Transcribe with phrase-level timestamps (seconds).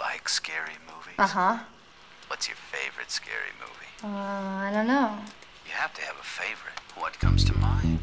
[0.00, 1.14] like scary movies?
[1.18, 1.58] Uh huh.
[2.28, 3.92] What's your favorite scary movie?
[4.02, 5.18] Uh, I don't know.
[5.66, 6.78] You have to have a favorite.
[6.96, 7.98] What comes to mind?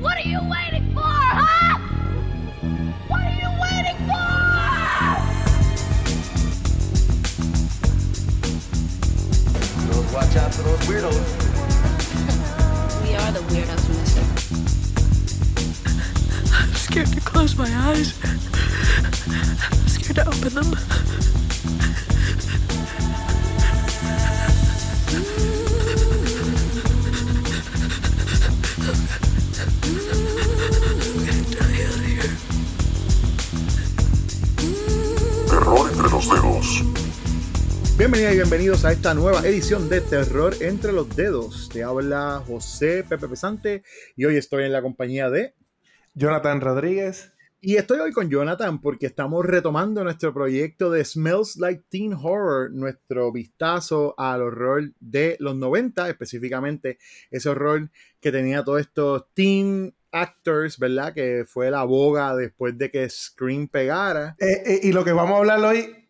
[0.00, 1.78] What are you waiting for, huh?
[3.08, 4.14] What are you waiting for?
[10.14, 11.50] Watch out for those weirdos.
[13.04, 13.83] We are the weirdos,
[16.94, 18.14] scared to close my eyes.
[18.22, 20.70] I'm scared to open them.
[35.48, 36.84] Terror entre los dedos.
[37.98, 41.68] Bienvenidas y bienvenidos a esta nueva edición de Terror entre los dedos.
[41.72, 43.82] Te habla José Pepe Pesante
[44.14, 45.54] y hoy estoy en la compañía de...
[46.14, 47.32] Jonathan Rodríguez.
[47.60, 52.70] Y estoy hoy con Jonathan porque estamos retomando nuestro proyecto de Smells Like Teen Horror,
[52.70, 56.98] nuestro vistazo al horror de los 90, específicamente
[57.30, 57.90] ese horror
[58.20, 61.14] que tenía todos estos teen actors, ¿verdad?
[61.14, 64.36] Que fue la boga después de que Scream pegara.
[64.38, 66.03] Eh, eh, y lo que vamos a hablar hoy,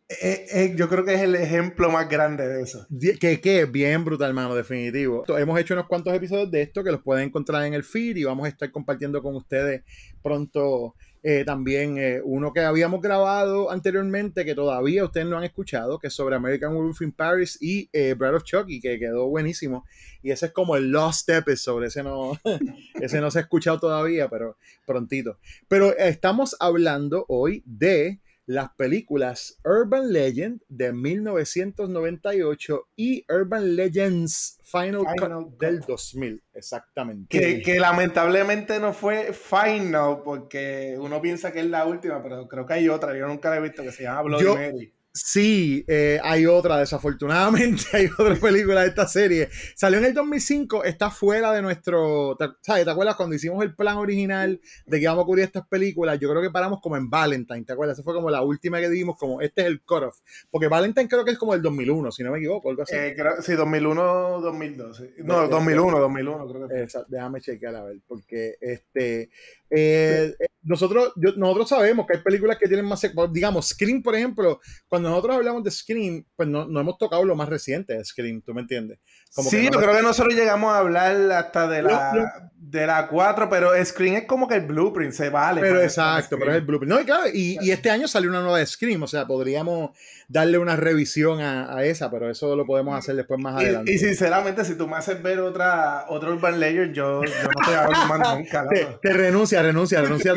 [0.77, 2.87] yo creo que es el ejemplo más grande de eso.
[3.21, 5.25] Que, que bien brutal, hermano, definitivo.
[5.37, 8.25] Hemos hecho unos cuantos episodios de esto que los pueden encontrar en el feed y
[8.25, 9.83] vamos a estar compartiendo con ustedes
[10.23, 10.95] pronto
[11.27, 16.09] eh, también eh, uno que habíamos grabado anteriormente que todavía ustedes no han escuchado, que
[16.09, 19.87] es sobre American Werewolf in Paris y eh, Bride of Chucky, que quedó buenísimo.
[20.23, 22.39] Y ese es como el Lost Episode, ese no,
[23.01, 25.39] ese no se ha escuchado todavía, pero prontito.
[25.67, 35.03] Pero estamos hablando hoy de las películas Urban Legend de 1998 y Urban Legends Final,
[35.19, 37.27] Final Cut del 2000, exactamente.
[37.29, 42.67] Que, que lamentablemente no fue final, porque uno piensa que es la última, pero creo
[42.67, 44.93] que hay otra, yo nunca la he visto, que se llama Bloody Yo- Mary.
[45.17, 49.49] Sí, eh, hay otra, desafortunadamente, hay otra película de esta serie.
[49.77, 52.35] Salió en el 2005, está fuera de nuestro...
[52.37, 52.85] ¿te, ¿sabes?
[52.85, 56.19] ¿Te acuerdas cuando hicimos el plan original de que íbamos a cubrir estas películas?
[56.19, 57.97] Yo creo que paramos como en Valentine, ¿te acuerdas?
[57.97, 60.19] Esa fue como la última que dimos, como este es el cutoff.
[60.51, 62.97] Porque Valentine creo que es como el 2001, si no me equivoco, algo así.
[62.97, 65.15] Eh, creo- sí, 2001, 2012.
[65.19, 67.03] No, 2001, 2001 creo que fue.
[67.07, 69.31] Déjame chequear a ver, porque este
[69.77, 73.03] eh, eh, nosotros, yo- nosotros sabemos que hay películas que tienen más,
[73.33, 77.35] digamos, Scream, por ejemplo, cuando nosotros hablamos de Scream, pues no, no hemos tocado lo
[77.37, 78.99] más reciente de Scream, ¿tú me entiendes?
[79.35, 82.21] Como que sí, no- yo creo que nosotros llegamos a hablar hasta de la, No,
[82.23, 82.29] no.
[82.57, 85.61] de la 4, pero Screen es como que el blueprint, se vale.
[85.61, 86.95] Pero exacto, pero es el blueprint.
[86.95, 89.91] No, y claro, y, y este año salió una nueva de Scream, o sea, podríamos
[90.29, 93.93] darle una revisión a, a esa, pero eso lo podemos hacer después más adelante.
[93.93, 97.75] Y, sinceramente, si tú me haces ver otra, otro Urban Legend, yo, yo no te
[97.75, 98.67] hago más nunca.
[98.69, 100.35] te, te renuncia, renuncia, renuncia.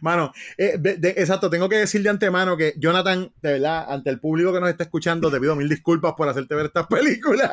[0.00, 4.10] Mano, eh, de- de- exacto, tengo que decir de antemano que Jonathan, de verdad, ante
[4.10, 7.50] el público que nos está escuchando, te pido mil disculpas por hacerte ver estas películas.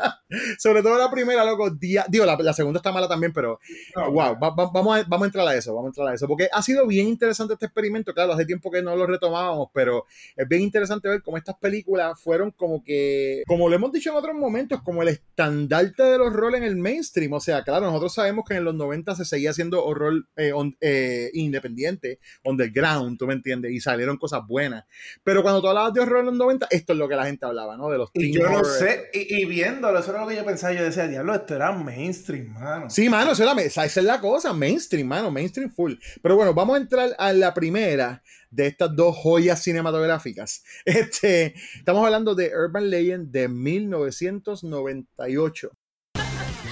[0.58, 3.60] Sobre todo la primera, loco, día, digo, la, la segunda está mala también, pero
[3.96, 6.14] No, wow, va- va- vamos, a, vamos a entrar a eso, vamos a entrar a
[6.14, 9.70] eso, porque ha sido bien interesante este experimento, claro, hace tiempo que no lo retomábamos,
[9.74, 14.10] pero es bien interesante ver cómo estas películas fueron como que, como lo hemos dicho
[14.12, 18.14] en otros momentos, como el estandarte del horror en el mainstream, o sea, claro, nosotros
[18.14, 23.28] sabemos que en los 90 se seguía haciendo horror eh, on- eh, independiente, underground, tú
[23.28, 24.86] me entiendes, y salieron cosas buenas,
[25.24, 27.46] pero cuando tú hablabas de horror en los 90, esto es lo que la gente
[27.46, 27.90] hablaba, ¿no?
[27.90, 30.74] De los Y yo no sé, y, y viéndolo, eso era lo que yo pensaba.
[30.74, 32.90] Yo decía, diablo, esto era mainstream, mano.
[32.90, 35.94] Sí, mano, esa es, la, esa es la cosa, mainstream, mano, mainstream full.
[36.22, 40.64] Pero bueno, vamos a entrar a la primera de estas dos joyas cinematográficas.
[40.86, 45.77] Este, estamos hablando de Urban Legend de 1998.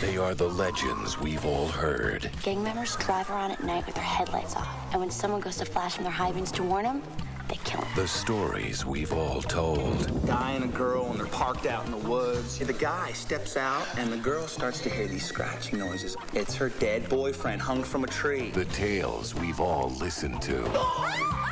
[0.01, 2.29] They are the legends we've all heard.
[2.43, 4.67] Gang members drive around at night with their headlights off.
[4.91, 7.01] And when someone goes to flash from their high beams to warn them,
[7.47, 7.89] they kill them.
[7.95, 10.25] The stories we've all told.
[10.25, 12.59] Guy and a girl, and they're parked out in the woods.
[12.59, 16.15] The guy steps out, and the girl starts to hear these scratching noises.
[16.33, 18.51] It's her dead boyfriend hung from a tree.
[18.51, 20.63] The tales we've all listened to.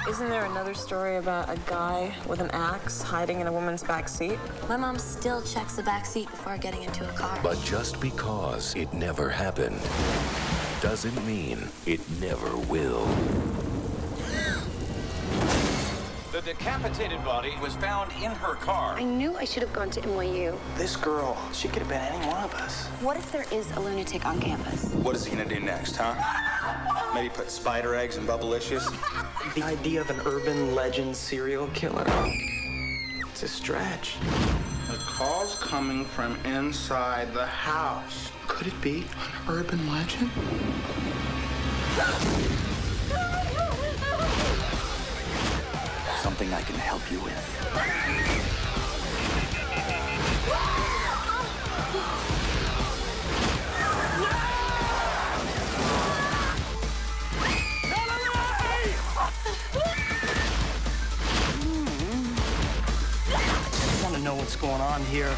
[0.09, 4.09] Isn't there another story about a guy with an axe hiding in a woman's back
[4.09, 4.37] seat?
[4.67, 7.39] My mom still checks the back seat before getting into a car.
[7.41, 9.79] But just because it never happened
[10.81, 13.07] doesn't mean it never will.
[16.33, 18.95] The decapitated body was found in her car.
[18.95, 20.57] I knew I should have gone to NYU.
[20.75, 22.87] This girl, she could have been any one of us.
[23.01, 24.85] What if there is a lunatic on campus?
[24.95, 26.15] What is he gonna do next, huh?
[27.13, 28.83] Maybe put spider eggs in Bubblicious?
[29.53, 32.03] The idea of an urban legend serial killer.
[33.29, 34.17] It's a stretch.
[34.87, 38.31] The call's coming from inside the house.
[38.47, 40.31] Could it be an urban legend?
[46.33, 47.31] Something I can help you with?
[63.29, 65.29] I want to know what's going on here.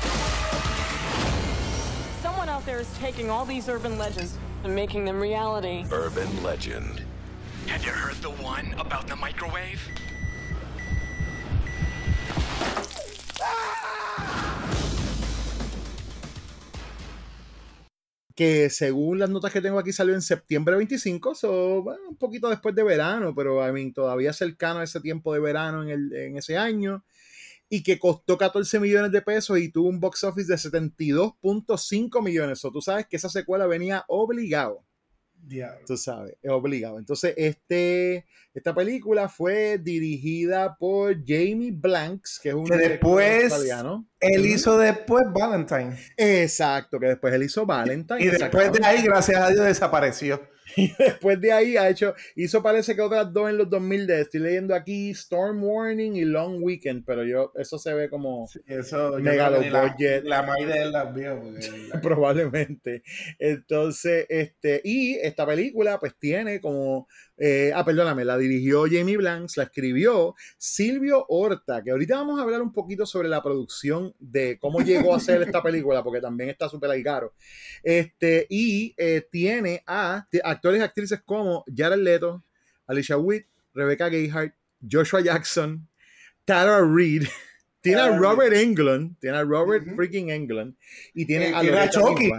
[2.21, 5.83] Someone out there is taking all these urban legends and making them reality.
[5.91, 7.01] Urban legend.
[7.67, 9.81] Have you heard the one about the microwave?
[18.35, 22.75] Que según las notas que tengo aquí salió en septiembre 25, so, un poquito después
[22.75, 26.37] de verano, pero I mean, todavía cercano a ese tiempo de verano en, el, en
[26.37, 27.05] ese año,
[27.69, 32.63] y que costó 14 millones de pesos y tuvo un box office de 72.5 millones.
[32.63, 34.84] O tú sabes que esa secuela venía obligado.
[35.47, 35.85] Diablo.
[35.85, 36.97] Tú sabes, es obligado.
[36.99, 44.07] Entonces, este, esta película fue dirigida por Jamie Blanks, que es un Que después australiano.
[44.19, 45.97] él hizo después Valentine.
[46.17, 48.21] Exacto, que después él hizo Valentine.
[48.23, 50.41] Y después de ahí, gracias a Dios, desapareció.
[50.77, 54.21] Y después de ahí ha hecho, hizo parece que otras dos en los 2000 de,
[54.21, 59.17] estoy leyendo aquí Storm Warning y Long Weekend, pero yo, eso se ve como Eso
[59.19, 61.41] megalo que ni la, la maíz de él las vio.
[62.01, 63.03] probablemente.
[63.39, 69.57] Entonces, este, y esta película pues tiene como, eh, ah, perdóname, la dirigió Jamie Blanks,
[69.57, 74.57] la escribió Silvio Horta, que ahorita vamos a hablar un poquito sobre la producción de
[74.57, 77.33] cómo llegó a ser esta película, porque también está súper ahí caro.
[77.83, 82.43] Este, y eh, tiene a actores y actrices como Jared Leto,
[82.87, 84.53] Alicia Witt, Rebecca Gayhart,
[84.89, 85.87] Joshua Jackson,
[86.45, 87.23] Tara Reid,
[87.81, 90.75] tiene a Robert Englund, tiene a Robert freaking Englund,
[91.13, 92.31] y tiene Eh, a tiene a Loretta Chucky.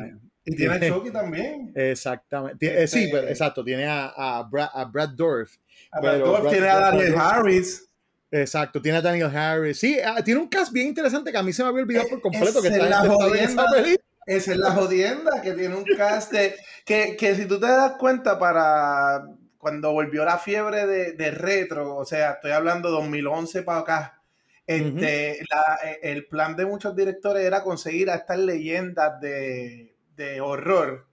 [0.47, 1.73] Y tiene a Chucky también.
[1.75, 2.83] Exactamente.
[2.83, 3.65] Eh, sí, Este- pero, exacto.
[3.65, 5.57] Tiene a, a, Brad, a Brad Dorff.
[5.91, 7.83] A Brad Brad- tiene a Daniel Harris.
[8.31, 9.79] Exacto, tiene a Daniel Harris.
[9.79, 12.21] Sí, ah, tiene un cast bien interesante que a mí se me había olvidado por
[12.21, 13.65] completo que está es la está esa jodienda.
[14.27, 17.93] Esa es la jodienda que tiene un cast de, que, que si tú te das
[17.93, 19.25] cuenta para
[19.57, 24.21] cuando volvió la fiebre de, de retro, o sea, estoy hablando 2011 para acá,
[24.67, 30.41] este, la- eh, el plan de muchos directores era conseguir a estas leyendas de, de
[30.41, 31.07] horror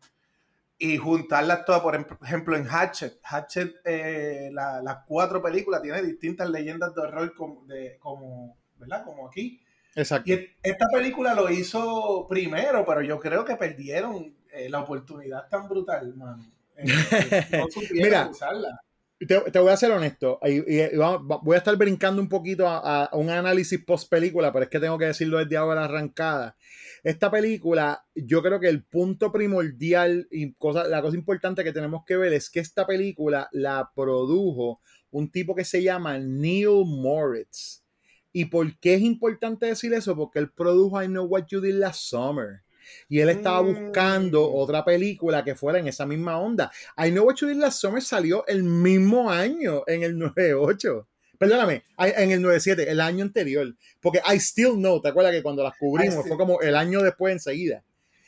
[0.78, 3.20] y juntarlas todas, por em- ejemplo, en Hatchet.
[3.24, 9.04] Hatchet, eh, la- las cuatro películas, tiene distintas leyendas de horror como, de, como, ¿verdad?
[9.06, 9.62] Como aquí.
[9.96, 10.30] Exacto.
[10.30, 15.48] Y e- esta película lo hizo primero, pero yo creo que perdieron eh, la oportunidad
[15.50, 16.44] tan brutal, mano.
[16.76, 16.84] Eh,
[17.52, 18.80] no Mira, usarla.
[19.28, 20.40] Te, voy a ser honesto.
[20.46, 20.62] y-
[20.98, 24.80] voy a estar brincando un poquito a, a un análisis post película, pero es que
[24.80, 26.56] tengo que decirlo desde ahora arrancada.
[27.04, 32.04] Esta película, yo creo que el punto primordial y cosa, la cosa importante que tenemos
[32.06, 34.80] que ver es que esta película la produjo
[35.12, 37.84] un tipo que se llama Neil Moritz.
[38.32, 40.16] ¿Y por qué es importante decir eso?
[40.16, 42.62] Porque él produjo I Know What You Did Last Summer.
[43.10, 46.72] Y él estaba buscando otra película que fuera en esa misma onda.
[46.98, 51.08] I Know What You Did Last Summer salió el mismo año, en el 98.
[51.38, 53.76] Perdóname, en el 97, el año anterior.
[54.00, 57.02] Porque I Still Know, ¿te acuerdas que cuando las cubrimos Still- fue como el año
[57.02, 57.84] después enseguida?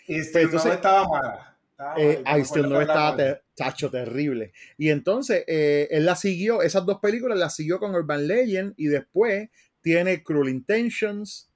[0.07, 1.51] Y este, Pero entonces- no estaba mala.
[1.97, 3.17] Eh, I Still que estaba hablamos.
[3.17, 4.53] te- tacho terrible.
[4.77, 8.87] Y entonces eh, él la siguió, esas dos películas las siguió con Urban Legend y
[8.87, 9.49] después
[9.81, 11.49] tiene Cruel Intentions,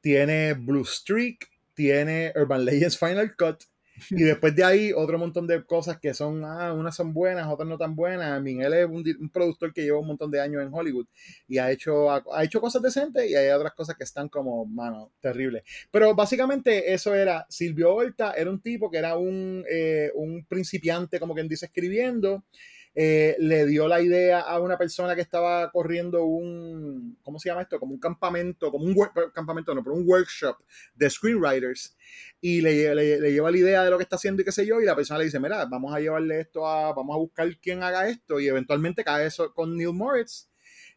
[0.00, 3.64] tiene Blue Streak, tiene Urban Legends Final Cut.
[4.10, 7.68] Y después de ahí, otro montón de cosas que son, ah, unas son buenas, otras
[7.68, 8.44] no tan buenas.
[8.44, 11.06] Él es un, un productor que lleva un montón de años en Hollywood
[11.46, 15.12] y ha hecho, ha hecho cosas decentes y hay otras cosas que están como, mano,
[15.20, 15.62] terribles.
[15.90, 21.20] Pero básicamente eso era, Silvio Horta era un tipo que era un, eh, un principiante,
[21.20, 22.44] como quien dice, escribiendo.
[22.94, 27.62] Eh, le dio la idea a una persona que estaba corriendo un, ¿cómo se llama
[27.62, 27.80] esto?
[27.80, 28.94] Como un campamento, como un
[29.32, 30.56] campamento, no, pero un workshop
[30.94, 31.96] de screenwriters
[32.42, 34.66] y le, le, le lleva la idea de lo que está haciendo y qué sé
[34.66, 37.48] yo, y la persona le dice, mira, vamos a llevarle esto a, vamos a buscar
[37.62, 40.50] quién haga esto, y eventualmente cae eso con Neil Moritz,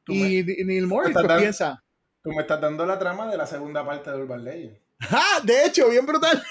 [0.05, 1.81] y, y Neil Moritz pues dando- piensa,
[2.21, 4.77] Tú me estás dando la trama de la segunda parte de Urban Legend.
[5.11, 5.41] ¡Ah!
[5.43, 6.43] De hecho, bien brutal.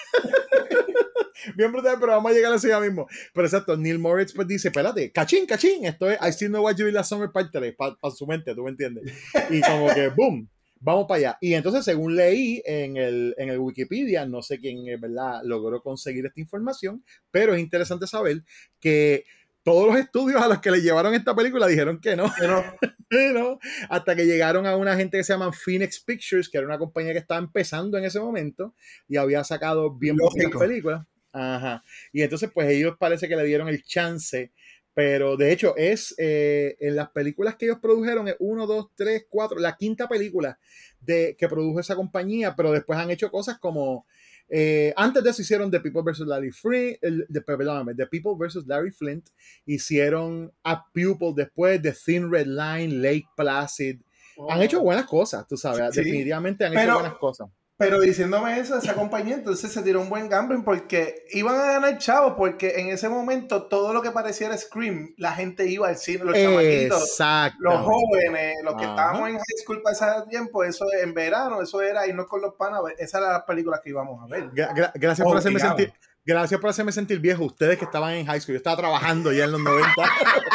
[1.56, 3.06] bien brutal, pero vamos a llegar a eso ya mismo.
[3.32, 6.76] Pero exacto, Neil Moritz pues dice, espérate, cachín, cachín, esto es I Still Know What
[6.76, 9.12] You Did Last Summer Part 3, para su mente, tú me entiendes.
[9.50, 10.48] Y como que, boom,
[10.80, 11.38] vamos para allá.
[11.40, 15.82] Y entonces, según leí en el, en el Wikipedia, no sé quién, en verdad, logró
[15.82, 18.42] conseguir esta información, pero es interesante saber
[18.80, 19.24] que
[19.64, 22.30] todos los estudios a los que le llevaron esta película dijeron que no.
[23.34, 23.58] ¿no?
[23.88, 27.12] Hasta que llegaron a una gente que se llama Phoenix Pictures, que era una compañía
[27.12, 28.74] que estaba empezando en ese momento
[29.08, 30.58] y había sacado bien Lógico.
[30.58, 31.06] películas.
[31.32, 31.82] Ajá.
[32.12, 34.52] Y entonces, pues ellos parece que le dieron el chance
[34.92, 39.26] Pero de hecho, es eh, en las películas que ellos produjeron, es 1, 2, 3,
[39.28, 40.58] 4, la quinta película
[41.00, 44.06] de, que produjo esa compañía, pero después han hecho cosas como.
[44.48, 46.20] Eh, antes de eso hicieron The People vs.
[46.26, 48.66] Larry Flint, The People vs.
[48.66, 49.28] Larry Flint,
[49.66, 54.00] hicieron A Pupil después, The Thin Red Line, Lake Placid.
[54.48, 56.00] Han hecho buenas cosas, tú sabes, Sí.
[56.02, 57.48] definitivamente han Pero- hecho buenas cosas.
[57.84, 61.98] Pero diciéndome eso, esa compañía entonces se tiró un buen gambling porque iban a ganar
[61.98, 66.24] chavos, porque en ese momento todo lo que pareciera Scream, la gente iba al cine,
[66.24, 67.18] los chamaquitos,
[67.58, 68.92] los jóvenes, los que Ajá.
[68.94, 72.54] estábamos en high school para ese tiempo, eso en verano, eso era irnos con los
[72.54, 74.50] panas, esas eran las películas que íbamos a ver.
[74.50, 75.76] Gra- gra- gracias por hacerme Obligado.
[75.78, 75.94] sentir.
[76.26, 77.44] Gracias por hacerme sentir viejo.
[77.44, 78.54] Ustedes que estaban en high school.
[78.54, 79.92] Yo estaba trabajando ya en los 90.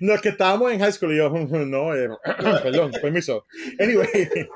[0.00, 1.12] Los que estábamos en high school.
[1.12, 2.08] Y yo, no, eh,
[2.62, 3.46] perdón, permiso.
[3.78, 4.06] Anyway,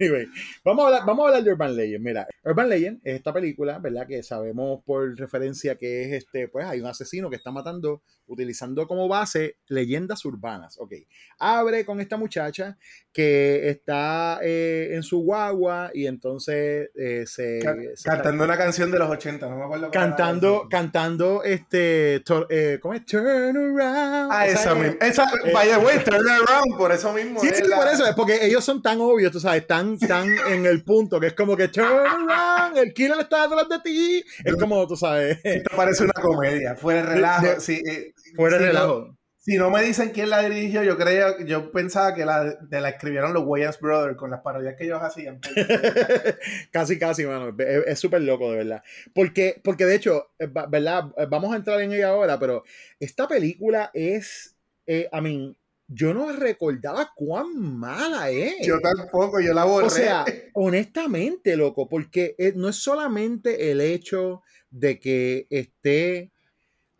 [0.00, 0.26] anyway
[0.64, 2.04] vamos, a hablar, vamos a hablar de Urban Legend.
[2.04, 4.06] Mira, Urban Legend es esta película, ¿verdad?
[4.06, 8.86] Que sabemos por referencia que es este, pues hay un asesino que está matando utilizando
[8.86, 10.78] como base leyendas urbanas.
[10.78, 10.94] Ok.
[11.38, 12.78] Abre con esta muchacha
[13.12, 18.90] que está eh, en su guagua y entonces eh, se, Ca- se- Cantando una canción
[18.90, 19.90] de los 80, no me acuerdo.
[19.90, 23.04] cantando, cantando este, eh, ¿cómo es?
[23.04, 24.32] Turn around.
[24.32, 24.96] Ah, Esa misma.
[25.00, 27.40] Esa, by the way, turn around, por eso mismo.
[27.40, 29.98] Sí, es sí, la- por eso, es porque ellos son tan obvios, tú sabes, tan,
[29.98, 33.78] tan en el punto que es como que turn around, el killer está detrás de
[33.80, 34.24] ti.
[34.44, 37.46] Es como, tú sabes, Esto parece una comedia, fuera de relajo.
[37.46, 39.13] De- sí, eh, fuera no- relajo.
[39.44, 42.88] Si no me dicen quién la dirigió, yo creo, yo pensaba que la, de la
[42.88, 45.38] escribieron los Wayans Brothers con las parodias que ellos hacían.
[46.70, 47.54] casi, casi, mano.
[47.58, 48.82] Es súper loco, de verdad.
[49.12, 51.12] Porque, porque de hecho, eh, ¿verdad?
[51.18, 52.64] Eh, Vamos a entrar en ella ahora, pero
[52.98, 55.54] esta película es, eh, I mean,
[55.88, 58.66] yo no recordaba cuán mala es.
[58.66, 59.86] Yo tampoco, yo la borré.
[59.86, 60.24] O sea,
[60.54, 66.32] honestamente, loco, porque eh, no es solamente el hecho de que esté.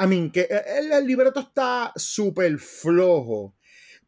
[0.03, 0.49] I mean, que
[0.79, 3.55] el, el libreto está súper flojo,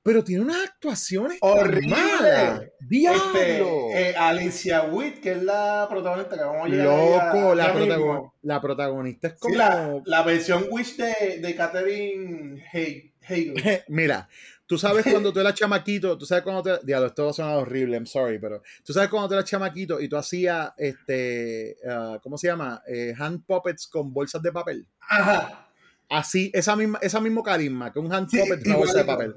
[0.03, 1.89] pero tiene unas actuaciones tan horrible.
[1.89, 2.63] malas.
[2.81, 3.89] ¡Diablo!
[3.91, 7.67] Este, eh, Alicia Witt, que es la protagonista que vamos a llegar a Loco, la,
[7.67, 7.95] ya mismo.
[7.95, 9.55] protagon- la protagonista es Sí, como.
[9.57, 13.13] la, la versión Wish de, de Catherine Hagel.
[13.89, 14.29] Mira,
[14.67, 16.85] tú sabes cuando tú eras chamaquito, tú sabes cuando te.
[16.87, 18.63] Diablo, esto va a sonar horrible, I'm sorry, pero.
[18.85, 21.77] Tú sabes cuando tú eras chamaquito y tú hacías, este.
[21.89, 22.83] ah, ¿Cómo se llama?
[22.89, 24.87] Eh, hand puppets con bolsas de papel.
[25.01, 25.63] Ajá.
[26.09, 29.37] Así, esa misma, esa mismo carisma, que un hand Sí, puppet, una bolsa de papel.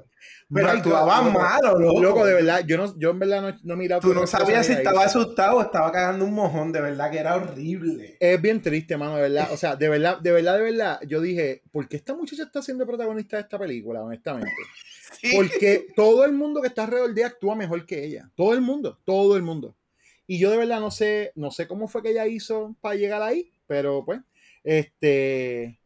[0.52, 2.02] Pero actuaba malo, loco.
[2.02, 4.00] Loco, de verdad, yo, no, yo en verdad no, no he mirado.
[4.00, 7.36] Tú no sabías si estaba asustado o estaba cagando un mojón, de verdad que era
[7.36, 8.16] horrible.
[8.20, 9.48] Es bien triste, mano, de verdad.
[9.52, 12.62] O sea, de verdad, de verdad, de verdad, yo dije, ¿por qué esta muchacha está
[12.62, 14.52] siendo protagonista de esta película, honestamente?
[15.20, 15.32] Sí.
[15.34, 18.30] Porque todo el mundo que está alrededor de ella actúa mejor que ella.
[18.36, 19.74] Todo el mundo, todo el mundo.
[20.26, 23.20] Y yo de verdad no sé, no sé cómo fue que ella hizo para llegar
[23.20, 24.20] ahí, pero pues,
[24.62, 25.79] este,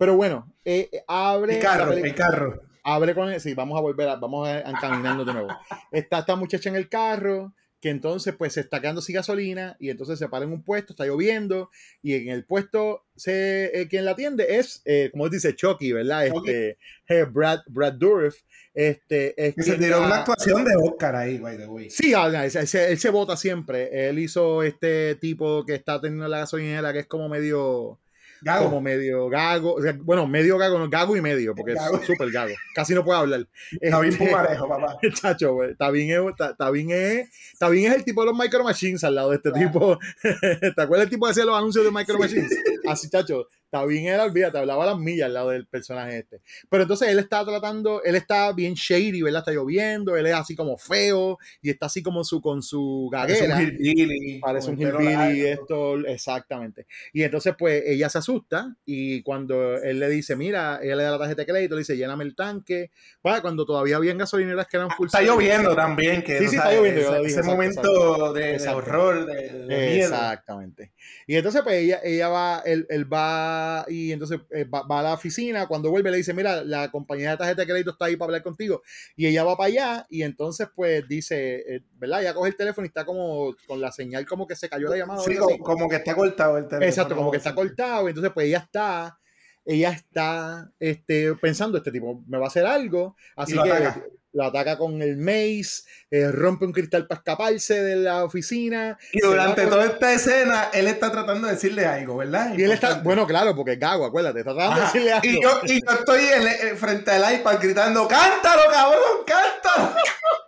[0.00, 1.56] pero bueno, eh, eh, abre.
[1.56, 2.62] El carro, el carro.
[2.82, 5.48] Abre con sí, vamos a volver a, vamos a encaminarnos de nuevo.
[5.92, 7.52] Está esta muchacha en el carro,
[7.82, 10.94] que entonces pues se está quedando sin gasolina y entonces se para en un puesto,
[10.94, 11.68] está lloviendo
[12.02, 16.26] y en el puesto se, eh, quien la atiende es, eh, como dice Chucky, ¿verdad?
[16.28, 16.78] Este,
[17.08, 18.36] eh, Brad, Brad Dourif,
[18.72, 21.90] este, es Que se tiró la- una actuación de Oscar ahí, by the way.
[21.90, 24.08] Sí, ah, él, se- él se vota siempre.
[24.08, 27.98] Él hizo este tipo que está teniendo la gasolinera que es como medio.
[28.42, 28.64] Gago.
[28.66, 29.74] Como medio gago.
[29.74, 31.96] o sea, bueno, medio gago, no, gago y medio, porque Gago.
[31.98, 32.54] es súper gago.
[32.74, 33.46] Casi no puede hablar.
[33.80, 34.98] Está bien Este, pumarejo, papá.
[35.14, 36.34] Chacho, güey, está bien, es-
[36.70, 39.52] bien es, está bien es el tipo de los Micro Machines al lado de este
[39.52, 39.98] tipo.
[40.22, 42.50] ¿Te acuerdas el tipo que hacía los anuncios de Micro Machines?
[42.88, 46.40] Así, chacho, está bien era, olvídate, hablaba las millas al lado del personaje este.
[46.68, 49.40] Pero entonces él está tratando, él está bien shady, ¿verdad?
[49.42, 53.46] Está lloviendo, él es así como feo y está así como su, con su Parece
[53.46, 53.70] gaguera.
[53.70, 54.40] un hillbilly.
[54.40, 56.86] Parece un hillbilly, esto, exactamente.
[57.12, 61.12] Y entonces, pues, ella se asusta y cuando él le dice, mira, ella le da
[61.12, 62.90] la tarjeta de crédito, le dice, lléname el tanque.
[63.22, 65.32] Bueno, cuando todavía habían gasolineras que eran full Está service.
[65.32, 69.34] lloviendo también, que Sí, sí, está lloviendo, ese, dije, ese momento de, de horror, de,
[69.66, 70.08] de miedo.
[70.08, 70.90] Exactamente.
[71.28, 75.02] Y entonces, pues ella, ella va, él, él va y entonces eh, va, va a
[75.02, 75.66] la oficina.
[75.66, 78.42] Cuando vuelve, le dice: Mira, la compañía de tarjeta de crédito está ahí para hablar
[78.42, 78.82] contigo.
[79.16, 82.22] Y ella va para allá y entonces, pues dice, eh, ¿verdad?
[82.22, 84.96] Ella coge el teléfono y está como con la señal, como que se cayó la
[84.96, 85.22] llamada.
[85.22, 86.86] Sí, como, que está cortado el teléfono.
[86.86, 88.06] Exacto, como que está cortado.
[88.06, 89.16] Y entonces, pues ella está.
[89.62, 94.02] Ella está este, pensando, este tipo me va a hacer algo, así que ataca.
[94.32, 98.96] Lo ataca con el mace, eh, rompe un cristal para escaparse de la oficina.
[99.12, 102.52] Y durante con- toda esta escena, él está tratando de decirle algo, ¿verdad?
[102.56, 105.26] Y él está, bueno, claro, porque es gago, acuérdate, está tratando de decirle algo.
[105.28, 109.94] Y yo, y yo estoy en- en frente al iPad gritando, cántalo, cabrón, cántalo.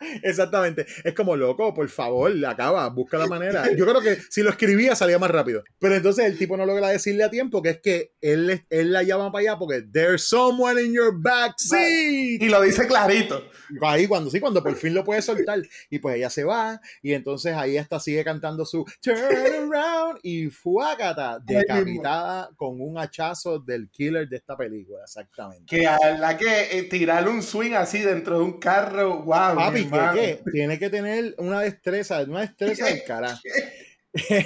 [0.22, 0.86] Exactamente.
[1.04, 3.64] Es como loco, por favor, acaba, busca la manera.
[3.76, 5.62] Yo creo que si lo escribía salía más rápido.
[5.78, 9.02] Pero entonces el tipo no logra decirle a tiempo que es que él, él la
[9.02, 12.42] llama para allá porque there's someone in your backseat.
[12.42, 13.44] Y lo dice clarito.
[13.82, 15.60] Ahí cuando sí, cuando por fin lo puede soltar.
[15.90, 20.48] Y pues ella se va y entonces ahí está sigue cantando su Turn Around y
[20.50, 25.64] fuácata decapitada con un hachazo del killer de esta película, exactamente.
[25.66, 29.54] Que a la que eh, tirarle un swing así dentro de un carro, wow.
[29.54, 29.87] Papi,
[30.52, 33.40] Tiene que tener una destreza, una destreza del carajo.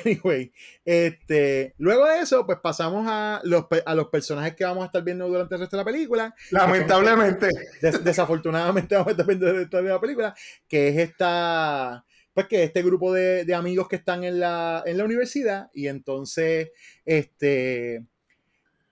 [0.05, 0.53] Anyway,
[0.85, 5.03] este, luego de eso, pues pasamos a los, a los personajes que vamos a estar
[5.03, 6.35] viendo durante el resto de la película.
[6.51, 7.49] Lamentablemente.
[7.81, 10.35] Des, desafortunadamente vamos a estar viendo el resto de la película,
[10.69, 14.99] que es esta, pues que este grupo de, de, amigos que están en la, en
[14.99, 16.71] la universidad y entonces,
[17.05, 18.05] este,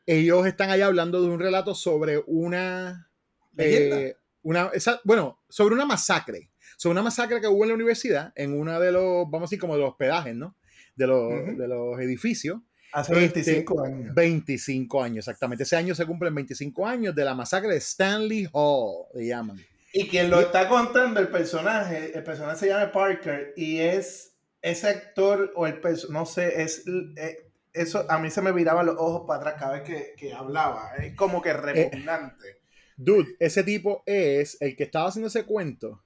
[0.07, 3.11] ellos están allá hablando de un relato sobre una,
[3.57, 8.33] eh, una, esa, bueno, sobre una masacre sobre una masacre que hubo en la universidad,
[8.35, 10.57] en uno de los, vamos a decir, como de los hospedajes, ¿no?
[10.97, 11.57] De los, uh -huh.
[11.59, 12.59] de los edificios.
[12.95, 14.15] Hace 25 este, años.
[14.15, 15.65] 25 años, exactamente.
[15.65, 19.59] Ese año se cumplen 25 años de la masacre de Stanley Hall, le llaman.
[19.93, 24.89] Y quien lo está contando, el personaje, el personaje se llama Parker y es ese
[24.89, 26.85] actor o el personaje, no sé, es...
[27.17, 30.33] Eh, eso a mí se me viraban los ojos para atrás cada vez que, que
[30.33, 30.97] hablaba.
[30.97, 32.49] Es como que repugnante.
[32.49, 32.60] Eh,
[33.05, 36.03] dude, ese tipo es el que estaba haciendo ese cuento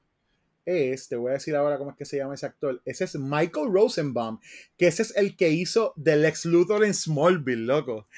[0.67, 3.17] es, te voy a decir ahora cómo es que se llama ese actor, ese es
[3.17, 4.39] Michael Rosenbaum,
[4.77, 8.09] que ese es el que hizo The Lex Luthor en Smallville, loco.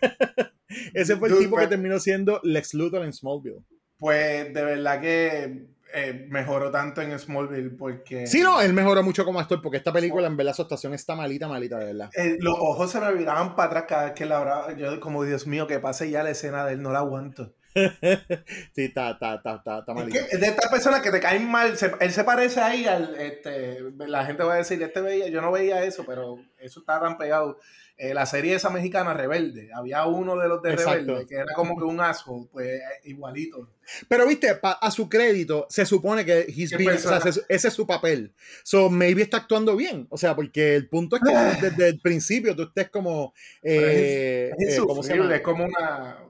[0.94, 3.64] ese fue el Dude, tipo que terminó siendo Lex Luthor en Smallville.
[3.98, 8.26] Pues de verdad que eh, mejoró tanto en Smallville porque...
[8.26, 11.16] Sí, no, él mejoró mucho como actor porque esta película en verdad su actuación está
[11.16, 12.10] malita, malita, de verdad.
[12.14, 14.76] Eh, los ojos se me viraban para atrás cada vez que la hablaba.
[14.76, 17.52] Yo como, Dios mío, que pase ya la escena de él, no la aguanto.
[17.74, 20.18] Sí, está, está, está, está, malito.
[20.30, 23.78] Es de estas personas que te caen mal, se, él se parece ahí al, este,
[23.98, 27.16] la gente va a decir, este veía, yo no veía eso, pero eso está tan
[27.16, 27.58] pegado.
[28.02, 31.12] Eh, la serie esa mexicana Rebelde, había uno de los de Exacto.
[31.12, 33.74] Rebelde que era como que un asco, pues igualito.
[34.08, 37.74] Pero viste, pa, a su crédito, se supone que he's o sea, ese, ese, es
[37.74, 38.32] su papel.
[38.62, 40.06] So maybe está actuando bien.
[40.08, 43.34] O sea, porque el punto es que desde el principio tú estés como.
[43.62, 45.36] Eh, es, es, eh, ¿cómo se llama?
[45.36, 46.29] es como una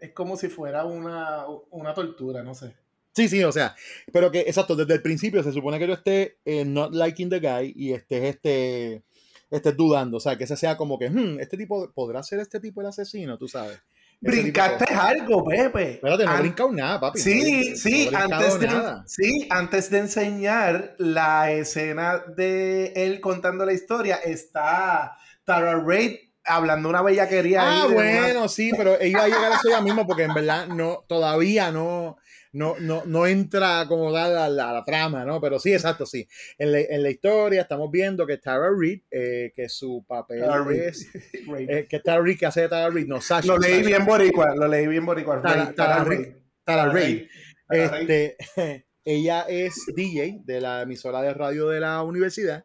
[0.00, 2.74] es como si fuera una, una tortura, no sé.
[3.16, 3.74] Sí, sí, o sea,
[4.12, 7.40] pero que, exacto, desde el principio se supone que yo esté eh, not liking the
[7.40, 9.04] guy y estés, este,
[9.50, 12.60] estés dudando, o sea, que ese sea como que, hmm, este tipo, ¿podrá ser este
[12.60, 13.38] tipo el asesino?
[13.38, 13.80] Tú sabes.
[14.20, 15.92] Brincaste tipo, algo, Pepe.
[15.92, 17.18] Espérate, no he brincado nada, papi.
[17.18, 19.04] Sí, no, sí, no antes de, nada.
[19.06, 26.88] sí, antes de enseñar la escena de él contando la historia, está Tara Reid hablando
[26.88, 27.82] una bellaquería.
[27.82, 28.48] Ah, bueno, una...
[28.48, 32.16] sí, pero iba a llegar a eso ya mismo porque en verdad no, todavía no,
[32.52, 35.40] no, no, no entra como tal a la, trama, ¿no?
[35.40, 36.26] Pero sí, exacto, sí.
[36.58, 41.08] En la, en la historia estamos viendo que Tara Reid, eh, que su papel es...
[41.68, 43.46] eh, que Tara Reid, que hace de Tara Reid, no, Sasha.
[43.46, 43.86] Lo leí Sasha.
[43.86, 45.42] bien boricua, lo leí bien boricua.
[45.42, 46.28] Tara, Tara, Reid.
[46.64, 47.26] Tara Reid.
[47.68, 48.36] Este,
[49.04, 52.64] ella es DJ de la emisora de radio de la universidad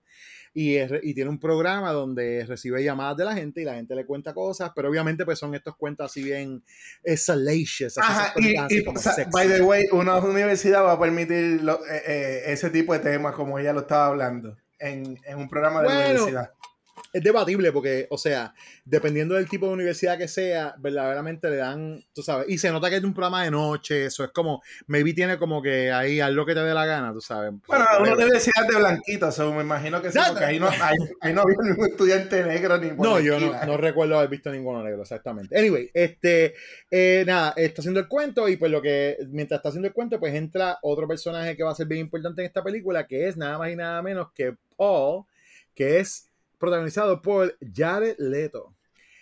[0.53, 3.95] y, es, y, tiene un programa donde recibe llamadas de la gente y la gente
[3.95, 6.63] le cuenta cosas, pero obviamente pues son estos cuentos así bien
[7.03, 7.97] eh, salacious.
[7.97, 12.01] Ajá, y, y o sea, by the way, una universidad va a permitir lo, eh,
[12.05, 15.87] eh, ese tipo de temas como ella lo estaba hablando en, en un programa de
[15.87, 16.51] bueno, universidad
[17.13, 18.54] es debatible porque, o sea,
[18.86, 22.89] dependiendo del tipo de universidad que sea, verdaderamente le dan, tú sabes, y se nota
[22.89, 26.32] que es un programa de noche, eso es como, maybe tiene como que ahí haz
[26.32, 27.52] lo que te dé la gana, tú sabes.
[27.67, 31.34] Bueno, una universidad de blanquitos, so, me imagino que sí, porque ahí no, ahí, ahí
[31.34, 35.02] no había ningún estudiante negro ni No, yo no, no, recuerdo haber visto ninguno negro,
[35.02, 35.58] exactamente.
[35.58, 36.56] Anyway, este,
[36.89, 40.19] eh, nada, está haciendo el cuento y pues lo que, mientras está haciendo el cuento,
[40.19, 43.36] pues entra otro personaje que va a ser bien importante en esta película, que es
[43.36, 45.26] nada más y nada menos que Paul,
[45.76, 46.31] que es
[46.62, 48.74] protagonizado por Jared Leto.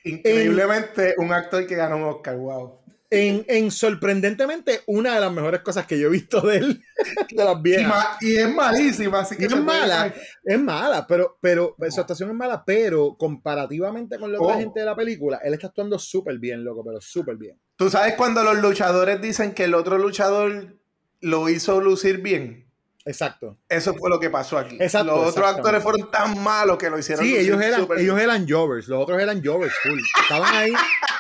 [0.04, 2.80] Increíblemente, en, un actor que ganó un Oscar, wow.
[3.12, 6.84] En, en, sorprendentemente una de las mejores cosas que yo he visto de él,
[7.36, 8.18] de las viejas.
[8.22, 11.90] Y, y es malísima, así que es mala, es mala, pero, pero no.
[11.90, 14.60] su actuación es mala, pero comparativamente con la otra oh.
[14.60, 17.60] gente de la película, él está actuando súper bien, loco, pero súper bien.
[17.78, 20.78] Tú sabes cuando los luchadores dicen que el otro luchador
[21.22, 22.69] lo hizo lucir bien.
[23.10, 23.58] Exacto.
[23.68, 24.78] Eso fue lo que pasó aquí.
[24.80, 27.26] Exacto, los otros actores fueron tan malos que lo hicieron.
[27.26, 27.98] Sí, ellos eran, super...
[27.98, 30.00] ellos eran Jovers, los otros eran Jovers full.
[30.22, 30.72] Estaban ahí,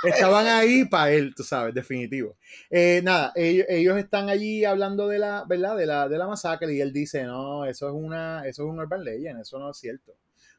[0.03, 2.37] estaban ahí para él, tú sabes, definitivo.
[2.69, 5.75] Eh, nada, ellos, ellos, están allí hablando de la, ¿verdad?
[5.75, 8.79] De la, de la masacre y él dice, no, eso es una, eso es un
[8.79, 10.13] urban legend, eso no es cierto.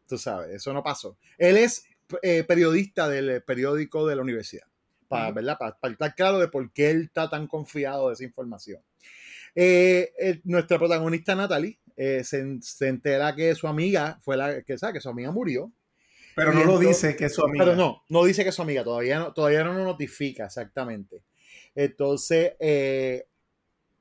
[0.09, 1.17] Tú sabes, eso no pasó.
[1.39, 1.85] Él es
[2.23, 4.67] eh, periodista del periódico de la universidad
[5.07, 5.57] para, ¿verdad?
[5.57, 8.83] Para, para estar claro de por qué él está tan confiado de esa información.
[9.55, 14.79] Eh, eh, nuestra protagonista Natalie eh, se, se entera que su amiga fue la que
[14.79, 15.73] sabe que su amiga murió.
[16.37, 17.65] Pero no lo dice que es su amiga.
[17.65, 21.23] Pero no, no dice que es su amiga, todavía no, todavía no lo notifica exactamente.
[21.75, 22.53] Entonces,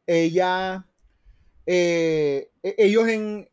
[0.05, 0.85] ella,
[1.65, 3.49] e- ellos en,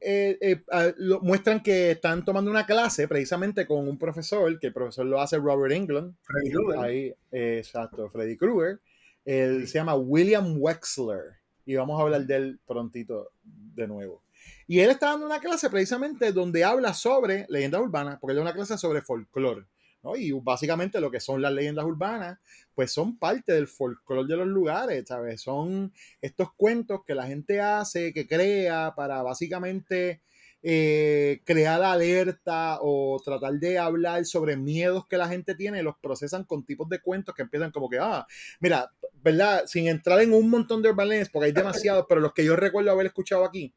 [0.99, 5.21] lo- muestran que están tomando una clase precisamente con un profesor, que el profesor lo
[5.21, 6.15] hace Robert England.
[6.23, 6.79] Freddy Krueger.
[6.85, 8.81] Ahí, exacto, Freddy Krueger.
[9.25, 11.33] Él se llama William Wexler
[11.67, 14.23] y vamos a hablar de él prontito de nuevo.
[14.67, 18.43] Y él está dando una clase precisamente donde habla sobre leyendas urbanas, porque él da
[18.43, 19.67] una clase sobre folclore.
[20.03, 20.17] ¿no?
[20.17, 22.39] Y básicamente lo que son las leyendas urbanas,
[22.75, 25.43] pues son parte del folclore de los lugares, ¿sabes?
[25.43, 30.23] Son estos cuentos que la gente hace, que crea para básicamente
[30.69, 36.43] eh, crear alerta o tratar de hablar sobre miedos que la gente tiene, los procesan
[36.43, 38.27] con tipos de cuentos que empiezan como que, ah,
[38.59, 38.91] mira,
[39.23, 39.63] ¿verdad?
[39.67, 42.57] Sin entrar en un montón de urban legends, porque hay demasiados, pero los que yo
[42.57, 43.73] recuerdo haber escuchado aquí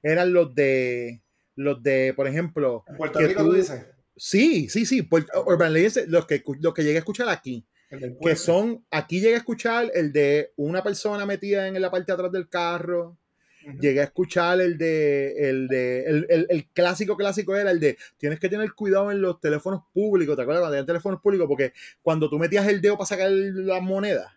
[0.00, 1.22] eran los de,
[1.56, 3.84] los de, por ejemplo, En Puerto que Rico tú dices.
[4.16, 5.08] Sí, sí, sí.
[5.44, 7.66] Urban Legends, los que, los que llegué a escuchar aquí,
[8.22, 12.14] que son, aquí llegué a escuchar el de una persona metida en la parte de
[12.14, 13.18] atrás del carro.
[13.80, 17.98] Llegué a escuchar el de, el de, el, el- el clásico clásico era el de,
[18.16, 21.46] tienes que tener cuidado en los teléfonos públicos, ¿te acuerdas cuando tenían teléfonos públicos?
[21.48, 24.32] Porque cuando tú metías el dedo para sacar las monedas,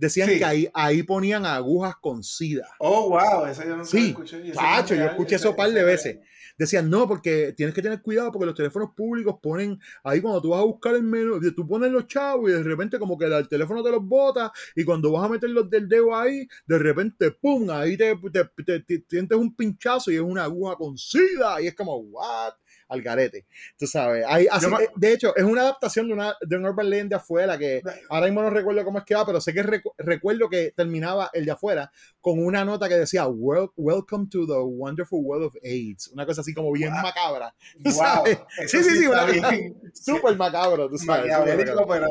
[0.00, 0.38] decían Sí.
[0.38, 2.66] que ahí, ahí ponían agujas con sida.
[2.78, 4.40] Oh, wow, ese yo no Sí, escuché.
[4.52, 6.18] Tacho, es yo escuché eso un par de veces.
[6.58, 10.50] Decían, no, porque tienes que tener cuidado porque los teléfonos públicos ponen ahí cuando tú
[10.50, 13.48] vas a buscar el menú, tú pones los chavos y de repente como que el
[13.48, 17.30] teléfono te los bota y cuando vas a meter los del dedo ahí, de repente,
[17.30, 17.70] ¡pum!
[17.70, 21.68] Ahí te, te, te- te- sientes un pinchazo y es una aguja con sida y
[21.68, 22.52] es como, ¿what?
[22.90, 23.46] Al garete.
[23.78, 24.24] Tú sabes.
[24.28, 27.10] Ahí, así- me- eh, de hecho, es una adaptación de, una, de un Urban Legend
[27.10, 29.92] de afuera que ahora mismo no recuerdo cómo es que va, pero sé que recu-
[29.96, 34.52] recuerdo que terminaba el de afuera con una nota que decía "Wel- Welcome to the
[34.60, 36.08] wonderful world of AIDS.
[36.08, 37.54] Una cosa así como bien macabra.
[37.82, 38.38] ¿tú Wow, sabes?
[38.66, 41.30] Sí, sí, sí sí, súper macabro, tú sabes.
[41.30, 41.86] macabro.
[41.88, 42.06] pero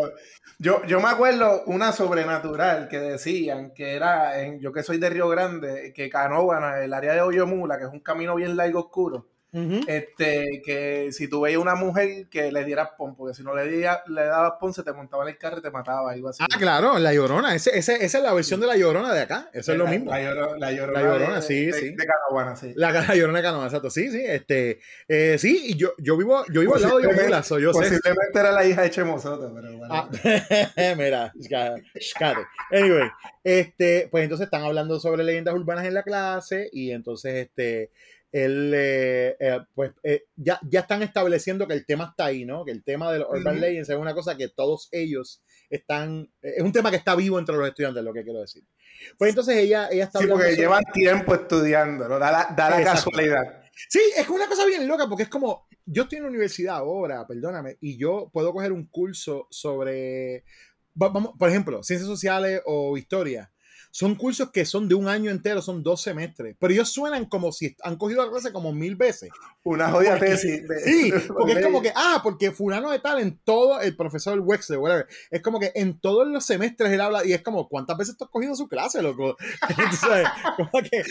[0.60, 5.10] yo, yo me acuerdo una sobrenatural que decían que era, en, yo que soy de
[5.10, 9.28] Río Grande, que Canóvana, el área de Oyomula, que es un camino bien largo oscuro,
[9.52, 13.68] Este, que si tú veías una mujer que le dieras pon, porque si no le,
[13.68, 16.44] diera- le dabas pon, se te montaba en el carro y te mataba, algo así.
[16.44, 17.56] Ah, claro, La Llorona.
[17.56, 19.50] Ese, ese- esa es la versión de La Llorona de acá.
[19.54, 20.12] Eso es lo La- mismo.
[20.12, 21.90] La, Lloro- la Llorona, La Llorona, de, sí, de- sí.
[21.96, 22.74] de Canóvana, sí.
[22.76, 23.90] La, la Llorona de exacto.
[23.90, 24.22] Sí, sí.
[24.24, 27.74] Este, eh, sí, y yo, yo vivo, yo vivo al lado de Yomula, so yo
[27.74, 27.80] sé.
[27.80, 29.94] Posiblemente era la hija de Chemosoto, pero bueno.
[29.94, 30.10] Ah,
[30.98, 31.34] mira,
[31.96, 32.42] escate.
[32.72, 33.10] Anyway,
[33.44, 37.90] este, pues entonces están hablando sobre leyendas urbanas en la clase y entonces este,
[38.32, 42.64] él, eh, eh, pues eh, ya, ya están estableciendo que el tema está ahí, ¿no?
[42.66, 43.62] Que el tema de los urban Ujú.
[43.66, 47.56] legends es una cosa que todos ellos están, es un tema que está vivo entre
[47.56, 48.64] los estudiantes, lo que quiero decir.
[49.18, 52.84] Pues entonces ella, ella está Sí, porque sobre- llevan tiempo estudiándolo, da la, da la
[52.84, 53.64] casualidad.
[53.88, 57.26] Sí, es una cosa bien loca porque es como, yo estoy en la universidad ahora,
[57.26, 60.44] perdóname, y yo puedo coger un curso sobre,
[61.02, 63.52] va- vamos, por ejemplo, ciencias sociales o historia.
[63.92, 67.52] Son cursos que son de un año entero, son dos semestres, pero ellos suenan como
[67.52, 69.30] si han cogido la clase como mil veces.
[69.64, 70.68] Una jodida Porque- tesis.
[70.68, 73.96] de- Sí, de- porque es como que, ah, porque fulano de tal en todo, el
[73.96, 77.68] profesor Wexler, whatever, es como que en todos los semestres él habla y es como,
[77.68, 79.36] ¿cuántas veces tú has cogido su clase, loco?
[79.70, 81.04] Entonces, como que...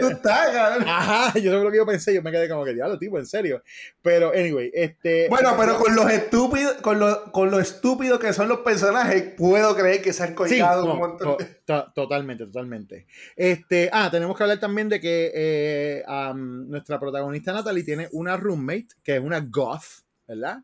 [0.00, 0.88] semestres- estás, cabrón.
[0.88, 3.26] Ajá, yo sé lo que yo pensé, yo me quedé como que diablo, tipo, en
[3.26, 3.62] serio.
[4.02, 5.28] Pero, anyway, este.
[5.28, 9.76] Bueno, pero con los estúpidos, con lo, con lo estúpido que son los personajes, puedo
[9.76, 11.36] creer que se han Sí, colgado no, un montón.
[11.38, 13.06] to- to- totalmente, totalmente.
[13.36, 16.02] Este, ah, tenemos que hablar también de que eh,
[16.34, 20.58] nuestra protagonista Natalie tiene una roommate que es una goth, ¿verdad?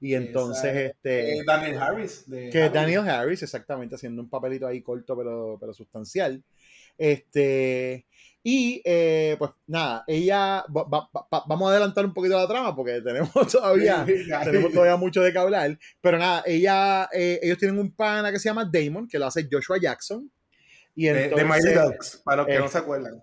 [0.00, 1.44] Y entonces, Esa es, este.
[1.46, 2.28] Daniel Harris.
[2.28, 2.74] De que Harry.
[2.74, 6.42] Daniel Harris, exactamente, haciendo un papelito ahí corto pero, pero sustancial.
[6.98, 8.05] Este,
[8.48, 12.76] y eh, pues nada, ella, va- va- va- vamos a adelantar un poquito la trama
[12.76, 14.04] porque tenemos todavía,
[14.44, 18.38] tenemos todavía mucho de que hablar, pero nada, ella, eh, ellos tienen un pana que
[18.38, 20.30] se llama Damon, que lo hace Joshua Jackson.
[20.94, 23.20] Y De, de entonces, Mighty Ducks, para los que eh, no se acuerdan.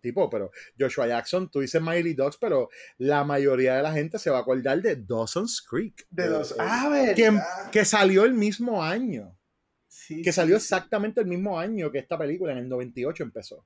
[0.00, 4.30] tipo, pero Joshua Jackson, tú dices Miley Dogs, pero la mayoría de la gente se
[4.30, 6.06] va a acordar de Dawson's Creek.
[6.10, 7.38] De Ah, que,
[7.70, 9.36] que salió el mismo año.
[9.86, 13.62] Sí, Que salió exactamente el mismo año que esta película, en el 98 empezó.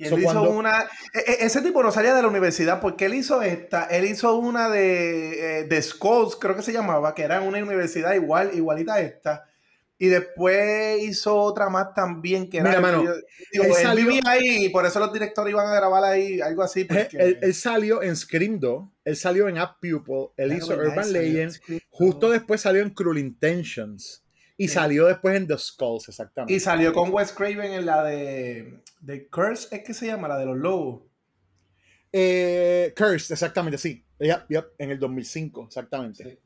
[0.00, 0.84] Y él So, hizo cuando- una.
[1.12, 3.84] e- e- ese tipo no salía de la universidad porque él hizo esta.
[3.84, 8.14] Él hizo una de, eh, de Skulls, creo que se llamaba, que era una universidad
[8.14, 9.44] igual, igualita a esta.
[9.98, 12.70] Y después hizo otra más también que era.
[12.70, 13.12] Mira, mano, yo-
[13.52, 16.40] digo, él él, salió- vivía ahí y por eso los directores iban a grabar ahí,
[16.40, 16.84] algo así.
[16.84, 20.72] Porque, Él, él salió en Scream 2, él salió en Up Pupil, él Claro, hizo
[20.74, 21.60] Urban Legends,
[21.90, 24.24] justo después salió en Cruel Intentions.
[24.60, 26.52] Y salió después en The Skulls, exactamente.
[26.52, 30.28] Y salió con Wes Craven en la de, de Curse, ¿es que se llama?
[30.28, 31.00] La de los lobos.
[32.12, 34.04] Eh, Cursed, exactamente, sí.
[34.18, 36.24] Yep, yep, en el 2005, exactamente.
[36.24, 36.38] Sí.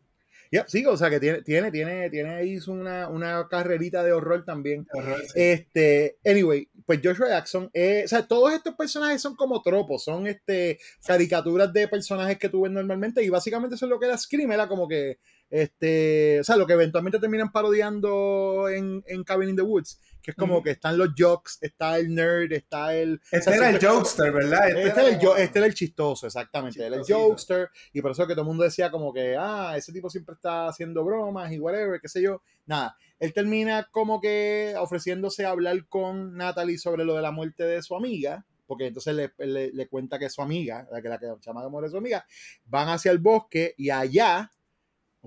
[0.53, 4.45] Yep, sí, o sea que tiene, tiene, tiene, tiene ahí una, una carrerita de horror
[4.45, 4.87] también.
[4.93, 5.33] Horror, sí.
[5.35, 10.29] Este, anyway, pues Joshua Jackson, eh, o sea, todos estos personajes son como tropos, son
[10.29, 14.17] este caricaturas de personajes que tú ves normalmente y básicamente eso es lo que era
[14.17, 15.19] Scream, era como que,
[15.55, 20.33] este, o sea, lo que eventualmente terminan parodiando en, en Cabin in the Woods, que
[20.33, 23.15] es como que están los jocks, está el nerd, está el...
[23.33, 24.69] o Este sea, era el jokester, ¿verdad?
[24.69, 26.85] este, era era el, como- este era el chistoso, exactamente.
[26.85, 27.71] Era el jokester.
[27.93, 30.67] Y por eso que todo el mundo decía como que, ah, ese tipo siempre está
[30.67, 32.43] haciendo bromas y whatever, qué sé yo.
[32.67, 32.97] Nada.
[33.21, 37.81] Él termina como que ofreciéndose a hablar con Natalie sobre lo de la muerte de
[37.83, 38.45] su amiga.
[38.67, 41.91] Porque entonces le, le- le cuenta que su amiga, la que la que llama muere
[41.91, 42.25] su amiga,
[42.65, 44.51] van hacia el bosque y allá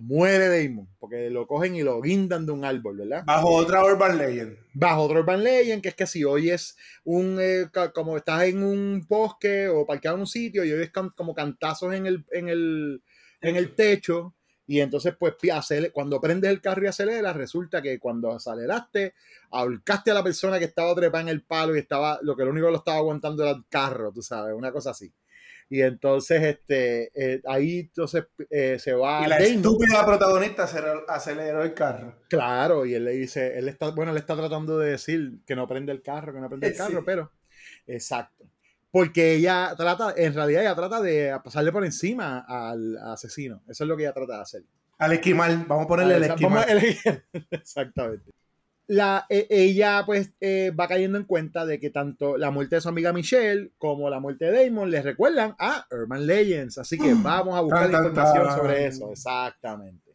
[0.01, 0.87] muere Damon.
[0.99, 3.23] Porque lo cogen y lo guindan de un árbol, ¿verdad?
[3.25, 4.57] Bajo otra Urban Legend.
[4.73, 9.05] bajo otro Urban Legend, que es que si oyes un, eh, como estás en un
[9.07, 13.01] bosque o parqueado en un sitio y oyes can- como cantazos en el, en el,
[13.41, 14.33] en el techo,
[14.69, 15.35] y entonces pues
[15.93, 19.13] cuando prendes el carro y aceleras, resulta que cuando aceleraste,
[19.51, 22.51] ahorcaste a la persona que estaba trepada en el palo y estaba, lo que lo
[22.51, 25.09] único que lo estaba aguantando era el carro, tú sabes, una cosa así.
[25.69, 29.55] Y entonces, este, eh, ahí entonces eh, se va Y la Damon.
[29.55, 30.63] estúpida protagonista
[31.09, 32.15] aceleró, el carro.
[32.29, 35.67] Claro, y él le dice, él está, bueno, él está tratando de decir que no
[35.67, 36.77] prende el carro, que no prende el Sí.
[36.79, 37.31] carro, pero
[37.85, 38.45] exacto.
[38.91, 43.61] Porque ella trata, en realidad ella trata de pasarle por encima al asesino.
[43.67, 44.63] Eso es lo que ella trata de hacer.
[44.99, 45.65] Al esquimal.
[45.67, 46.53] Vamos a ponerle el Ah, esquimal.
[46.53, 48.31] vamos a elegir- Exactamente.
[48.89, 52.81] La, e- ella pues eh, va cayendo en cuenta de que tanto la muerte de
[52.81, 56.77] su amiga Michelle como la muerte de Damon les recuerdan a Urban Legends.
[56.77, 59.11] Así que vamos a buscar información sobre eso.
[59.11, 60.07] Exactamente.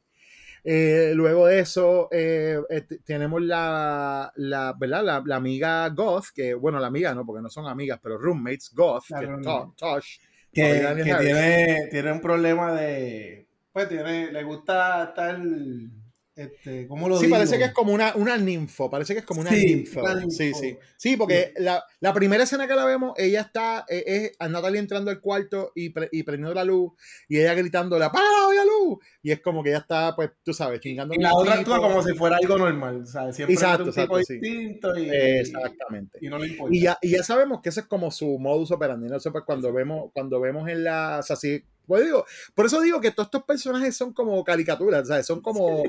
[0.65, 2.61] Eh, luego de eso, eh,
[3.05, 5.05] tenemos la, la, ¿verdad?
[5.05, 8.71] La, la amiga Goth, que, bueno, la amiga no, porque no son amigas, pero roommates,
[8.73, 9.27] Goth, que.
[9.43, 10.19] To- Tosh.
[10.53, 10.63] que,
[10.97, 13.49] que tiene, tiene un problema de.
[13.73, 15.37] Pues tiene, le gusta estar.
[16.35, 17.37] Este, ¿Cómo lo Sí, digo?
[17.37, 20.01] parece que es como una, una ninfo, parece que es como una Sí, ninfo.
[20.01, 20.31] una ninfo.
[20.31, 20.79] Sí, sí.
[20.97, 24.79] Sí, porque la, la primera escena que la vemos, ella está, eh, es a Natalie
[24.81, 26.93] entrando al cuarto y, pre- y prendiendo la luz,
[27.29, 28.99] y ella gritándole, ¡apaga la luz!
[29.23, 31.15] Y es como que ella está, pues, tú sabes, chingando.
[31.15, 31.75] Y la otra tipo.
[31.75, 33.07] actúa como si fuera algo normal.
[33.07, 33.37] ¿sabes?
[33.37, 34.41] Siempre Exacto, es un tipo exacto, sí.
[34.41, 36.19] distinto y, Exactamente.
[36.21, 36.75] y no le importa.
[36.75, 39.09] Y ya, y ya sabemos que ese es como su modus operandi.
[39.09, 39.17] ¿no?
[39.17, 41.19] Eso, pues, cuando vemos, cuando vemos en la.
[41.21, 45.09] O sea, sí, pues digo, por eso digo que todos estos personajes son como caricaturas,
[45.09, 45.27] ¿sabes?
[45.27, 45.83] Son como.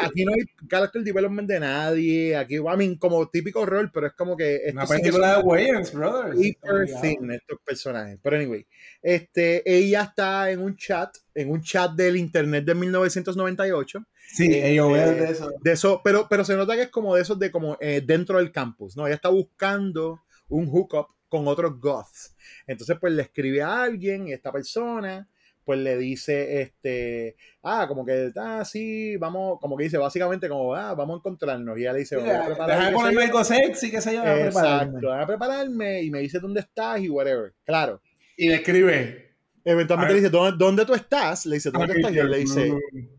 [0.00, 2.36] Aquí no hay character development de nadie.
[2.36, 4.62] Aquí, I mean, como típico rol, pero es como que.
[4.72, 6.40] Una película de Wayans, brothers.
[6.40, 7.00] Hyper Obligado.
[7.02, 8.18] thin estos personajes.
[8.22, 8.66] Pero anyway,
[9.02, 14.04] este, ella está en un chat, en un chat del internet de 1998.
[14.26, 15.50] Sí, Eh, eh, de eso.
[15.62, 18.38] de eso, pero, pero se nota que es como de esos de como eh, dentro
[18.38, 19.06] del campus, ¿no?
[19.06, 22.34] Ella está buscando un hookup con otros goths.
[22.66, 25.28] Entonces, pues le escribe a alguien y esta persona,
[25.64, 30.74] pues le dice, este, ah, como que, ah, sí, vamos, como que dice, básicamente como,
[30.74, 31.78] ah, vamos a encontrarnos.
[31.78, 33.26] Y ella le dice, voy a Mira, preparar, Déjame qué sé ponerme yo.
[33.26, 34.34] algo sexy, se llama.
[34.34, 34.48] prepararme.
[34.48, 37.52] Exacto, voy a prepararme y me dice dónde estás y whatever.
[37.64, 38.00] Claro.
[38.36, 39.24] Y le escribe.
[39.64, 41.46] Eventualmente le dice, ¿dónde, dónde tú estás?
[41.46, 42.14] Le dice, ¿dónde Aquí estás?
[42.14, 42.72] Y él le dice,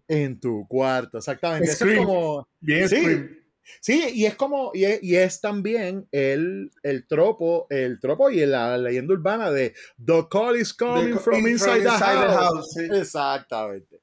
[0.07, 1.71] en tu cuarto, exactamente.
[1.71, 2.47] Eso es como...
[2.59, 3.41] Bien, Sí.
[3.81, 8.45] Sí, y es como, y es, y es también el, el tropo, el tropo y
[8.45, 9.73] la leyenda urbana de
[10.03, 12.73] The call is coming The- from from inside, the, inside the house.
[12.73, 12.87] sí.
[12.91, 14.01] Exactamente.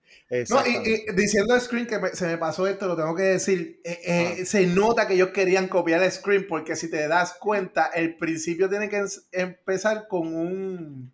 [0.48, 3.80] No, y, y diciendo Scream, que me- se me pasó esto, lo tengo que decir.
[3.84, 3.98] eh,
[4.38, 8.68] eh, Se nota que ellos querían copiar Scream, porque si te das cuenta, el principio
[8.70, 11.12] tiene que ens- empezar con un.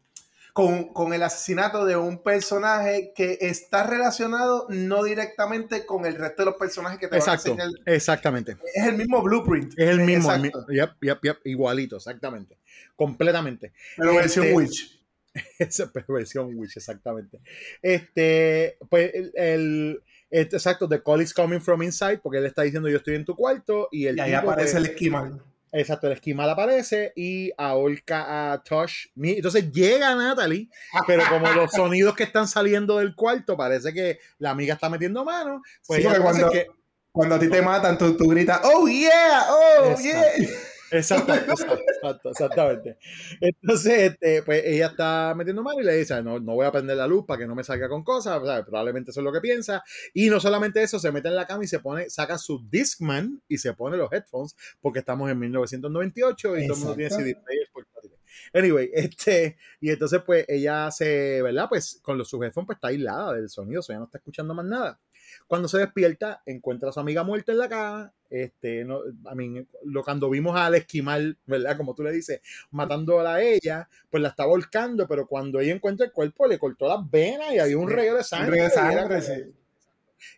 [0.59, 6.43] Con, con el asesinato de un personaje que está relacionado no directamente con el resto
[6.43, 7.95] de los personajes que te Exacto, van a enseñar.
[7.95, 8.57] exactamente.
[8.75, 9.73] Es el mismo blueprint.
[9.79, 12.59] Es el mismo, el yep, yep, yep, igualito, exactamente.
[12.97, 13.73] Completamente.
[13.97, 15.01] Pero versión Este, Witch.
[15.61, 17.41] Esa versión Witch, exactamente.
[17.81, 22.63] Este, pues el, el- este, exacto, The call is coming from inside, porque él está
[22.63, 25.41] diciendo yo estoy en tu cuarto y el Y ahí tipo, aparece pues, el esquimal.
[25.73, 29.09] Exacto, el esquimal aparece y ahorca a Tosh.
[29.17, 30.69] Entonces llega Natalie,
[31.07, 35.25] pero como los sonidos que están saliendo del cuarto parece que la amiga está metiendo
[35.25, 36.67] mano, pues Sí, cuando, que
[37.13, 39.47] cuando a ti te matan, tú, tú gritas, ¡Oh, yeah!
[39.51, 40.03] ¡Oh, Exacto.
[40.03, 40.59] yeah!
[40.91, 42.99] Exacto, exacto, exacto, exactamente.
[43.41, 46.97] Entonces, este, pues ella está metiendo mano y le dice, no, no voy a prender
[46.97, 48.65] la luz para que no me salga con cosas, ¿sabes?
[48.65, 49.83] probablemente eso es lo que piensa.
[50.15, 53.43] Y no solamente eso, se mete en la cama y se pone, saca su Discman
[53.49, 57.25] y se pone los headphones, porque estamos en 1998 y todo el mundo tiene Exacto.
[57.25, 58.19] CD players portátiles.
[58.53, 61.67] Anyway, este, y entonces pues ella se, ¿verdad?
[61.69, 64.19] Pues con los sus headphones pues está aislada del sonido, o sea, ya no está
[64.19, 65.01] escuchando más nada.
[65.47, 68.15] Cuando se despierta, encuentra a su amiga muerta en la cama.
[68.31, 71.77] Este, no, a mí, lo, cuando vimos al esquimal, ¿verdad?
[71.79, 76.05] Como tú le dices, matándola a ella, pues la está volcando, pero cuando ella encuentra
[76.07, 78.53] el cuerpo, le cortó las venas y había un rey de sangre.
[78.53, 79.55] Un de y sangre, como- sí.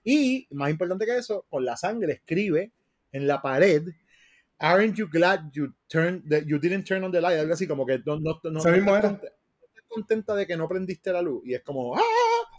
[0.05, 2.71] y más importante que eso, con la sangre escribe
[3.13, 3.83] en la pared.
[4.59, 7.39] Aren't you glad you turned that you didn't turn on the light?
[7.39, 9.09] Algo así como que no, no, no, no mismo estás era.
[9.09, 11.43] conte- no estás contenta de que no prendiste la luz.
[11.47, 12.01] Y es como, ¡ah!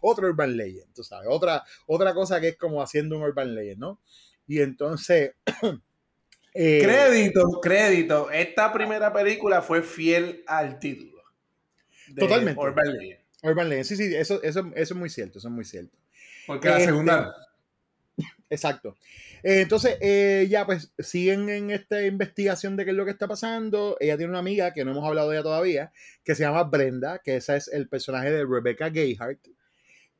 [0.01, 1.27] Otro Urban Legend, tú sabes.
[1.29, 3.99] Otra, otra cosa que es como haciendo un Urban Legend, ¿no?
[4.51, 5.31] Y entonces.
[6.53, 8.29] eh, Crédito, crédito.
[8.29, 11.23] Esta primera película fue fiel al título.
[12.09, 12.59] de Totalmente.
[12.59, 13.19] Urban Legend.
[13.43, 15.97] Urban Legend, sí, sí, eso, eso, eso es muy cierto, eso es muy cierto.
[16.45, 17.33] Porque la Este, segunda.
[18.49, 18.97] Exacto.
[19.41, 23.29] Eh, entonces, eh, ya pues siguen en esta investigación de qué es lo que está
[23.29, 23.95] pasando.
[24.01, 25.93] Ella tiene una amiga que no hemos hablado de ella todavía,
[26.25, 29.39] que se llama Brenda, que ese es el personaje de Rebecca Gayhart,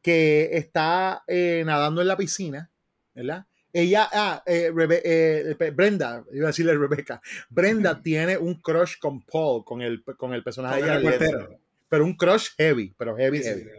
[0.02, 2.72] que está eh, nadando en la piscina,
[3.13, 3.46] ¿verdad?
[3.73, 9.21] Ella, ah, eh, Rebe- eh, Brenda, iba a decirle Rebecca, Brenda tiene un crush con
[9.25, 11.31] Paul, con el, con el personaje Con de el Jared Leto.
[11.38, 11.60] reportero.
[11.89, 13.62] pero un crush heavy, pero heavy, Sí, heavy.
[13.63, 13.69] sí.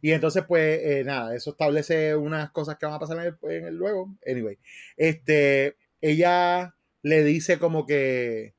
[0.00, 3.50] Y entonces, pues, eh, nada, eso establece unas cosas que van a pasar en el,
[3.52, 4.14] en el luego.
[4.26, 4.56] Anyway,
[4.96, 8.54] este, ella le dice como que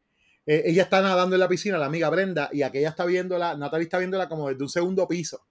[0.45, 3.83] eh, ella está nadando en la piscina, la amiga Brenda, y aquella está viéndola, Natalie
[3.83, 5.45] está viéndola como desde un segundo piso.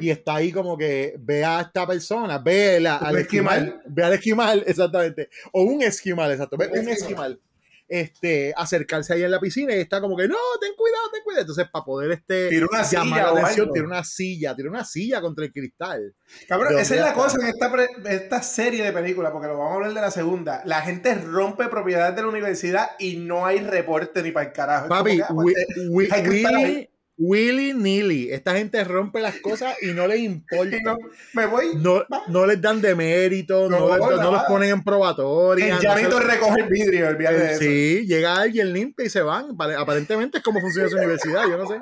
[0.00, 3.82] Y está ahí como que ve a esta persona, ve la- al esquimal, esquimal.
[3.86, 5.30] ve al esquimal, exactamente.
[5.52, 7.40] O un esquimal, exacto, ve Un esquimal.
[7.88, 11.42] Este, acercarse ahí en la piscina y está como que no, ten cuidado, ten cuidado.
[11.42, 14.84] Entonces, para poder este, Tira una llamar silla la atención, tira una silla, tira una
[14.84, 16.14] silla contra el cristal.
[16.48, 19.58] Cabrón, ¿De esa es la cosa en esta, pre- esta serie de películas, porque lo
[19.58, 20.62] vamos a hablar de la segunda.
[20.64, 24.88] La gente rompe propiedades de la universidad y no hay reporte ni para el carajo.
[24.88, 25.54] Papi, que, ah, pues,
[25.90, 26.88] Willy, ahí.
[27.18, 28.30] Willy nilly.
[28.32, 30.76] Esta gente rompe las cosas y no les importa.
[30.84, 30.96] No,
[31.34, 31.66] me voy.
[31.76, 34.30] No, no les dan de mérito, no, No, les- no nada.
[34.32, 35.76] los ponen en probatoria.
[35.76, 37.60] El llanito se- recoge el vidrio, olvídate de eso.
[37.60, 39.56] Sí, llega alguien limpia y se van.
[39.56, 41.74] Pare- Aparentemente es como funciona su universidad, yo no sé.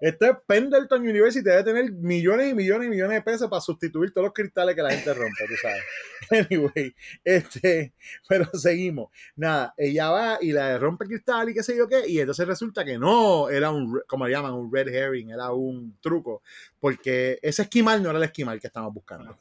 [0.00, 4.12] Esto es Pendleton University, debe tener millones y millones y millones de pesos para sustituir
[4.12, 5.82] todos los cristales que la gente rompe, tú sabes.
[6.28, 7.92] Anyway, este,
[8.28, 9.10] pero seguimos.
[9.36, 12.46] Nada, ella va y la rompe el cristal y qué sé yo qué, y entonces
[12.46, 16.42] resulta que no, era un, como le llaman, un red herring, era un truco,
[16.80, 19.38] porque ese esquimal no era el esquimal que estamos buscando.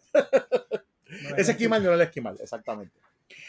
[1.38, 2.94] ese esquimal no era el esquimal, exactamente.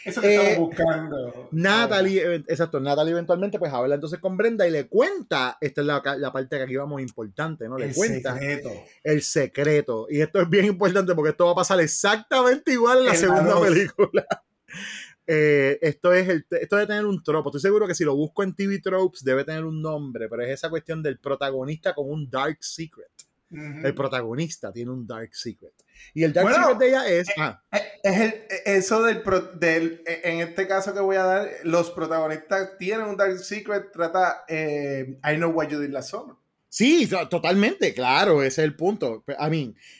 [0.05, 1.49] Eso que estamos Eh, buscando.
[1.51, 6.01] Natalie, exacto, Natalie eventualmente pues habla entonces con Brenda y le cuenta, esta es la,
[6.17, 7.77] la parte que aquí vamos importante, ¿no?
[7.77, 8.71] Le El cuenta secreto.
[9.03, 10.07] el secreto.
[10.09, 13.59] Y esto es bien importante porque esto va a pasar exactamente igual en la segunda
[13.61, 14.25] película.
[15.29, 17.49] Eh, esto es el esto debe tener un tropo.
[17.49, 20.49] Estoy seguro que si lo busco en TV Tropes debe tener un nombre, pero es
[20.51, 23.11] esa cuestión del protagonista con un dark secret.
[23.49, 23.87] Ujú.
[23.87, 25.73] El protagonista tiene un dark secret.
[26.13, 27.27] Y el dark Bueno, secret de ella es.
[27.37, 27.61] ah,
[28.03, 28.33] Es el,
[28.65, 30.01] eso del, pro- del.
[30.05, 35.17] En este caso que voy a dar, los protagonistas tienen un Dark Secret, trata eh,
[35.23, 36.35] I Know What You Did Last Summer.
[36.69, 39.23] Sí, to- totalmente, claro, ese es el punto.
[39.27, 39.96] I mean, eh, eh, eh,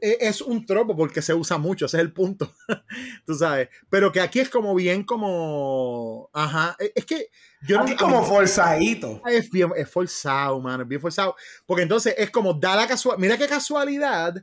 [0.00, 2.52] es un tropo porque se usa mucho, ese es el punto.
[3.26, 3.68] Tú sabes.
[3.90, 6.30] Pero que aquí es como bien como.
[6.32, 6.76] Ajá.
[6.78, 7.28] eh, Es que
[7.66, 7.96] yo Aquí no.
[7.98, 9.22] como mí- forzadito.
[9.26, 11.34] Es bien, es forzado, mano, es bien forzado.
[11.66, 13.20] Porque entonces es como da la casualidad.
[13.20, 14.34] Mira qué casualidad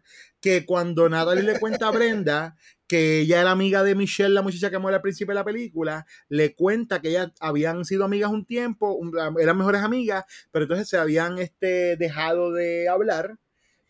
[0.41, 4.69] que cuando Natalie le cuenta a Brenda que ella era amiga de Michelle, la muchacha
[4.69, 8.45] que muere al principio de la película, le cuenta que ellas habían sido amigas un
[8.45, 8.99] tiempo,
[9.39, 13.37] eran mejores amigas, pero entonces se habían este, dejado de hablar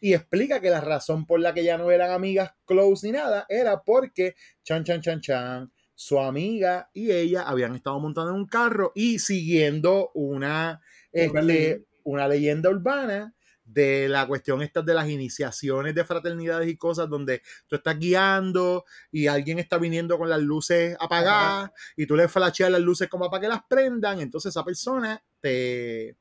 [0.04, 3.46] y explica que la razón por la que ya no eran amigas close ni nada
[3.48, 8.46] era porque, chan, chan, chan, chan, su amiga y ella habían estado montando en un
[8.46, 11.86] carro y siguiendo una, este, leyenda.
[12.04, 17.42] una leyenda urbana de la cuestión estas de las iniciaciones de fraternidades y cosas donde
[17.68, 22.70] tú estás guiando y alguien está viniendo con las luces apagadas y tú le flasheas
[22.70, 26.18] las luces como para que las prendan, entonces esa persona te,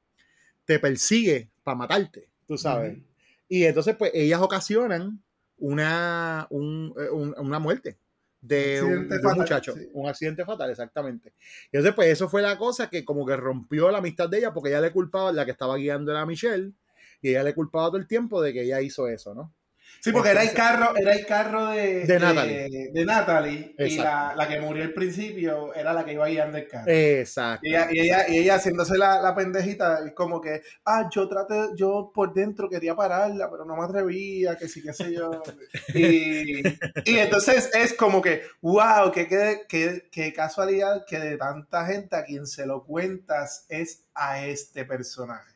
[0.64, 3.11] te persigue para matarte, tú sabes.
[3.54, 5.22] Y entonces, pues, ellas ocasionan
[5.58, 7.98] una, un- eh, un- una muerte
[8.40, 9.88] de un, de muchacho, sí.
[9.92, 11.34] un accidente fatal, exactamente.
[11.70, 14.54] Y entonces, pues, eso fue la cosa que como que rompió la amistad de ella
[14.54, 16.72] porque ella le culpaba, la que estaba guiando era Michelle,
[17.20, 19.52] y ella le culpaba todo el tiempo de que ella hizo eso, ¿no?
[20.00, 22.90] Sí, porque era el carro, era el carro de, De Natalie.
[22.92, 26.66] de Natalie, y la, la que murió al principio era la que iba guiando el
[26.66, 26.90] carro.
[26.90, 27.66] Exacto.
[27.66, 31.28] Y ella, y ella, y ella haciéndose la, la pendejita, es como que, ah, yo
[31.28, 35.42] traté, yo por dentro quería pararla, pero no me atrevía, que sí, qué sé yo.
[35.94, 36.62] Y,
[37.04, 42.16] y entonces es como que, wow, qué, qué, qué, qué casualidad que de tanta gente
[42.16, 45.51] a quien se lo cuentas es a este personaje.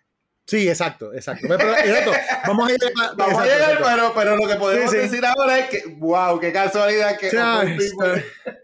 [0.47, 1.47] Sí, exacto, exacto.
[1.53, 2.13] Exacto.
[2.47, 2.85] Vamos a llegar,
[3.17, 3.85] Vamos exacto, a llegar exacto.
[3.85, 5.03] pero, pero lo que podemos Sí, sí.
[5.03, 7.31] decir ahora es que, wow, qué casualidad que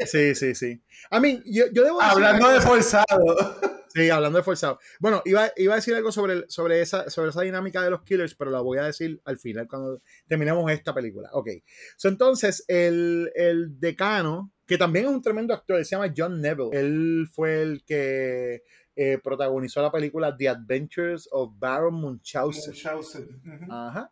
[0.06, 0.80] Sí, sí, sí.
[1.10, 3.60] I mean, yo, yo debo decir hablando de forzado.
[3.94, 4.78] Sí, hablando de forzado.
[5.00, 8.02] Bueno, iba, iba a decir algo sobre, el- sobre, esa, sobre esa dinámica de los
[8.02, 11.28] killers, pero la voy a decir al final cuando terminemos esta película.
[11.32, 11.48] Ok.
[11.96, 16.70] So, entonces, el, el decano, que también es un tremendo actor, se llama John Neville.
[16.72, 18.62] Él fue el que
[18.96, 22.72] eh, protagonizó la película The Adventures of Baron Munchausen.
[22.72, 23.68] Munchausen.
[23.70, 24.10] Ajá.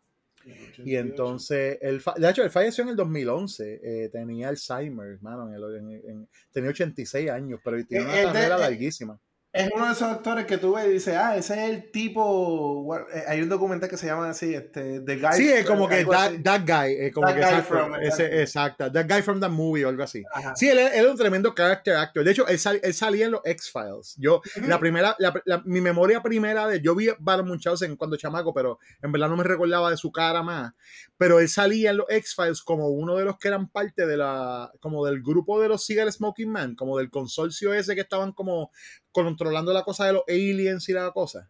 [0.83, 3.79] Y entonces, él, de hecho, él falleció en el 2011.
[3.83, 5.47] eh, tenía Alzheimer, hermano.
[5.47, 9.19] en el- en- en- tenía 86 años, pero tiene una Eh, de- carrera eh, larguísima.
[9.53, 12.95] Es uno de esos actores que tú ves y dices, ah, ese es el tipo.
[13.13, 15.33] eh, Hay un documental que se llama así, este, The Guy.
[15.33, 18.41] Sí, es como que that, that guy, eh, como That que guy exacto, from- ese-
[18.41, 18.85] exacto.
[18.85, 20.23] exacto, that guy from the movie o algo así.
[20.33, 20.55] Ajá.
[20.55, 22.23] Sí, él, él era un tremendo character actor.
[22.23, 24.15] De hecho, él, sal- él salía en los X-Files.
[24.17, 28.15] Yo, la primera, la- la- mi memoria primera de, yo vi a Baron Munchausen cuando
[28.15, 30.71] chamaco, pero en verdad no me recordaba de su cara más.
[31.17, 34.71] Pero él salía en los X-Files como uno de los que eran parte de la,
[34.79, 38.71] como del grupo de los Cigar Smoking Man, como del consorcio ese que estaban como
[39.11, 41.49] controlando la cosa de los aliens y la cosa.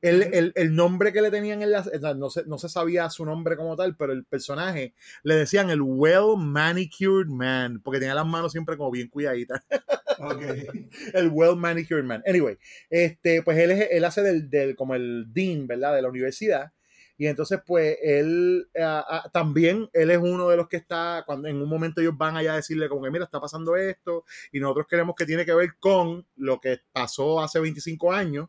[0.00, 1.84] El, el- el nombre que le tenían en la,
[2.16, 5.80] no se, no se sabía su nombre como tal, pero el personaje le decían el
[5.82, 9.62] well manicured man, porque tenía las manos siempre como bien cuidaditas.
[11.14, 12.22] El well manicured man.
[12.26, 12.58] Anyway,
[12.90, 15.94] este, pues él, es, él hace del, del, como el dean, ¿verdad?
[15.94, 16.72] De la universidad.
[17.16, 21.60] Y entonces, pues, él ah, también, él es uno de los que está, cuando en
[21.60, 24.86] un momento ellos van allá a decirle como que, mira, está pasando esto, y nosotros
[24.88, 28.48] queremos que tiene que ver con lo que pasó hace 25 años.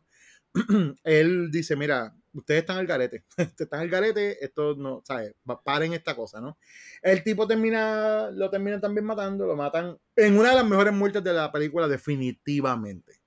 [1.04, 5.34] él dice, mira, ustedes están al garete, ustedes están al garete, esto no, ¿sabes?
[5.64, 6.58] Paren esta cosa, ¿no?
[7.02, 11.24] El tipo termina, lo terminan también matando, lo matan en una de las mejores muertes
[11.24, 13.23] de la película, definitivamente.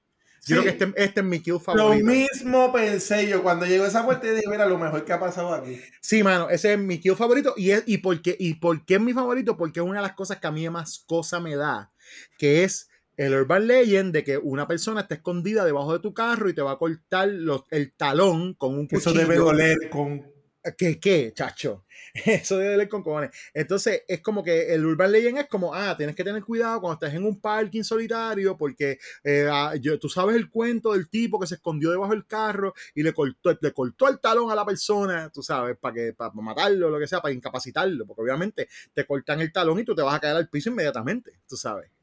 [0.48, 0.62] Yo Sí.
[0.62, 2.06] creo que este, este es mi Lo favorito.
[2.06, 5.54] mismo pensé yo cuando llegó esa puerta y dije, mira, lo mejor que ha pasado
[5.54, 5.80] aquí.
[6.02, 7.54] Sí, mano, ese es mi kill favorito.
[7.58, 9.58] ¿Y, es, y, por qué, ¿Y por qué es mi favorito?
[9.58, 11.91] Porque es una de las cosas que a mí más cosa me da,
[12.38, 16.50] que es el urban legend de que una persona está escondida debajo de tu carro
[16.50, 19.20] y te va a cortar los- el talón con un Eso cuchillo.
[19.28, 20.37] debe doler con.
[20.76, 21.86] ¿Qué, qué, chacho?
[22.26, 23.32] Eso debe doler con cojones.
[23.53, 26.93] Entonces, es como que el Urban Legend es como, ah, tienes que tener cuidado cuando
[26.95, 31.47] estés en un parking solitario, porque eh, ah, tú sabes el cuento del tipo que
[31.47, 35.30] se escondió debajo del carro y le cortó, le cortó el talón a la persona,
[35.30, 39.41] tú sabes, para que para matarlo, lo que sea, para incapacitarlo, porque obviamente te cortan
[39.41, 41.97] el talón y tú te vas a caer al piso inmediatamente, tú sabes.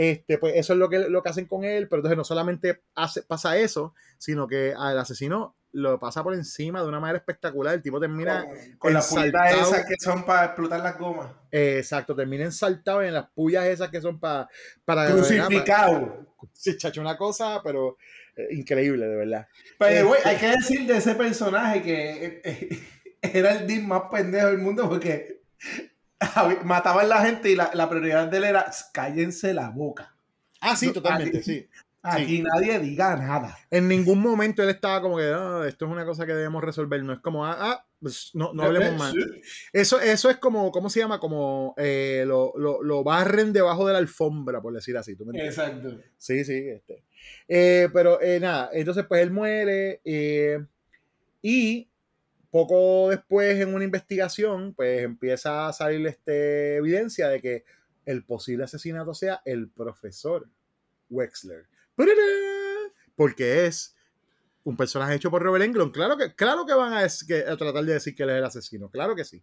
[0.00, 2.82] Este, pues eso es lo que, lo que hacen con él, pero entonces no solamente
[2.94, 7.74] hace, pasa eso, sino que al asesino lo pasa por encima de una manera espectacular.
[7.74, 8.46] El tipo termina
[8.78, 9.60] Con las ensaltado.
[9.60, 11.32] esas que son para explotar las gomas.
[11.50, 14.48] Eh, exacto, termina ensaltado en las pullas esas que son pa-
[14.84, 15.10] para.
[15.10, 16.26] Crucificado.
[16.52, 17.96] Sí, chacho, una cosa, pero
[18.36, 19.48] eh, increíble, de verdad.
[19.80, 22.68] Pero, güey, Este- hay que decir de ese personaje que eh, eh,
[23.22, 25.42] era el Dean más pendejo del mundo porque
[26.64, 30.14] mataban la gente y la, la prioridad de él era cállense la boca.
[30.60, 31.68] Ah, sí, No, totalmente, aquí- sí.
[32.00, 32.42] Aquí Sí.
[32.42, 33.58] nadie diga nada.
[33.70, 37.02] En ningún momento él estaba como que, "Ah, esto es una cosa que debemos resolver.
[37.02, 39.12] No es como, ah, ah, pues, no, no hablemos más.
[39.12, 39.18] Sí.
[39.72, 41.18] Eso, eso es como, ¿cómo se llama?
[41.18, 45.16] Como eh, lo, lo- lo barren debajo de la alfombra, por decir así.
[45.16, 45.58] ¿tú me entiendes?
[45.58, 46.00] Exacto.
[46.16, 47.04] Sí, sí, este.
[47.48, 50.64] Eh, pero eh, nada, entonces pues él muere eh,
[51.42, 51.88] y
[52.50, 57.64] poco después en una investigación pues empieza a salir este, evidencia de que
[58.06, 60.48] el posible asesinato sea el profesor
[61.10, 61.66] Wexler.
[63.16, 63.94] Porque es
[64.64, 65.92] un personaje hecho por Robert Englund.
[65.92, 68.36] Claro que, claro que van a, des- que- a tratar de decir que él es
[68.36, 68.88] el asesino.
[68.90, 69.42] Claro que sí.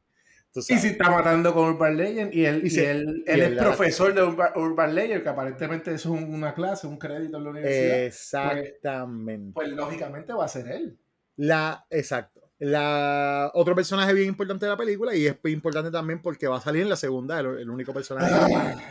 [0.56, 3.54] Y si está matando con Urban Legend y él, Y se- él, y él él
[3.58, 7.44] es profesor de Urban, Urban Legend, que aparentemente es un- una clase, un crédito en
[7.44, 8.04] la universidad.
[8.04, 9.52] Exactamente.
[9.54, 10.98] Pues lógicamente va a ser él.
[11.36, 12.45] La, exacto.
[12.58, 16.62] La, otro personaje bien importante de la película y es importante también porque va a
[16.62, 18.32] salir en la segunda, el, el único personaje.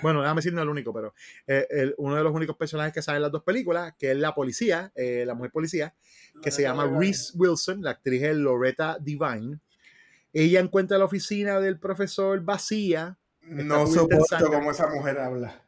[0.02, 1.14] bueno, déjame decir no el único, pero
[1.46, 4.16] eh, el- uno de los únicos personajes que sale en las dos películas, que es
[4.18, 5.94] la policía, eh, la mujer policía,
[6.42, 9.58] que se llama Reese Wilson, la actriz es Loretta Divine.
[10.32, 13.16] Ella encuentra la oficina del profesor vacía.
[13.42, 15.63] No soporto cómo esa mujer habla.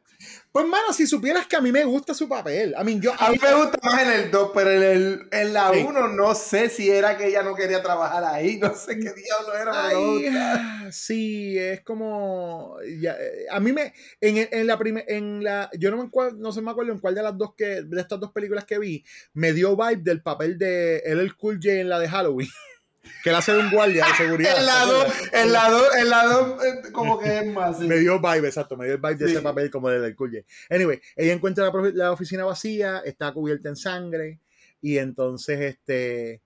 [0.57, 2.73] Pues, mano, si supieras que a mí me gusta su papel.
[2.81, 5.53] I mean, yo, A mí me gusta más en el 2, pero en, el, en
[5.53, 5.85] la Sí.
[5.87, 9.53] 1 no sé si era que ella no quería trabajar ahí, no sé qué diablo
[9.53, 9.87] era.
[9.89, 15.69] Ay, sí, es como ya, eh, a mí me en, en la primer en la
[15.77, 18.01] yo no me acuerdo, no se me acuerdo en cuál de las dos que de
[18.01, 21.89] estas dos películas que vi me dio vibe del papel de el Cool J en
[21.89, 22.49] la de Halloween.
[23.23, 24.57] Que él hace de un guardia de seguridad.
[24.57, 27.79] En la 2, en la 2, en la 2, eh, como que es más.
[27.79, 27.87] sí.
[27.87, 30.45] Me dio vibe, exacto, me dio el vibe de ese papel como del Cool.
[30.69, 34.39] Anyway, ella encuentra la, la oficina vacía, está cubierta en sangre
[34.81, 36.41] y entonces este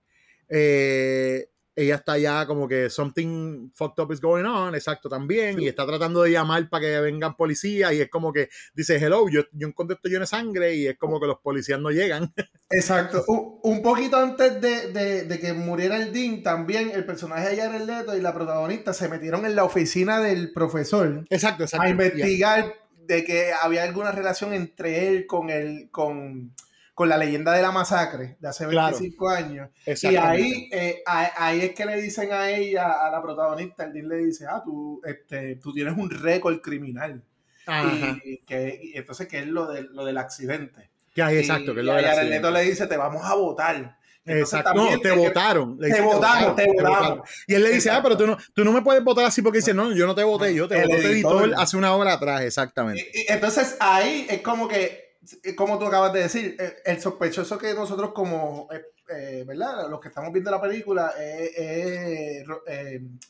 [0.48, 5.68] eh, ella está ya como que something fucked up is going on, exacto, también, y
[5.68, 9.42] está tratando de llamar para que vengan policías, y es como que dice, hello, yo,
[9.52, 12.32] yo encontré esto lleno de sangre, y es como que los policías no llegan.
[12.70, 13.24] Exacto.
[13.28, 17.56] Un, un poquito antes de, de- de que muriera el Dean, también el personaje de
[17.62, 21.86] Jared Leto y la protagonista se metieron en la oficina del profesor Exacto, exacto.
[21.86, 22.74] a investigar
[23.06, 26.54] de que había alguna relación entre él con el con,
[26.94, 28.96] con la leyenda de la masacre de hace Claro.
[28.96, 29.70] 25 años.
[29.86, 34.08] Y ahí, eh, ahí es que le dicen a ella, a la protagonista, el Dean
[34.08, 37.22] le dice, ah, tú, este, tú tienes un récord criminal.
[37.66, 38.18] Ajá.
[38.24, 40.90] Y, que, y entonces, que es lo, de, lo del accidente.
[41.14, 42.30] Que hay, exacto, que es y lo del accidente.
[42.30, 43.98] Leto le dice, te vamos a votar.
[44.24, 44.70] Entonces, Exacto.
[44.74, 45.78] también No, te votaron.
[45.78, 47.22] Te votamos, te votaron.
[47.46, 49.58] Y él le dice, ah, pero tú no, tú no me puedes votar así porque
[49.58, 51.60] dice, no, yo no te voté, yo te El voté el editor editor.
[51.60, 53.10] hace una hora atrás, exactamente.
[53.12, 55.11] Y Entonces ahí es como que,
[55.56, 59.88] como tú acabas de decir, eh, el sospechoso que nosotros como, eh, eh, ¿verdad?
[59.88, 62.44] Los que estamos viendo la película es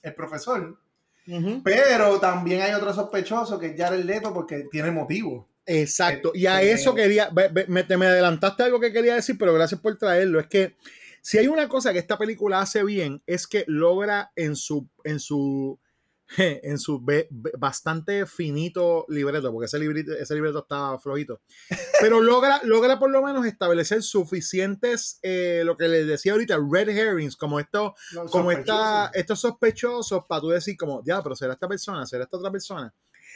[0.02, 0.78] el profesor.
[1.64, 5.48] Pero también hay otro sospechoso que es Jared Leto porque tiene motivo.
[5.64, 6.32] Exacto.
[6.34, 10.40] Y a eso quería, me, me adelantaste algo que quería decir, pero gracias por traerlo.
[10.40, 10.76] Es que
[11.20, 15.20] si hay una cosa que esta película hace bien, es que logra en su, en
[15.20, 15.78] su,
[16.62, 21.40] en su be- be- bastante finito libreto, porque ese libreto, ese libreto está flojito,
[22.00, 26.88] pero logra, logra por lo menos establecer suficientes, eh, lo que les decía ahorita, red
[26.88, 27.94] herrings, como esto,
[28.30, 32.36] como esta, estos sospechosos para tú decir como, ya, pero será esta persona, será esta
[32.36, 32.92] otra persona.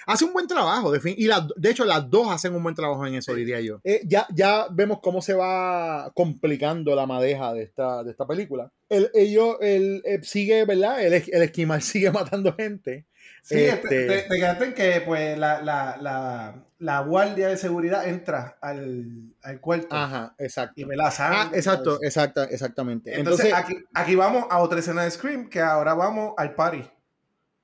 [0.07, 2.75] Hace un buen trabajo, de, fin- y la- de hecho las dos hacen un buen
[2.75, 3.81] trabajo en eso, diría yo.
[3.85, 8.71] Eh, ya, ya vemos cómo se va complicando la madeja de esta, de esta película.
[8.89, 11.03] El, ellos, el, eh, sigue, ¿verdad?
[11.03, 13.07] El, el esquimal sigue matando gente.
[13.43, 17.57] Sí, Este, te, te- te quedaste en que pues la, la, la, la guardia de
[17.57, 20.75] seguridad entra al, al cuarto Ajá, exacto.
[20.81, 21.39] y ve la sangre.
[21.41, 23.15] Ah, exacto, exacta, exactamente.
[23.17, 26.83] Entonces, Entonces, aquí, aquí vamos a otra escena de Scream, que ahora vamos al party.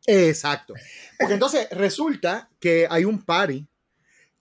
[0.07, 0.75] Exacto.
[1.19, 3.67] Porque entonces resulta que hay un party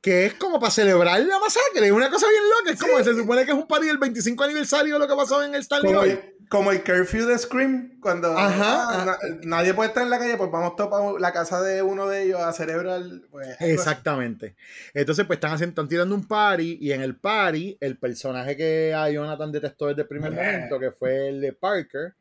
[0.01, 3.45] que es como para celebrar la masacre, una cosa bien loca, es como se supone
[3.45, 6.03] que es un party del 25 aniversario de lo que pasó en el Stanley Como
[6.03, 10.37] el, como el curfew de Scream, cuando Ajá, na- nadie puede estar en la calle,
[10.37, 12.99] pues vamos para la casa de uno de ellos a celebrar.
[13.29, 13.55] Pues.
[13.59, 14.55] Exactamente.
[14.95, 18.95] Entonces, pues están, haciendo, están tirando un party y en el party, el personaje que
[18.95, 20.51] a Jonathan detestó desde el primer Yeah.
[20.51, 22.15] momento, que fue el de Parker,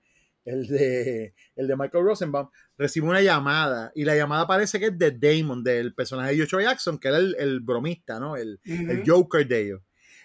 [0.44, 4.98] el de, el de Michael Rosenbaum, recibe una llamada y la llamada parece que es
[4.98, 8.36] de Damon, del personaje de Joshua Jackson, que era el, el bromista, ¿no?
[8.36, 9.02] El, el Ujú.
[9.06, 9.80] Joker de ellos.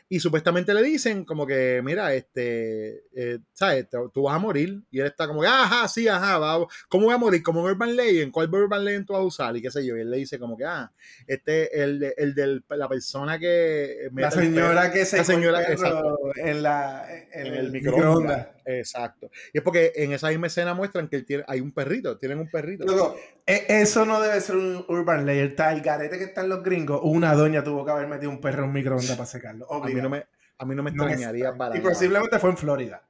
[0.07, 3.87] Y supuestamente le dicen como que, mira, este, eh, ¿sabes?
[4.13, 4.83] Tú vas a morir.
[4.91, 7.41] Y él está como que, ajá, sí, ajá, va, ¿cómo voy a morir?
[7.41, 8.31] ¿Como un Urban Legend?
[8.31, 9.57] ¿Cuál Urban Legend tú vas a usar?
[9.57, 9.97] Y qué sé yo.
[9.97, 10.91] Y él le dice como que, ah,
[11.25, 14.03] este, el, de- el de la persona que...
[14.03, 17.65] La mete el señora que se la señora, el exacto, en, la, en, en el,
[17.65, 18.05] el microondas.
[18.05, 18.47] microondas.
[18.65, 19.29] Exacto.
[19.53, 22.39] Y es porque en esa misma escena muestran que él tiene, hay un perrito, tienen
[22.39, 22.85] un perrito.
[22.85, 25.49] Luego, e- eso no debe ser un urban layer.
[25.51, 26.99] Está el garete que están los gringos.
[27.03, 29.71] Una doña tuvo que haber metido un perro en un microondas para secarlo.
[29.71, 30.25] a mí no me,
[30.57, 31.57] a mí no me No extrañaría extraña.
[31.57, 31.89] para Y nada.
[31.91, 33.03] posiblemente fue en Florida.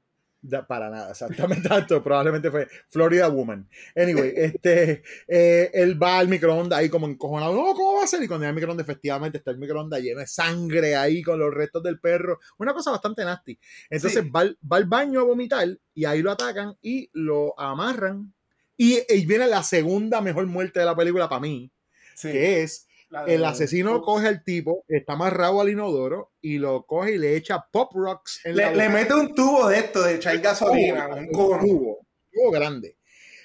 [0.47, 2.03] Da- para nada, exactamente tanto.
[2.03, 3.67] Probablemente fue Florida Woman.
[3.95, 7.53] Anyway, este, eh, él va al microondas ahí como encojonado.
[7.55, 8.21] No, ¿cómo va a ser?
[8.21, 11.53] Y cuando llega al microondas, efectivamente está el microondas lleno de sangre ahí con los
[11.53, 12.39] restos del perro.
[12.59, 13.57] Una cosa bastante nasty.
[13.89, 14.29] Entonces Sí.
[14.29, 18.33] va, al- va al baño a vomitar y ahí lo atacan y lo amarran.
[18.77, 21.71] Y, y viene la segunda mejor muerte de la película para mí,
[22.15, 22.31] Sí.
[22.31, 22.87] que es
[23.28, 27.66] el asesino coge al tipo, está amarrado al inodoro y lo coge y le echa
[27.72, 28.97] pop rocks en la Le, le boca.
[28.99, 31.97] mete un tubo de esto, de echar gasolina, un cubo, un
[32.34, 32.97] cubo grande.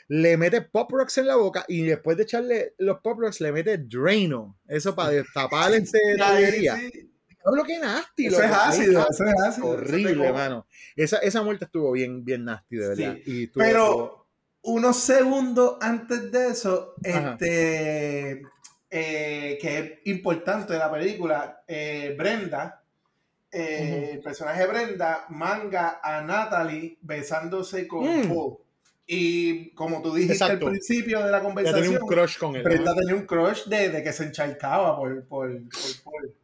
[0.08, 3.52] Le mete pop rocks en la boca y después de echarle los pop rocks le
[3.52, 4.58] mete Drano.
[4.66, 5.98] Eso para destapar ese
[6.90, 7.10] sí.
[7.44, 8.26] Hablo que nasty.
[8.26, 8.46] Eso loco.
[8.48, 9.66] es ácido, eso es ácido.
[9.68, 10.32] Horrible, come.
[10.32, 10.66] mano.
[10.96, 13.14] Esa, esa muerte estuvo bien, bien nasty, de verdad.
[13.16, 13.22] Sí.
[13.30, 14.26] Y estuvo- Pero
[14.62, 17.38] unos segundos antes de eso, Ajá.
[17.40, 18.42] este,
[18.90, 22.82] eh, que es importante de la película, eh, Brenda,
[23.52, 28.28] eh, el personaje Brenda, manga a Natalie besándose con Mm.
[28.28, 28.58] Paul.
[29.06, 30.66] Y como tú dijiste Exacto.
[30.66, 32.62] al principio de la conversación, tenía un crush con él.
[32.62, 33.00] Brenda ¿no?
[33.00, 36.34] tenía un crush de, de que se encharcaba por, por, por Paul.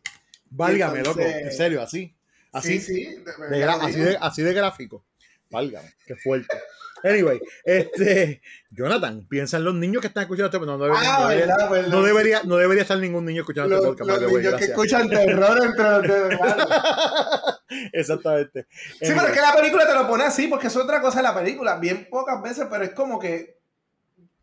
[0.50, 1.20] Válgame, loco.
[1.20, 2.12] En serio, así.
[2.52, 2.80] Así.
[2.80, 5.04] Sí, sí, de- así, así de gráfico.
[5.50, 6.56] Válgame, qué fuerte.
[7.02, 8.40] Anyway, este,
[8.70, 11.88] Jonathan, piensa en los niños que están escuchando este no, debería, Ah, no, debería, verdad.
[11.88, 14.22] no debería, no debería estar ningún niño escuchando Los, este podcast.
[14.22, 16.40] los niños que escuchan terror entre los dedos.
[17.92, 18.66] Exactamente.
[18.70, 21.24] Sí, pero es que la película te lo pone así, porque es otra cosa de
[21.24, 21.76] la película.
[21.78, 23.55] Bien pocas veces, pero es como que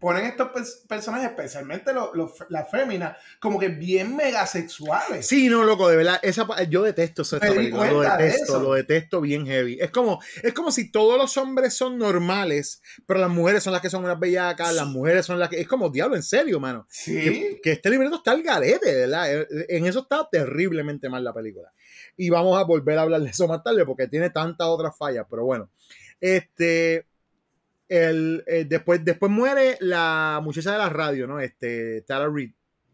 [0.03, 5.25] ponen estos pers- personajes, especialmente los, los- las féminas, como que bien megasexuales.
[5.25, 9.21] Sí, no, loco, de verdad, esa, yo detesto esa película, lo de detesto, lo detesto
[9.21, 9.77] bien heavy.
[9.79, 13.81] Es como, es como si todos los hombres son normales, pero las mujeres son las
[13.81, 16.85] que son unas bellacas, las mujeres son las que, es como diablo, en serio, mano.
[16.89, 17.13] Sí.
[17.15, 19.33] Que, que este libreto está al garete, ¿verdad?
[19.33, 21.71] Eh, En eso está terriblemente mal la película.
[22.17, 25.25] Y vamos a volver a hablar de eso más tarde porque tiene tantas otras fallas,
[25.29, 25.69] pero bueno.
[26.19, 27.07] Este,
[27.89, 31.39] el, eh, después, después muere la muchacha de la radio, ¿no?
[31.39, 32.51] Este, Tara Reid,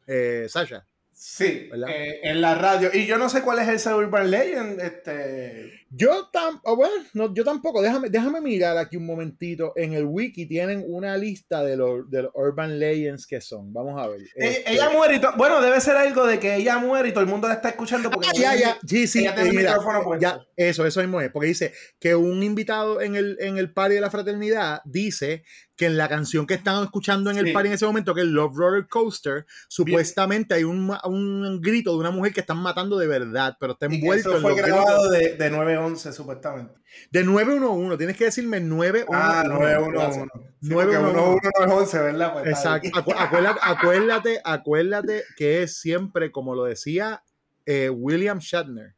[0.07, 0.85] eh, Sasha.
[1.11, 1.89] Sí, ¿Verdad?
[1.89, 2.89] eh, en la radio.
[2.93, 4.79] Y yo no sé cuál es ese Urban Legend.
[4.79, 5.85] Este...
[5.91, 9.73] Yo tampoco, bueno, no, yo tampoco, déjame, déjame mirar aquí un momentito.
[9.75, 13.73] En el wiki tienen una lista de los, de los Urban Legends que son.
[13.73, 14.21] Vamos a ver.
[14.21, 17.23] Eh, Este, Ella muere y Bueno, debe ser algo de que ella muere y todo
[17.23, 19.57] el mundo la está escuchando porque Ah, ya, ya, sí, sí, ella tiene eh, el
[19.57, 20.21] mira, micrófono puesto.
[20.21, 23.95] ya, eso, eso mismo es, porque dice que un invitado en el, en el party
[23.95, 25.43] de la fraternidad dice
[25.75, 27.51] que en la canción que están escuchando en el Sí.
[27.53, 31.97] party en ese momento, que es Love Roller Coaster, supuestamente hay un, un grito de
[31.99, 34.59] una mujer que están matando de verdad, pero está Y envuelto eso en fue los
[34.61, 35.49] grabado de, de
[35.79, 36.73] 911, supuestamente.
[37.11, 39.05] De 911, tienes que decirme 911.
[39.13, 39.87] Ah, Gracias.
[39.87, 40.19] 911.
[40.61, 41.49] Sí, porque 911.
[41.59, 42.33] 1 no es 11, ¿verdad?
[42.33, 42.89] Pues Exacto.
[42.89, 47.23] Acu- acuérdate, acuérdate, acuérdate que es siempre, como lo decía
[47.65, 48.93] eh, William Shatner,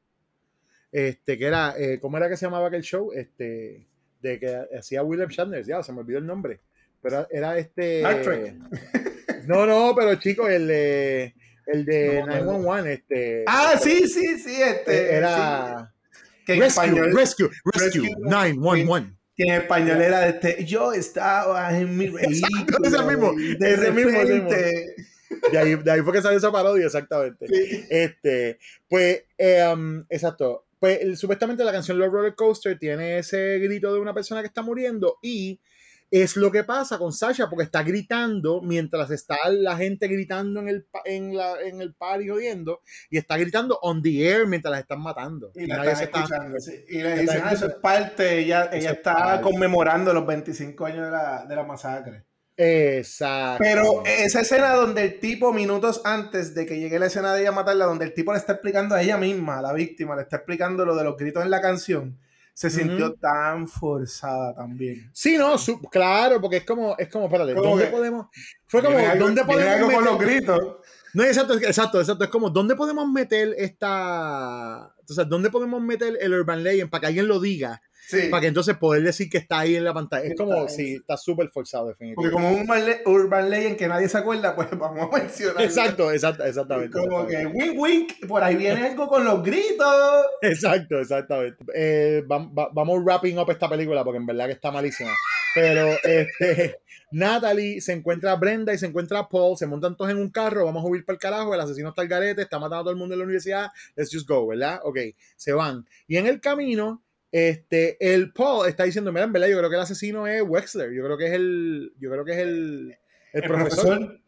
[0.92, 3.12] este, que era, eh, ¿cómo era que se llamaba aquel show?
[3.14, 3.88] Este,
[4.22, 6.60] de que hacía William Shatner, ya se me olvidó el nombre,
[7.02, 8.04] pero era este...
[8.24, 8.56] Trek.
[9.48, 11.34] No, no, pero chico, el de,
[11.66, 12.60] el de No me acuerdo.
[12.60, 13.44] 911, este...
[13.48, 14.62] Ah, sí, sí, sí.
[14.62, 15.80] Este, Era...
[15.92, 16.01] sí.
[16.46, 18.16] Que Rescue, español- rescue, rescue, Rescue.
[18.20, 19.14] 911.
[19.36, 22.78] Que en español era este, yo estaba en mi vehículo.
[22.84, 24.50] ese mismo, y de ese mismo, mismo.
[24.50, 27.48] De ahí, de ahí fue que salió esa parodia, exactamente.
[27.48, 27.86] Sí.
[27.89, 30.66] Este, pues, eh, um, exacto.
[30.80, 34.48] Pues el- supuestamente la canción Love Roller Coaster tiene ese grito de una persona que
[34.48, 35.60] está muriendo y
[36.12, 40.68] es lo que pasa con Sasha porque está gritando mientras está la gente gritando en
[40.68, 44.82] el, en la, en el party jodiendo y está gritando on the air mientras las
[44.82, 45.51] están matando.
[45.55, 46.57] Y la nadie están está- escuchando.
[46.89, 48.39] Y le la dicen, están ah, eso es parte.
[48.39, 49.41] Ella, ella es está parte.
[49.43, 52.26] conmemorando los 25 años de la, de la masacre.
[52.57, 53.64] Exacto.
[53.64, 57.51] Pero esa escena donde el tipo, minutos antes de que llegue la escena de ella
[57.51, 60.36] matarla, donde el tipo le está explicando a ella misma, a la víctima, le está
[60.38, 62.20] explicando lo de los gritos en la canción,
[62.62, 65.09] se sintió tan forzada también.
[65.14, 68.28] Sí, no, su- claro, porque es como, es como, espérate, ¿dónde que podemos?
[68.68, 70.76] Fue como, algo- ¿dónde podemos algo con los meter- gritos.
[71.14, 72.24] No, exacto, exacto, exacto.
[72.24, 74.93] Es como, ¿dónde podemos meter esta.
[75.09, 77.82] O sea, ¿dónde podemos meter el Urban Legend para que alguien lo diga?
[78.12, 78.28] Sí.
[78.30, 80.26] Para que entonces poder decir que está ahí en la pantalla.
[80.26, 80.70] Es como, ahí.
[80.70, 82.34] sí, está súper forzado, Porque definitivamente.
[82.34, 85.64] como un urban le- urban legend que nadie se acuerda, pues vamos a mencionar.
[85.64, 86.97] Exacto, exacto, exactamente.
[86.99, 90.26] Como que wink wink, por ahí viene algo con los gritos.
[90.41, 91.64] Exacto, exactamente.
[91.74, 95.12] Eh, va- va- vamos wrapping up esta película porque en verdad que está malísima.
[95.55, 96.78] Pero este,
[97.12, 100.30] Natalie se encuentra a Brenda y se encuentra a Paul, se montan todos en un
[100.30, 102.84] carro, vamos a huir para el carajo, el asesino está al garete, está matando a
[102.84, 104.80] todo el mundo en la universidad, let's just go, ¿verdad?
[104.84, 104.97] Ok,
[105.36, 105.86] se van.
[106.07, 109.76] Y en el camino, este, el Paul está diciendo, mira, en verdad, yo creo que
[109.76, 112.98] el asesino es Wexler, yo creo que es el, yo creo que es el,
[113.34, 114.20] el, El profesor.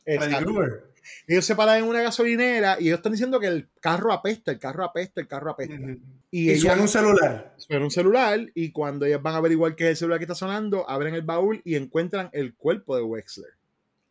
[1.28, 4.60] Ellos se paran en una gasolinera y ellos están diciendo que el carro apesta, el
[4.60, 5.76] carro apesta, el carro apesta.
[6.32, 7.54] Y, ella- suena un celular.
[7.58, 10.36] Suena un celular y cuando ellas van a averiguar qué es el celular que está
[10.36, 13.51] sonando, abren el baúl y encuentran el cuerpo de Wexler.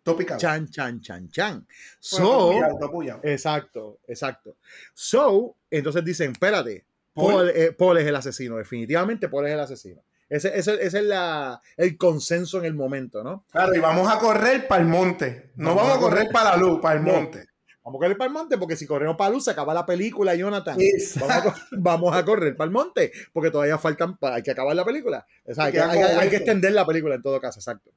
[0.02, 0.38] Todo picado.
[0.38, 1.66] Chan, chan, chan, chan.
[2.12, 3.20] Bueno, So, todo puyado.
[3.22, 4.56] exacto, exacto.
[4.92, 6.84] So, entonces dicen, espérate,
[7.14, 7.32] Paul.
[7.34, 10.02] Paul, eh, Paul es el asesino, definitivamente Paul es el asesino.
[10.28, 13.44] Ese, ese- ese es la, el consenso en el momento, ¿no?
[13.50, 15.50] Claro, y vamos a correr para el monte.
[15.56, 17.12] No vamos, a correr para la luz, para el No.
[17.12, 17.46] monte.
[17.84, 20.34] Vamos a correr para el monte porque si corremos para luz se acaba la película,
[20.34, 20.78] Jonathan.
[21.20, 24.74] Vamos a, vamos a correr para el monte porque todavía faltan, pa- hay que acabar
[24.74, 25.26] la película.
[25.44, 27.90] O sea, hay, que, hay que- hay extender la película en todo caso, exacto.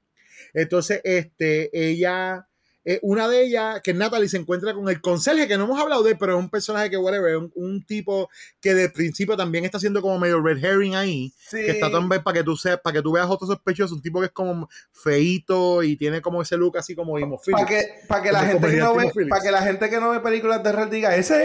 [0.54, 2.48] Entonces, este, ella,
[2.86, 5.80] eh, una de ellas, que es Natalie, se encuentra con el conserje, que no hemos
[5.82, 8.30] hablado de él, pero es un personaje que, whatever, es un, un tipo
[8.62, 11.58] que de principio también está haciendo como medio red herring ahí, Sí.
[11.58, 14.20] que está también para que tú seas, para que tú veas otro sospechoso, un tipo
[14.20, 17.58] que es como feito y tiene como ese look así como hemofílico.
[17.66, 20.10] Para que, para que la gente que no ve, para que la gente que no
[20.12, 21.36] ve películas de Red diga, ese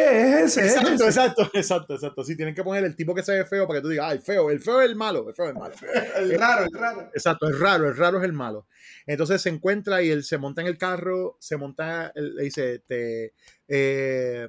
[0.44, 1.04] es ese, Exacto, ese.
[1.06, 2.24] exacto, exacto, exacto.
[2.24, 4.12] Sí, tienen que poner el tipo que se ve feo para que tú digas, ah,
[4.12, 5.74] el feo, el feo es el malo, el feo es el malo.
[6.20, 7.10] El raro, el raro.
[7.14, 8.66] Exacto, es raro, el raro es el malo.
[9.06, 13.32] Entonces se encuentra y él se monta en el carro, se monta, le dice, te,
[13.68, 14.48] eh,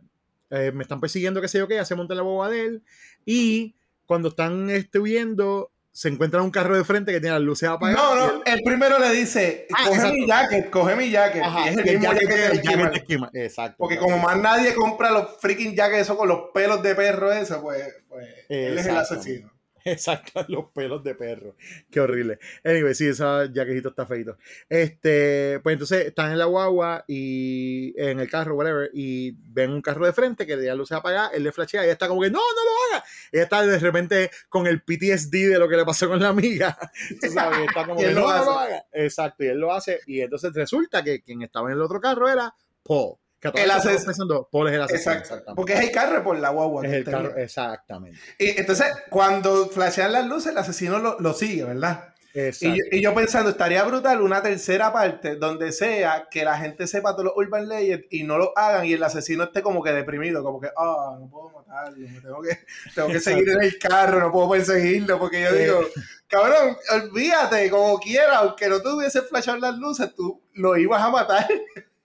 [0.49, 2.61] eh, me están persiguiendo, qué sé yo qué, ya se monta en la boba de
[2.61, 2.84] él
[3.25, 3.75] y
[4.05, 8.01] cuando están este, huyendo, se encuentra un carro de frente que tiene las luces apagadas.
[8.01, 10.17] No, no, el primero le dice, Ah, coge exacto.
[10.17, 11.43] mi jacket, coge mi jacket.
[11.43, 13.29] Ajá, y es el que el mismo jacket el de esquema.
[13.34, 13.75] Exacto.
[13.77, 17.61] Porque como más nadie compra los freaking jackets esos con los pelos de perro eso,
[17.61, 19.51] pues, pues él es el asesino.
[19.86, 21.55] Exacto, los pelos de perro.
[21.89, 22.39] Qué horrible.
[22.63, 24.38] Anyway, sí, esa jaquecito está feito.
[24.69, 29.82] Este, pues entonces están en la guagua y en el carro, whatever, y ven un
[29.82, 32.29] carro de frente que ya luz apaga, él le flashea y ella está como que,
[32.29, 33.05] no, no lo haga.
[33.32, 36.77] Ella está de repente con el PTSD de lo que le pasó con la amiga.
[37.21, 38.73] Tú sabes, está como Y que, él no, lo no lo hace.
[38.73, 38.86] haga.
[38.93, 39.99] Exacto, y él lo hace.
[40.05, 42.53] Y entonces resulta que quien estaba en el otro carro era
[42.84, 43.15] Paul.
[43.41, 45.13] Que El ases- pensando, Paul es el asesino.
[45.15, 45.55] Exacto.
[45.55, 46.85] Porque es el carro por la guagua.
[46.85, 48.19] Es el exactamente.
[48.37, 52.07] Y entonces, cuando flashean las luces, el asesino lo, lo sigue, ¿verdad?
[52.33, 56.87] Y yo, y yo pensando, estaría brutal una tercera parte donde sea que la gente
[56.87, 59.91] sepa todos los Urban Legends y no lo hagan y el asesino esté como que
[59.91, 62.57] deprimido, como que, ah, no puedo matarlo, me tengo que,
[62.95, 65.63] tengo que seguir en el carro, no puedo perseguirlo, porque yo Eh.
[65.63, 65.81] digo,
[66.27, 71.45] cabrón, olvídate, como quiera, aunque no tuviese flashado las luces, tú lo ibas a matar.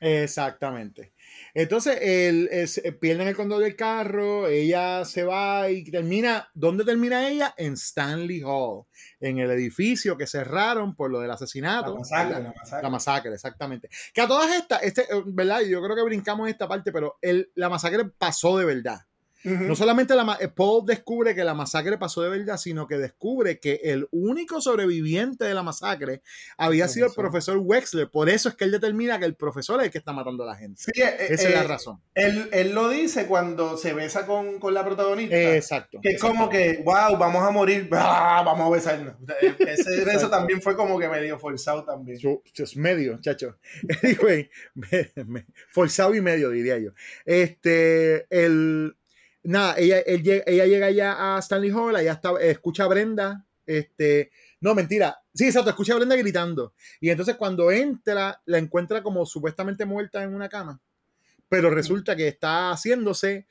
[0.01, 1.12] Exactamente.
[1.59, 7.27] Entonces, él, eh, pierden el control del carro, ella se va y termina, ¿dónde termina
[7.27, 7.55] ella?
[7.57, 8.85] En Stanley Hall,
[9.21, 11.95] en el edificio que cerraron por lo del asesinato.
[11.95, 12.83] La masacre, la masacre.
[12.83, 13.89] La masacre, exactamente.
[14.13, 15.63] Que a todas estas, este, eh, ¿verdad?
[15.63, 19.06] Yo creo que brincamos esta parte, pero el, la masacre pasó de verdad.
[19.47, 23.61] No solamente la, eh, Paul descubre que la masacre pasó de verdad, sino que descubre
[23.61, 26.23] que el único sobreviviente de la masacre
[26.59, 28.11] había sido el profesor Wexler.
[28.11, 30.47] Por eso es que él determina que el profesor es el que está matando a
[30.47, 30.83] la gente.
[30.83, 32.01] Sí, eh, Esa es la eh, razón.
[32.15, 35.37] Él, él lo dice cuando se besa con, con la protagonista.
[35.55, 36.01] Exacto.
[36.03, 39.15] Que es como que, wow, vamos a morir, ah, vamos a besarnos.
[39.41, 42.19] Eh, Ese beso también fue como que medio forzado también.
[42.19, 42.43] Yo-
[42.77, 43.57] medio, chacho.
[44.03, 44.51] Anyway,
[45.71, 46.91] forzado y medio, diría yo.
[47.25, 48.97] Este, el,
[49.47, 54.31] nada, ella, él ella llega ya a Stanley Hall, allá está, escucha a Brenda, este,
[54.61, 56.75] no, mentira, sí, exacto, escucha a Brenda gritando.
[57.01, 60.81] Y entonces cuando entra, la encuentra como supuestamente muerta en una cama,
[61.49, 63.47] pero resulta que está haciéndose,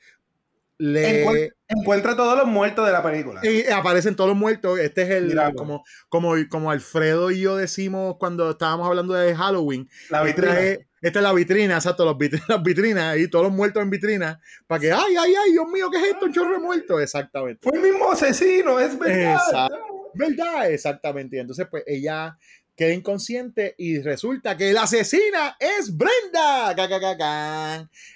[0.78, 1.24] le...
[1.24, 3.40] Encuent- encuentra todos los muertos de la película.
[3.42, 4.78] Y aparecen todos los muertos.
[4.78, 9.88] Este es el, como, como, como Alfredo y yo decimos cuando estábamos hablando de Halloween.
[10.10, 10.60] La vitrina.
[10.60, 12.04] Esta es, esta es la vitrina, exacto,
[12.48, 14.40] las vitrinas y todos los muertos en vitrina.
[14.66, 16.26] Para que, ay, ay, ay, Dios mío, ¿qué es esto?
[16.26, 17.02] Un chorro de muertos.
[17.02, 17.60] Exactamente.
[17.62, 19.34] Fue el mismo asesino, es verdad.
[19.34, 20.12] Exacto.
[20.14, 20.70] ¿Verdad?
[20.70, 21.36] Exactamente.
[21.36, 22.38] Y entonces, pues ella
[22.74, 26.74] queda inconsciente y resulta que la asesina es Brenda.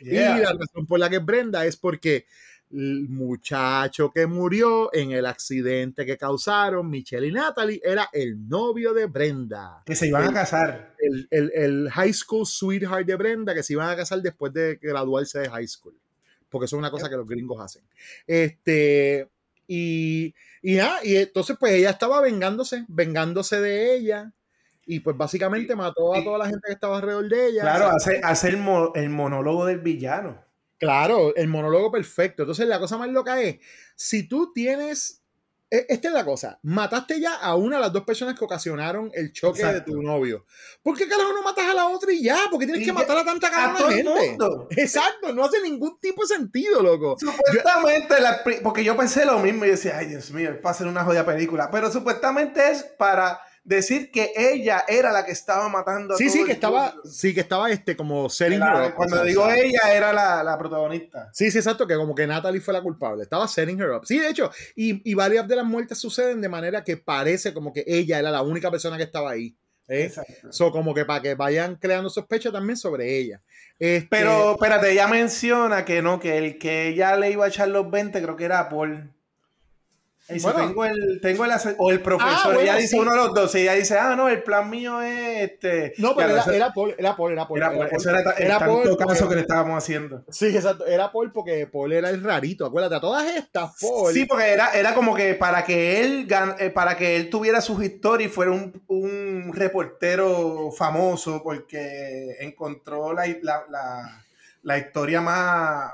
[0.01, 0.39] Yeah.
[0.39, 2.27] Y la razón por la que es Brenda es porque
[2.73, 8.95] el muchacho que murió en el accidente que causaron Michelle y Natalie era el novio
[8.95, 9.83] de Brenda.
[9.85, 10.95] Que se iban a casar.
[10.99, 14.77] El, el- el high school sweetheart de Brenda que se iban a casar después de
[14.81, 15.95] graduarse de high school.
[16.49, 17.83] Porque eso es una cosa que los gringos hacen.
[18.27, 19.29] Este,
[19.67, 24.33] y, y nada, y entonces pues ella estaba vengándose, vengándose de ella.
[24.87, 27.63] Y pues básicamente mató a toda la gente que estaba alrededor de ella.
[27.63, 30.45] Claro, hace, hace el, mo- el monólogo del villano.
[30.81, 32.43] Claro, el monólogo perfecto.
[32.43, 33.59] Entonces, la cosa más loca es,
[33.95, 35.23] si tú tienes,
[35.71, 39.11] e- esta es la cosa, mataste ya a una de las dos personas que ocasionaron
[39.15, 39.79] el choque Exacto.
[39.79, 40.47] de tu novio.
[40.83, 42.39] ¿Por qué carajo no matas a la otra y ya?
[42.51, 44.03] ¿Por qué tienes Y que matar a tanta a gente?
[44.05, 44.69] mundo.
[44.71, 47.17] Exacto, no hace ningún tipo de sentido, loco.
[47.21, 50.87] Supuestamente, la porque yo pensé lo mismo y decía, ay Dios mío, es para hacer
[50.87, 51.71] una jodida película.
[51.71, 56.33] Pero supuestamente es para decir que ella era la que estaba matando a Sí, todo
[56.33, 57.03] sí, el que estaba, mundo.
[57.11, 59.81] sí, que estaba este como setting her up, cuando o sea, digo o sea, ella,
[59.95, 61.31] era la, la protagonista.
[61.33, 63.23] Sí, sí, exacto, que como que Natalie fue la culpable.
[63.23, 64.07] Estaba setting her up.
[64.07, 67.73] Sí, de hecho, y, y varias de las muertes suceden de manera que parece como
[67.73, 69.57] que ella era la única persona que estaba ahí.
[69.89, 70.05] ¿eh?
[70.05, 70.53] Exacto.
[70.53, 73.41] So, como que para que vayan creando sospechas también sobre ella.
[73.79, 77.69] Este, Pero espérate, ella menciona que no, que el que ella le iba a echar
[77.69, 79.13] los 20 creo que era Paul.
[80.33, 80.67] Dice, Bueno.
[80.69, 82.33] tengo el, tengo el o el profesor.
[82.35, 82.99] Ah, bueno, ella dice sí.
[82.99, 83.55] uno de los dos.
[83.55, 85.93] Y ella dice, ah, no, el plan mío es este.
[85.99, 87.59] No, pero era, era Paul, era Paul, era Paul.
[87.59, 87.89] era era Paul.
[87.93, 90.25] Eso era, Era tanto Paul caso que le estábamos haciendo.
[90.31, 90.87] Sí, exacto.
[90.87, 92.65] Era Paul porque Paul era el rarito.
[92.67, 94.13] Acuérdate, a todas estas, Paul.
[94.13, 96.29] Sí, porque era, era como que para que él
[96.59, 103.13] eh, para que él tuviera sus historias y fuera un, un reportero famoso porque encontró
[103.13, 104.25] la, la, la-
[104.63, 105.91] la historia más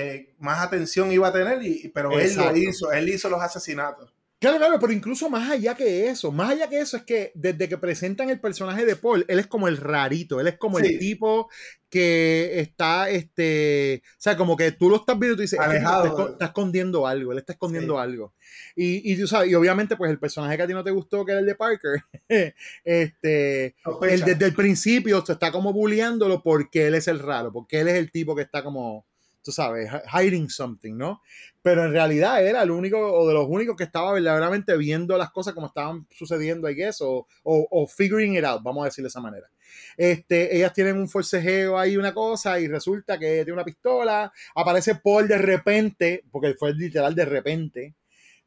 [0.00, 2.52] que más atención iba a tener y, pero él Exacto.
[2.52, 4.12] lo hizo, él hizo los asesinatos.
[4.38, 7.70] Claro, claro, pero incluso más allá que eso, más allá que eso es que desde
[7.70, 10.86] que presentan el personaje de Paul, él es como el rarito, él es como Sí.
[10.88, 11.48] el tipo
[11.88, 16.04] que está, este, o sea, como que tú lo estás viendo y tú dices, Alejado.
[16.06, 18.00] está, está escondiendo algo, él está escondiendo Sí.
[18.02, 18.34] algo.
[18.76, 21.24] Y, y tú sabes, y obviamente pues el personaje que a ti no te gustó,
[21.24, 22.02] que era el de Parker,
[22.84, 27.80] este, él desde el principio se está como bulleándolo porque él es el raro, porque
[27.80, 29.06] él es el tipo que está como,
[29.46, 31.22] tú sabes, hi- hiding something, ¿no?
[31.62, 35.30] Pero en realidad era el único o de los únicos que estaba verdaderamente viendo las
[35.30, 39.02] cosas como estaban sucediendo, I guess, o, o, o figuring it out, vamos a decir
[39.02, 39.48] de esa manera.
[39.96, 44.96] Este, ellas tienen un forcejeo ahí, una cosa, y resulta que tiene una pistola, aparece
[44.96, 47.94] Paul de repente, porque fue literal de repente,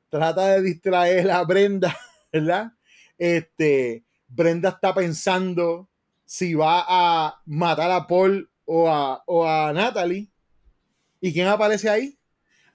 [0.09, 1.95] trata de distraer a Brenda,
[2.33, 2.71] ¿verdad?
[3.17, 5.89] Este, Brenda está pensando
[6.25, 10.27] si va a matar a Paul o a, o a Natalie.
[11.21, 12.17] ¿Y quién aparece ahí?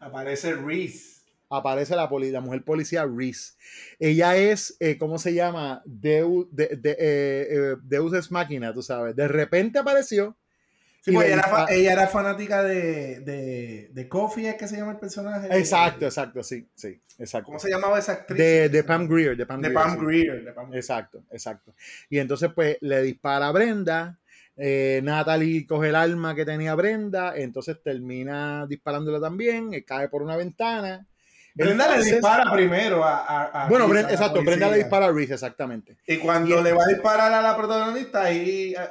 [0.01, 1.15] Aparece Reese.
[1.51, 3.53] Aparece la, poli- la mujer policía Reese.
[3.99, 5.83] Ella es, eh, ¿cómo se llama?
[5.85, 9.15] Deus, de, de- eh, eh, Deus es máquina, tú sabes.
[9.15, 10.37] De repente apareció.
[11.03, 14.99] Sí, pues ella, era, ella fanática de, de, de Coffee, ¿es que se llama el
[14.99, 15.49] personaje?
[15.51, 17.45] Exacto, exacto, sí, sí, exacto.
[17.47, 18.39] ¿Cómo se llamaba esa actriz?
[18.39, 20.07] De, de Pam Greer, de Pam De Grier, Pam sí.
[20.07, 20.45] Grier.
[20.45, 20.79] de Pam Grier.
[20.79, 21.75] Exacto, exacto.
[22.09, 24.19] Y entonces, pues, le dispara a Brenda.
[24.57, 27.37] Eh, Natalie coge el arma que tenía Brenda.
[27.37, 29.73] Entonces termina disparándole también.
[29.75, 31.07] eh, cae por una ventana.
[31.57, 35.35] Brenda le dispara primero a, a- a Bueno, Brenda- exacto, Brenda le dispara a Reese,
[35.35, 35.97] exactamente.
[36.07, 38.89] Y cuando Y- le va a disparar a la protagonista, ahí, eh,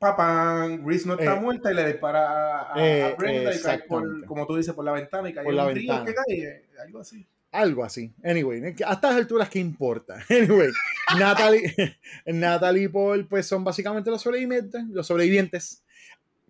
[0.00, 4.24] papá, Reese no está Eh, muerta y le dispara a, eh, Brenda y cae por,
[4.26, 6.04] como tú dices, por la ventana y cae Por en la un río ventana.
[6.04, 7.24] que cae, algo así.
[7.52, 8.10] Algo así.
[8.24, 10.16] Anyway, a estas alturas, ¿qué importa?
[10.30, 10.70] Anyway,
[11.18, 15.84] Natalie, Natalie y Paul, pues son básicamente los sobrevivientes, los sobrevivientes.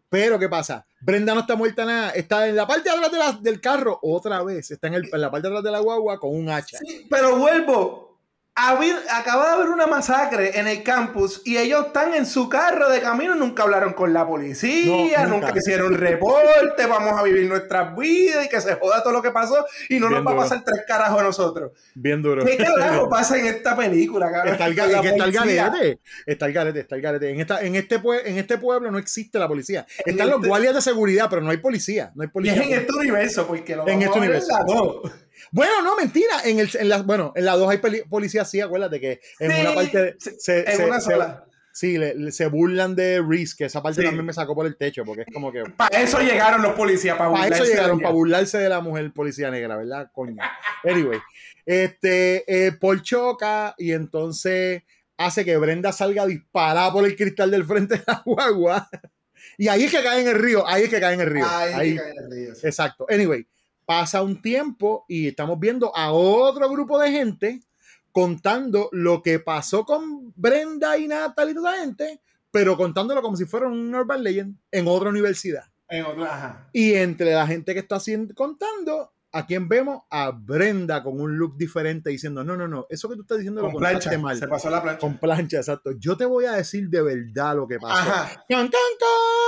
[0.08, 0.86] Pero, ¿qué pasa?
[1.00, 4.70] Brenda no está muerta nada, está en la parte de atrás del carro, otra vez,
[4.70, 6.78] está en, la parte de atrás de la guagua con un hacha.
[7.10, 8.11] Pero vuelvo.
[8.54, 12.90] Habi- acaba de haber una masacre en el campus y ellos están en su carro
[12.90, 15.46] de camino, nunca hablaron con la policía, No, nunca.
[15.48, 15.58] nunca.
[15.58, 19.64] hicieron reporte, vamos a vivir nuestras vidas y que se joda todo lo que pasó
[19.88, 20.42] y no Bien nos va a duro.
[20.48, 21.72] pasar tres carajos a nosotros.
[21.94, 22.44] Bien duro.
[22.44, 24.52] ¿Qué carajo pasa en esta película, cabrón?
[24.52, 26.00] Está el, Con ga- la es que está el garete.
[26.26, 27.30] Está el garete, está el garete.
[27.30, 29.86] En, esta, en, este pue- en este pueblo no existe la policía.
[30.04, 32.12] En Están los este- guardias de seguridad, pero no hay policía.
[32.14, 32.60] No hay Y policía.
[32.62, 35.02] es en este universo, porque lo En este universo.
[35.44, 35.48] En.
[35.52, 36.42] Bueno, no, mentira.
[36.44, 37.78] En, el, en la, bueno, en la 2 hay
[38.08, 41.44] policía, sí, acuérdate que en Sí, una parte se, en se- una sola.
[41.72, 44.06] sí, le- le- se burlan de Reese, que esa parte Sí.
[44.06, 47.16] también me sacó por el techo, porque es como que Para eso llegaron los policías,
[47.16, 50.10] para, para eso burlarse de llegaron, para burlarse de la mujer policía negra, ¿verdad?
[50.12, 50.42] Coño.
[50.84, 51.18] Anyway,
[51.66, 54.82] este, eh, Paul choca y entonces
[55.16, 58.88] hace que Brenda salga disparada por el cristal del frente de la guagua.
[59.58, 61.46] Y ahí es que cae en el río, ahí es que cae en el río.
[61.48, 62.66] Ahí Ahí- cae el río, sí.
[62.66, 63.06] Exacto.
[63.08, 63.46] Anyway,
[63.84, 67.60] pasa un tiempo y estamos viendo a otro grupo de gente
[68.12, 72.20] contando lo que pasó con Brenda y Natalie y toda la gente,
[72.50, 75.64] pero contándolo como si fuera un Urban Legend en otra universidad.
[75.88, 76.68] En otra, ajá.
[76.72, 77.98] Y entre la gente que está
[78.34, 80.02] contando, ¿a quién vemos?
[80.10, 83.62] A Brenda con un look diferente diciendo, no, no, no, eso que tú estás diciendo
[83.62, 84.22] lo Con contaste plancha.
[84.22, 84.38] mal.
[84.38, 85.00] Se pasó la plancha.
[85.00, 85.92] Con plancha, exacto.
[85.98, 88.10] Yo te voy a decir de verdad lo que pasó.
[88.10, 88.44] Ajá.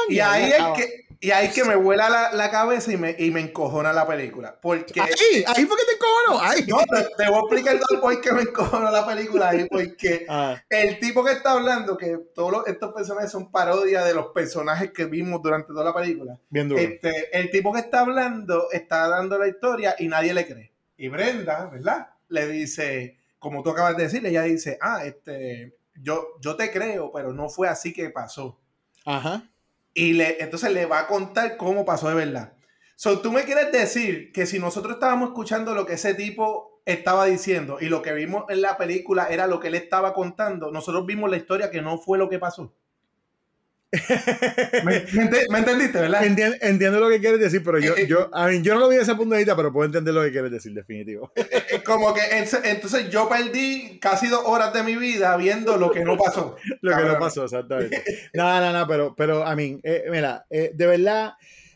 [0.09, 3.31] Y ahí es que, y ahí que me vuela la, la cabeza y me, y
[3.31, 4.59] me encojona la película.
[4.61, 5.01] Porque.
[5.01, 6.41] Ahí, ahí fue que te encojonó.
[6.43, 6.66] Ahí.
[6.68, 9.66] No, te, te voy a explicar todo por qué me encojonó la película ahí.
[9.70, 10.57] Porque Ah.
[10.68, 14.93] el tipo que está hablando, que todos los- estos personajes son parodias de los personajes
[14.93, 16.39] que vimos durante toda la película.
[16.51, 16.81] Bien duro.
[16.81, 20.72] Este, el tipo que está hablando está dando la historia y nadie le cree.
[20.97, 22.09] Y Brenda, ¿verdad?
[22.29, 27.11] Le dice, como tú acabas de decir, ella dice, ah, este, yo, yo te creo,
[27.12, 28.61] pero no fue así que pasó.
[29.07, 29.43] Ajá.
[29.95, 32.55] Y le, entonces le va a contar cómo pasó de verdad.
[32.97, 37.25] So, tú me quieres decir que si nosotros estábamos escuchando lo que ese tipo estaba
[37.27, 41.07] diciendo y lo que vimos en la película era lo que él estaba contando, nosotros
[41.07, 42.75] vimos la historia que no fue lo que pasó.
[44.85, 46.25] ¿Me, me ente- me entendiste, verdad?
[46.25, 48.89] Entiendo, entiendo lo que quieres decir, pero yo, Eh, yo, a mí, yo no lo
[48.89, 51.33] vi desde ese punto de vista, pero puedo entender lo que quieres decir, definitivo.
[51.37, 56.05] Eh, Como que entonces yo perdí casi dos horas de mi vida viendo lo que
[56.05, 56.57] no pasó.
[56.81, 58.03] lo que no pasó, exactamente.
[58.35, 61.35] No, no, no, pero, pero a mí, eh, mira, eh, de verdad,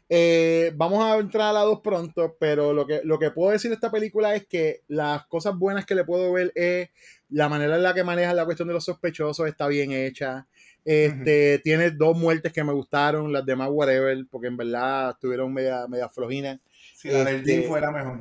[0.08, 3.70] eh, vamos a entrar a la 2 pronto, pero lo que, lo que puedo decir
[3.70, 6.88] de esta película es que las cosas buenas que le puedo ver es
[7.28, 10.46] la manera en la que maneja la cuestión de los sospechosos está bien hecha.
[10.84, 15.86] Este, Tiene dos muertes que me gustaron, las demás, whatever, porque en verdad estuvieron media,
[15.86, 16.58] media flojinas.
[16.96, 18.20] Si la del Este, Dean fuera mejor.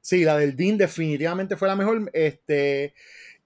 [0.00, 2.10] Sí, la del Dean definitivamente fue la mejor.
[2.12, 2.92] Este,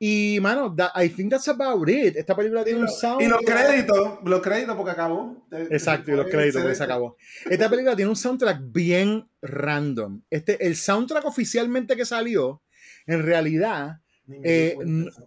[0.00, 2.16] y, mano, that- I think that's about it.
[2.16, 3.20] Esta película tiene un sound.
[3.22, 5.44] Y los créditos, los créditos porque acabó.
[5.70, 7.16] Exacto, y los créditos, porque se acabó.
[7.50, 10.22] Esta película tiene un soundtrack bien random.
[10.30, 12.62] Este, el soundtrack oficialmente que salió,
[13.06, 14.00] en realidad,
[14.44, 14.76] eh,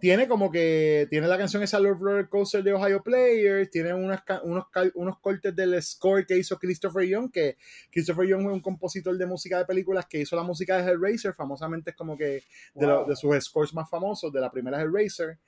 [0.00, 4.22] tiene como que tiene la canción esa Love Roller Coaster de Ohio Players, tiene unas,
[4.44, 7.56] unos, unos cortes del score que hizo Christopher Young, que
[7.90, 11.34] Christopher Young es un compositor de música de películas que hizo la música de Hellraiser,
[11.34, 12.42] famosamente es como que
[12.74, 13.08] de, lo- Wow.
[13.08, 15.38] de sus scores más famosos, de la primera Hellraiser.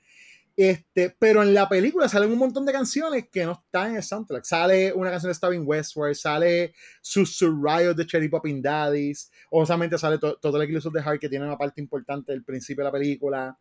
[0.57, 4.03] Este, pero en la película salen un montón de canciones que no están en el
[4.03, 4.45] soundtrack.
[4.45, 10.17] Sale una canción de Stavin Westward, sale Susu Riot de Cherry Poppin' Daddies, obviamente sale
[10.17, 12.91] to- Total Eclipse of the Heart, que tiene una parte importante del principio de la
[12.93, 13.57] película.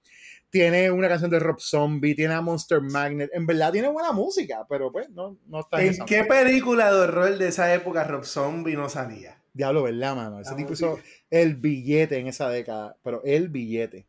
[0.51, 3.29] Tiene una canción de Rob Zombie, tiene a Monster Magnet.
[3.33, 6.99] En verdad tiene buena música, pero pues no, no está en ¿En qué película de
[7.01, 9.41] horror de esa época Rob Zombie no salía?
[9.53, 10.41] Diablo, ¿verdad, mano?
[10.41, 10.99] Ese tipo hizo
[11.31, 14.07] el billete en esa década, pero el billete.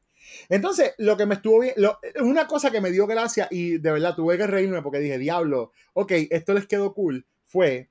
[0.50, 1.76] Entonces, lo que me estuvo bien,
[2.22, 5.72] una cosa que me dio gracia y de verdad tuve que reírme porque dije, diablo,
[5.94, 7.90] ok, esto les quedó cool, fue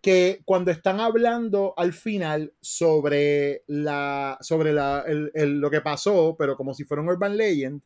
[0.00, 6.36] que cuando están hablando al final sobre la sobre la, el- el- lo que pasó,
[6.38, 7.82] pero como si fuera un urban legend,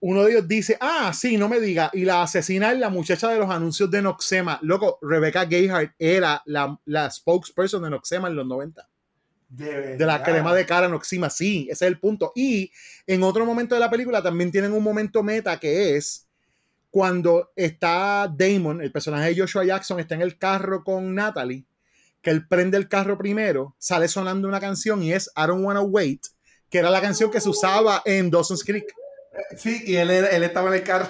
[0.00, 3.30] uno de ellos dice, ah, sí, no me diga, y la asesina es la muchacha
[3.30, 4.58] de los anuncios de Noxema.
[4.62, 8.86] Loco, Rebecca Gayhart era la, la spokesperson de Noxema en los 90
[9.56, 12.32] De, de la crema de cara Noxima, sí, ese es el punto.
[12.34, 12.72] Y
[13.06, 16.26] en otro momento de la película también tienen un momento meta que es
[16.94, 21.64] cuando está Damon, el personaje de Joshua Jackson, está en el carro con Natalie,
[22.22, 25.82] que él prende el carro primero, sale sonando una canción y es I Don't Wanna
[25.82, 26.26] Wait,
[26.70, 28.86] que era la canción que se usaba en Dawson's Creek.
[29.56, 31.08] Sí, y él, él estaba en el carro.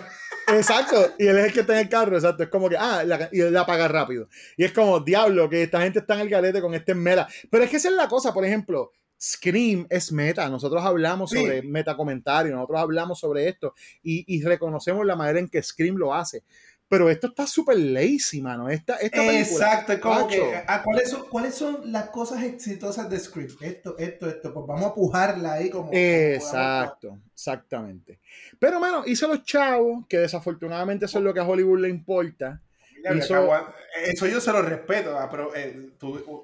[0.48, 2.42] Exacto, y él es el que está en el carro, exacto.
[2.42, 4.28] Es como que, ah, la- y él la apaga rápido.
[4.56, 7.26] Y es como, diablo, que esta gente está en el galete con este meta.
[7.50, 10.48] Pero es que esa es la cosa, por ejemplo, Scream es meta.
[10.50, 11.38] Nosotros hablamos Sí.
[11.38, 15.96] sobre meta comentarios, nosotros hablamos sobre esto y, y reconocemos la manera en que Scream
[15.96, 16.42] lo hace.
[16.94, 18.68] Pero esto está súper lazy, mano.
[18.68, 19.40] Esta, esta película.
[19.42, 23.60] Exacto, es como que, ah, ¿cuáles, son, ¿cuáles son las cosas exitosas de Script?
[23.60, 25.86] Esto, esto, esto, pues vamos a pujarla ahí como...
[25.86, 28.20] como Exacto, exactamente.
[28.60, 32.60] Pero, mano, hizo los chavos, que desafortunadamente eso es lo que a Hollywood le importa.
[33.12, 33.50] Hizo-
[34.06, 35.90] Eso yo se lo respeto, ah, pero eh,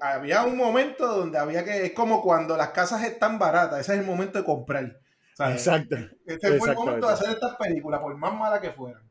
[0.01, 1.85] había un momento donde había que...
[1.85, 4.99] Es como cuando las casas están baratas, ese es el momento de comprar.
[5.37, 5.55] ¿sabes?
[5.65, 5.95] Exacto.
[6.25, 9.01] Este fue el momento de hacer estas películas, por más malas que fueran.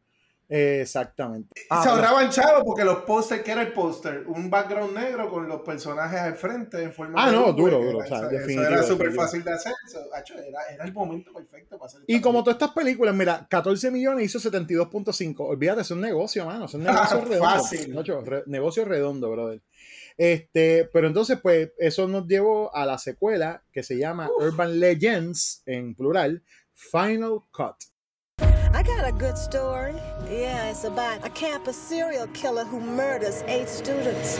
[0.50, 1.48] Exactamente.
[1.56, 1.94] Y Ah, se no.
[1.94, 4.24] ahorraban chavos porque los pósters, que era el póster?
[4.26, 7.98] Un background negro con los personajes al frente en forma Ah, de no, duro, duro,
[7.98, 9.72] o sea, eso, era súper fácil de hacer.
[9.86, 13.46] eso, hacho, era, era el momento perfecto para hacer Y como todas estas películas, mira,
[13.48, 15.34] 14 millones hizo 72.5.
[15.38, 16.64] Olvídate, es un negocio, mano.
[16.66, 17.44] Es un negocio Ah, redondo.
[17.44, 18.04] fácil.
[18.26, 19.60] Re- negocio redondo, brother.
[20.16, 25.62] Este, pero entonces, pues, eso nos llevó a la secuela que se llama Urban Legends,
[25.64, 26.42] en plural,
[26.74, 27.76] Final Cut.
[28.72, 29.94] I got a good story.
[30.30, 34.38] Yeah, it's about a campus serial killer who murders eight students.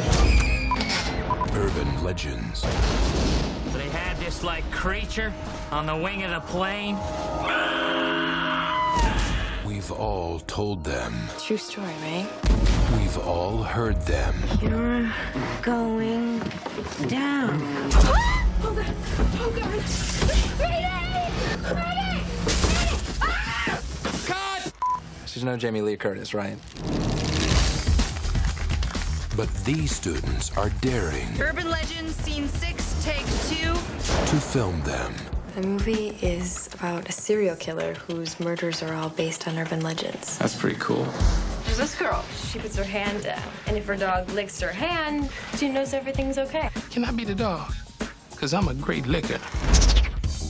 [1.52, 2.62] Urban legends.
[3.72, 5.32] They had this like creature
[5.72, 6.96] on the wing of the plane.
[9.66, 11.12] We've all told them.
[11.38, 12.28] True story, right?
[12.98, 14.34] We've all heard them.
[14.62, 15.12] You're
[15.62, 16.40] going
[17.08, 17.60] down.
[18.62, 18.94] Oh god!
[19.40, 19.70] Oh god!
[20.60, 21.74] Mayday!
[21.74, 22.09] Mayday!
[25.30, 26.56] She's no Jamie Lee Curtis, right?
[29.36, 33.72] But these students are daring Urban Legends, Scene 6, Take 2.
[33.72, 35.14] to film them.
[35.54, 40.36] The movie is about a serial killer whose murders are all based on urban legends.
[40.38, 41.04] That's pretty cool.
[41.64, 42.24] There's this girl.
[42.50, 46.38] She puts her hand down, and if her dog licks her hand, she knows everything's
[46.38, 46.70] okay.
[46.90, 47.72] Can I be the dog?
[48.32, 49.38] Because I'm a great licker.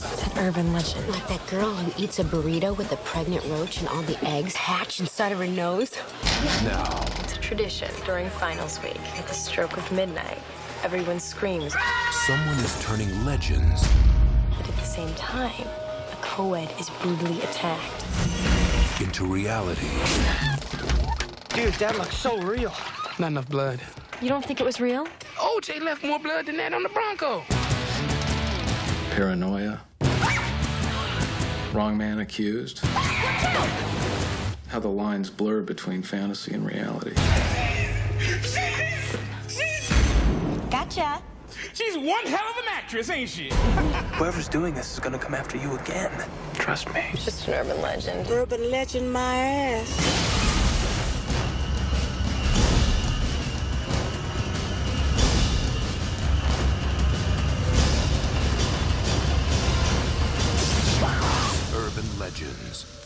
[0.03, 1.07] It's an urban legend.
[1.09, 4.55] Like that girl who eats a burrito with a pregnant roach and all the eggs
[4.55, 5.91] hatch inside of her nose.
[6.63, 6.83] No.
[7.23, 8.99] It's a tradition during finals week.
[9.17, 10.39] At the stroke of midnight,
[10.83, 11.75] everyone screams.
[12.25, 13.87] someone is turning legends
[14.57, 15.67] But at the same time,
[16.11, 18.05] a co-ed is brutally attacked.
[19.01, 19.87] into reality.
[21.49, 22.73] Dude, that looks so real.
[23.19, 23.79] Not enough blood.
[24.21, 25.07] You don't think it was real?
[25.37, 27.43] OJ left more blood than that on the Bronco.
[29.11, 29.81] Paranoia.
[31.73, 32.79] Wrong man accused.
[34.67, 37.13] How the lines blur between fantasy and reality.
[40.69, 41.21] Gotcha.
[41.73, 43.49] She's one hell of an actress, ain't she?
[44.15, 46.11] Whoever's doing this is gonna come after you again.
[46.55, 47.05] Trust me.
[47.13, 48.29] It's just an urban legend.
[48.29, 50.50] Urban legend, my ass.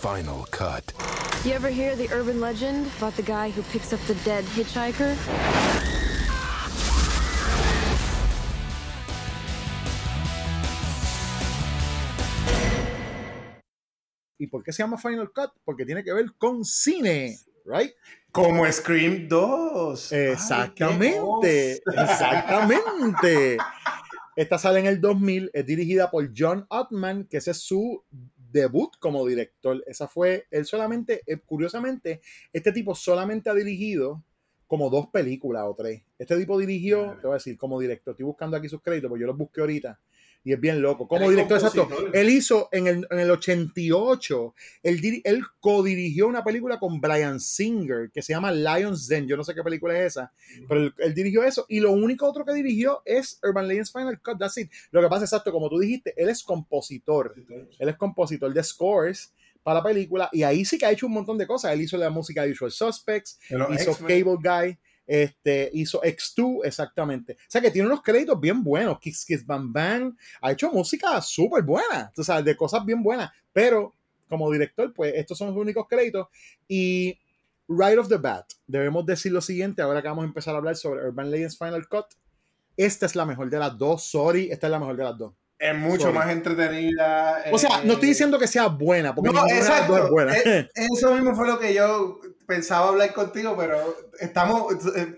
[0.06, 0.94] Final cut.
[1.44, 5.18] You ever hear the urban legend about the guy who picks up the dead hitchhiker?
[14.38, 15.50] ¿Y por qué se llama Final Cut?
[15.64, 17.90] Porque tiene que ver con cine, ¿right?
[18.32, 20.12] Como Scream 2.
[20.12, 23.58] Exactamente, exactamente.
[24.36, 28.04] Esta sale en el 2000, es dirigida por John Ottman, que ese es su
[28.56, 29.84] debut como director.
[29.86, 32.22] Esa fue, él solamente, eh, curiosamente,
[32.54, 34.24] este tipo solamente ha dirigido
[34.68, 36.04] como dos películas o tres.
[36.18, 39.22] Este tipo dirigió, te voy a decir, como director, estoy buscando aquí sus créditos, porque
[39.22, 40.00] yo los busqué ahorita.
[40.46, 41.08] Y es bien loco.
[41.08, 41.90] Como director, exacto.
[42.14, 48.12] Él hizo en el, en el 88, él, él co-dirigió una película con Brian Singer
[48.14, 49.28] que se llama Lion's Den.
[49.28, 50.32] Yo no sé qué película es esa,
[50.70, 51.66] pero él, él dirigió eso.
[51.68, 54.38] Y lo único otro que dirigió es Urban Legends Final Cut.
[54.38, 54.72] That's it.
[54.92, 57.34] Lo que pasa, exacto, como tú dijiste, él es compositor.
[57.80, 59.34] Él es compositor de scores
[59.64, 61.74] para la película y ahí sí que ha hecho un montón de cosas.
[61.74, 63.98] Él hizo la música de Usual Suspects, hizo.
[63.98, 64.78] Cable Guy,
[65.08, 67.34] este, hizo X2, exactamente.
[67.34, 69.00] O sea que tiene unos créditos bien buenos.
[69.00, 73.32] Kiss Kiss Bam Bam ha hecho música súper buena, tú sabes, de cosas bien buenas.
[73.54, 73.94] Pero
[74.28, 76.28] como director, pues estos son los únicos créditos.
[76.68, 77.18] Y
[77.68, 80.76] right off the bat, debemos decir lo siguiente, ahora que vamos a empezar a hablar
[80.76, 82.06] sobre Urban Legends Final Cut.
[82.78, 85.34] Esta es la mejor de las dos, sorry, esta es la mejor de las dos.
[85.58, 86.14] Es mucho Sorry.
[86.14, 87.46] más entretenida.
[87.52, 89.98] O sea, no estoy eh, diciendo que sea buena, porque No, ninguna de las dos
[89.98, 90.06] exacto.
[90.06, 90.38] es buena.
[90.38, 93.78] Eh, Eso mismo fue lo que yo pensaba hablar contigo, pero
[94.20, 94.74] estamos,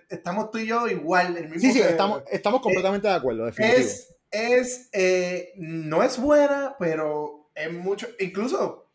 [0.09, 1.37] estamos tú y yo igual.
[1.37, 3.79] El mismo Sí, sí, estamos, estamos completamente de acuerdo, definitivo.
[3.79, 8.07] es, es eh, no es buena, pero es mucho.
[8.19, 8.87] Incluso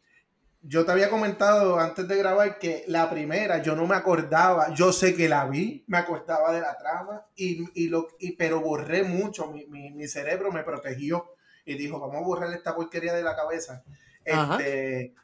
[0.62, 4.92] yo te había comentado antes de grabar que la primera yo no me acordaba, yo
[4.92, 9.02] sé que la vi, me acordaba de la trama, y, y lo, y, pero borré
[9.02, 13.22] mucho, mi, mi, mi cerebro me protegió y dijo, vamos a borrar esta porquería de
[13.22, 13.82] la cabeza.
[14.30, 14.56] Ajá.
[14.56, 15.14] Este,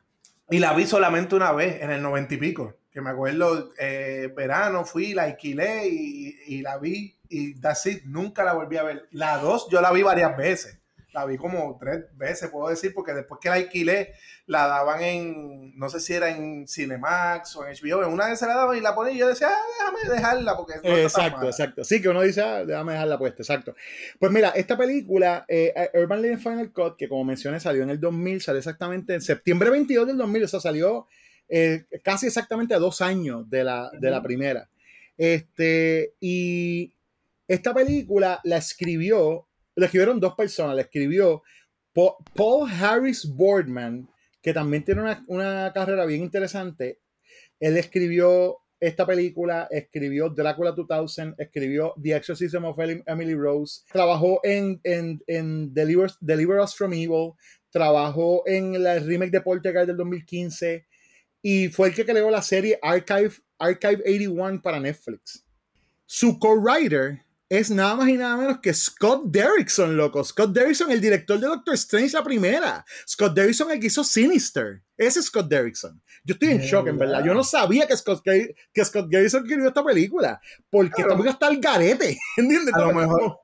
[0.51, 4.33] y la vi solamente una vez, en el noventa y pico, que me acuerdo, eh,
[4.35, 9.09] verano, fui, la alquilé y, y la vi, y that's nunca la volví a ver.
[9.13, 10.78] La dos yo la vi varias veces.
[11.19, 14.15] La vi como tres veces, puedo decir, porque después que la alquilé,
[14.47, 18.39] la daban en, no sé si era en Cinemax o en HBO, en una vez
[18.39, 21.39] se la daban y la ponía y yo decía, ah, déjame dejarla porque no Exacto,
[21.39, 21.51] mala".
[21.51, 21.85] exacto.
[21.85, 23.75] Sí, que uno dice, ah, déjame dejarla puesta, exacto.
[24.19, 28.01] Pues mira, esta película, eh, Urban Legend Final Cut, que como mencioné salió en el
[28.01, 31.07] 2000, salió exactamente en septiembre 22 del 2000, o sea, salió
[31.49, 34.69] eh, casi exactamente a dos años de la, de la primera.
[35.17, 36.95] Este, y
[37.49, 39.48] esta película la escribió,
[39.79, 41.43] la escribieron dos personas, la escribió
[41.93, 44.09] Paul Harris Boardman,
[44.43, 47.01] que también tiene una, una carrera bien interesante.
[47.61, 54.41] Él escribió esta película, escribió Drácula 2000, escribió The Exorcism of Em- Emily Rose, trabajó
[54.45, 57.33] en, en, en Deliver, Deliver Us From Evil,
[57.71, 60.87] trabajó en la remake de Poltergeist del 2015
[61.43, 65.45] y fue el que creó la serie Archive, Archive 81 para Netflix.
[66.07, 70.23] Su co-writer es nada más y nada menos que Scott Derrickson, loco.
[70.23, 72.85] Scott Derrickson, el director de Doctor Strange, la primera.
[73.09, 74.83] Scott Derrickson, el que hizo Sinister.
[74.97, 76.03] Ese es Scott Derrickson.
[76.25, 77.25] Yo estoy en shock, en verdad.
[77.25, 80.41] Yo no sabía que Scott, que, que Scott Derrickson escribió esta película.
[80.69, 81.11] Porque Claro.
[81.13, 82.19] esta película está al garete.
[82.37, 82.75] ¿Entiendes?
[82.75, 83.39] A lo mejor,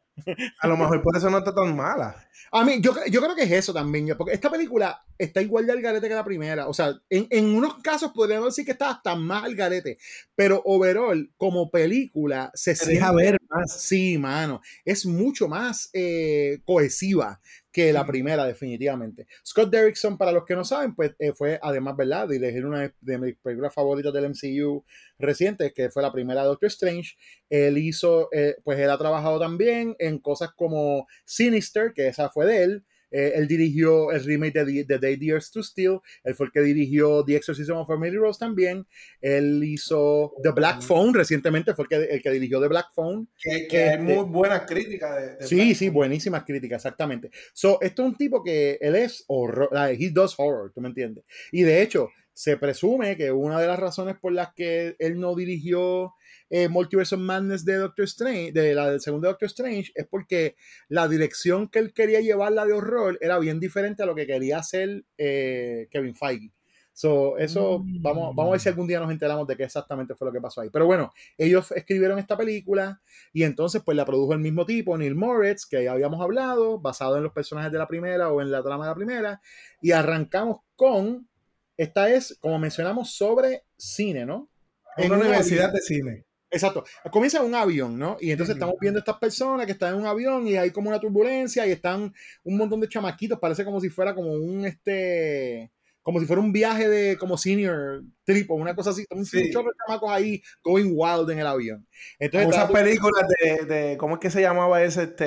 [0.61, 2.24] a lo mejor por eso no está tan mala.
[2.53, 5.73] A mí, yo, yo creo que es eso también, porque esta película está igual de
[5.73, 6.69] al garete que la primera.
[6.69, 9.99] O sea, en, en unos casos podríamos decir que está hasta más al garete,
[10.35, 13.81] pero overall, como película, se Se deja ver más.
[13.81, 18.07] Sí, mano, es mucho más eh, cohesiva que la Mm.
[18.07, 19.27] primera, definitivamente.
[19.45, 23.19] Scott Derrickson, para los que no saben, pues eh, fue además, ¿verdad?, dirigir una de
[23.19, 24.85] mis películas favoritas del MCU
[25.19, 27.17] reciente, que fue la primera de Doctor Strange.
[27.51, 32.47] Él hizo, eh, pues él ha trabajado también en cosas como Sinister, que esa fue
[32.47, 32.85] de él.
[33.11, 36.01] Eh, él dirigió el remake de The, The Day Earth to Steel.
[36.25, 38.85] Él fue el que dirigió The Exorcism of Emily Rose también.
[39.21, 43.29] Él hizo The Black Phone recientemente, fue el que, el que dirigió The Black Phone.
[43.41, 45.95] Que, que hay Este- muy buenas críticas de, de Sí, Black sí, Phone.
[45.95, 47.31] buenísimas críticas, exactamente.
[47.53, 50.89] So, esto es un tipo que él es horror, like, he does horror, ¿tú me
[50.89, 51.23] entiendes?
[51.53, 55.35] Y de hecho, se presume que una de las razones por las que él no
[55.35, 56.13] dirigió
[56.51, 60.57] eh, Multiverse Madness de Doctor Strange, de la del segundo Doctor Strange, es porque
[60.89, 64.59] la dirección que él quería llevarla de horror era bien diferente a lo que quería
[64.59, 66.53] hacer eh, Kevin Feige.
[66.97, 70.29] So, eso, vamos, vamos a ver si algún día nos enteramos de qué exactamente fue
[70.29, 70.71] lo que pasó ahí.
[70.71, 73.01] Pero bueno, ellos escribieron esta película
[73.33, 77.17] y entonces pues la produjo el mismo tipo, Neil Moritz, que ya habíamos hablado, basado
[77.17, 79.41] en los personajes de la primera o en la trama de la primera.
[79.81, 81.29] Y arrancamos con,
[81.77, 84.49] esta es, como mencionamos, sobre cine, ¿no?
[84.97, 85.75] En Una un universidad avión.
[85.75, 86.25] de cine.
[86.51, 86.85] Exacto.
[87.11, 88.17] Comienza en un avión, ¿no?
[88.21, 91.01] Y entonces estamos viendo estas personas que están en un avión y hay como una
[91.01, 92.13] turbulencia y están
[92.45, 95.73] un montón de chamaquitos, parece como si fuera como un este
[96.03, 99.51] como si fuera un viaje de como senior trip o una cosa así, un Sí.
[99.51, 101.89] chorro de chamacos ahí going wild en el avión.
[102.21, 105.05] Entonces esas películas de, de- ¿cómo es que se llamaba ese?
[105.05, 105.25] Este,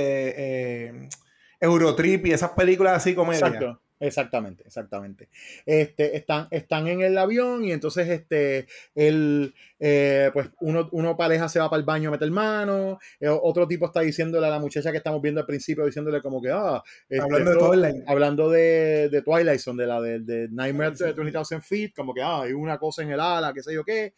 [0.88, 1.09] eh,
[1.59, 3.47] Eurotrip y esas películas así comedia.
[3.47, 5.29] Exacto, exactamente, exactamente.
[5.65, 11.49] Este, están, están en el avión y entonces este, el, eh, pues uno, uno pareja
[11.49, 14.59] se va para el baño a meter mano, eh, otro tipo está diciéndole a la
[14.59, 18.03] muchacha que estamos viendo al principio, diciéndole como que, ah, este, Hablando de Twilight.
[18.07, 22.21] hablando de, de Twilight Zone, de la de, de Nightmare at 20,000 Feet, como que,
[22.21, 24.13] ah, hay una cosa en el ala, qué sé yo qué.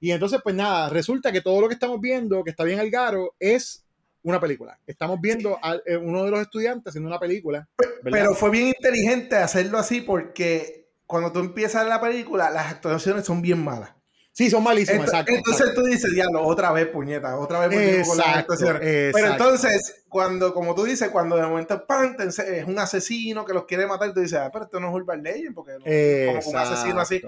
[0.00, 2.90] Y entonces, pues nada, resulta que todo lo que estamos viendo, que está bien al
[2.90, 3.83] garo, es
[4.24, 4.78] una película.
[4.86, 7.68] Estamos viendo a eh, uno de los estudiantes haciendo una película.
[7.78, 8.00] ¿verdad?
[8.10, 13.42] Pero fue bien inteligente hacerlo así porque cuando tú empiezas la película, las actuaciones son
[13.42, 13.92] bien malas.
[14.32, 15.32] Sí, son malísimas, exacto.
[15.32, 18.80] Entonces tú dices, diablo, otra vez, puñeta, otra vez volvimos con las Exacto, actuaciones.
[18.82, 19.44] Pero exacto.
[19.44, 21.86] entonces, cuando, como tú dices, cuando de momento
[22.18, 25.22] es un asesino que los quiere matar, tú dices, ah, pero esto no es Urban
[25.22, 25.84] Legend, porque no,
[26.34, 27.22] como un asesino así.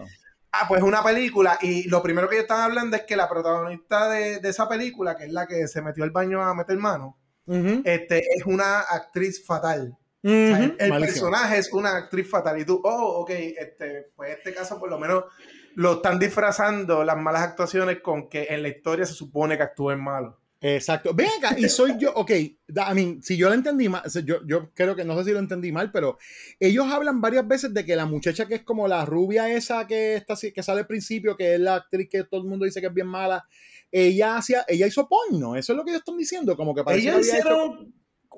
[0.52, 1.59] Ah, pues una película.
[1.60, 5.16] Y lo primero que ellos están hablando es que la protagonista de, de esa película,
[5.16, 9.44] que es la que se metió al baño a meter mano, este, es una actriz
[9.44, 9.97] fatal.
[10.23, 12.60] ujú, O sea, el personaje es una actriz fatal.
[12.60, 15.24] Y tú, oh, ok, este, pues este caso por lo menos
[15.74, 20.02] lo están disfrazando las malas actuaciones con que en la historia se supone que actúen
[20.02, 20.40] malo.
[20.60, 21.12] Exacto.
[21.14, 22.54] Ven acá, y soy yo, ok, I
[22.94, 25.70] mean, si yo lo entendí mal, yo, yo creo que no sé si lo entendí
[25.70, 26.18] mal, pero
[26.58, 30.16] ellos hablan varias veces de que la muchacha que es como la rubia esa que
[30.16, 32.86] está que sale al principio, que es la actriz que todo el mundo dice que
[32.86, 33.46] es bien mala,
[33.92, 37.08] ella hacía, ella hizo porno, eso es lo que ellos están diciendo, como que parece
[37.08, 37.94] Ellos que había hecho- hicieron.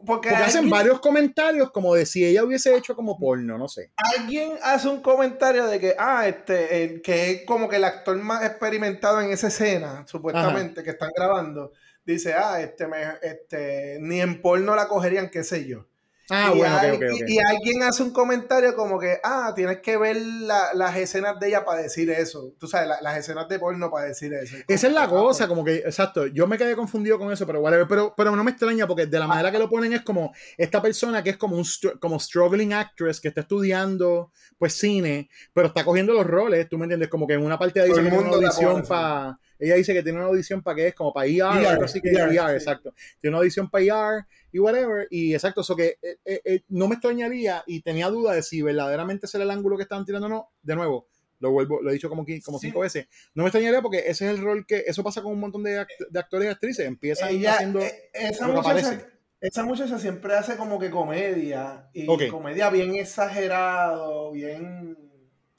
[0.06, 3.90] Porque, porque hacen varios comentarios como de si ella hubiese hecho como porno, no sé.
[4.16, 8.16] alguien hace un comentario de que, ah, este, el que es como que el actor
[8.18, 11.72] más experimentado en esa escena, supuestamente, que están grabando,
[12.12, 15.86] dice, ah, este, me, este, ni en porno la cogerían, qué sé yo.
[16.30, 17.22] Ah, y, bueno, ok, al- ok, ok.
[17.26, 21.48] y- alguien hace un comentario como que, ah, tienes que ver la- las escenas de
[21.48, 22.52] ella para decir eso.
[22.59, 24.56] Tú sabes, la- las escenas de porno para decir eso.
[24.68, 27.60] Esa es la ah, cosa, como que, exacto, yo me quedé confundido con eso, pero
[27.60, 30.35] whatever, pero, pero no me extraña porque de la manera que lo ponen es como
[30.59, 31.64] esta persona que es como un
[31.98, 36.85] como struggling actress que está estudiando pues cine, pero está cogiendo los roles, tú me
[36.85, 40.18] entiendes, como que en una parte de ahí una audición para, ella dice que tiene
[40.18, 42.94] una audición para que es como para ER, ER, algo así que ER, ER, exacto,
[43.20, 46.89] tiene una audición para ER y whatever, y exacto, eso que eh, eh, eh, no
[46.89, 50.26] me extrañaría y tenía duda de si verdaderamente ese era el ángulo que estaban tirando
[50.26, 51.06] o no, de nuevo,
[51.40, 53.06] lo vuelvo, lo he dicho como, como cinco veces.
[53.35, 55.80] No me extrañaría porque ese es el rol que, eso pasa con un montón de,
[55.80, 57.80] act- de actores y actrices, empiezan Ella- haciendo
[58.12, 59.06] esa, lo que muchacha,
[59.40, 61.90] esa muchacha siempre hace como que comedia.
[61.93, 64.97] Y comedia bien exagerado, bien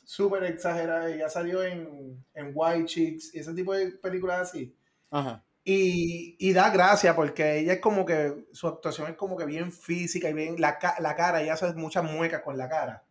[0.09, 1.07] súper exagerada.
[1.07, 4.75] Ella salió en, en White Chicks y ese tipo de películas así.
[5.11, 5.45] Ajá.
[5.63, 9.71] Y, y da gracia porque ella es como que su actuación es como que bien
[9.71, 13.03] física y bien la, la cara, ella hace muchas muecas con la cara.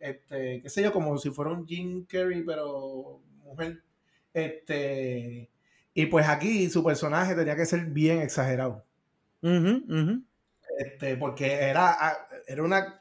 [0.00, 3.80] Este, qué sé yo, como si fuera un Jim Carrey, pero mujer.
[4.34, 5.48] Este,
[5.94, 8.84] y pues aquí su personaje tenía que ser bien exagerado.
[9.42, 10.24] Ujú, ujú.
[10.76, 13.00] Este, porque era, era una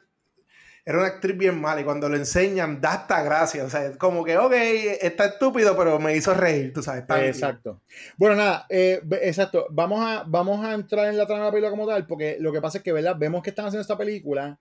[0.86, 3.64] era una actriz bien mala y cuando lo enseñan da hasta gracia.
[3.64, 4.54] O sea, es como que, ok,
[5.02, 7.02] está estúpido, pero me hizo reír, tú sabes.
[7.02, 7.26] está.
[7.26, 7.82] Exacto.
[8.18, 9.68] Bueno, nada, eh, exacto.
[9.70, 12.52] Vamos a, vamos a entrar en la trama de la película como tal, porque lo
[12.52, 13.16] que pasa es que, ¿verdad?
[13.18, 14.60] Vemos que están haciendo esta película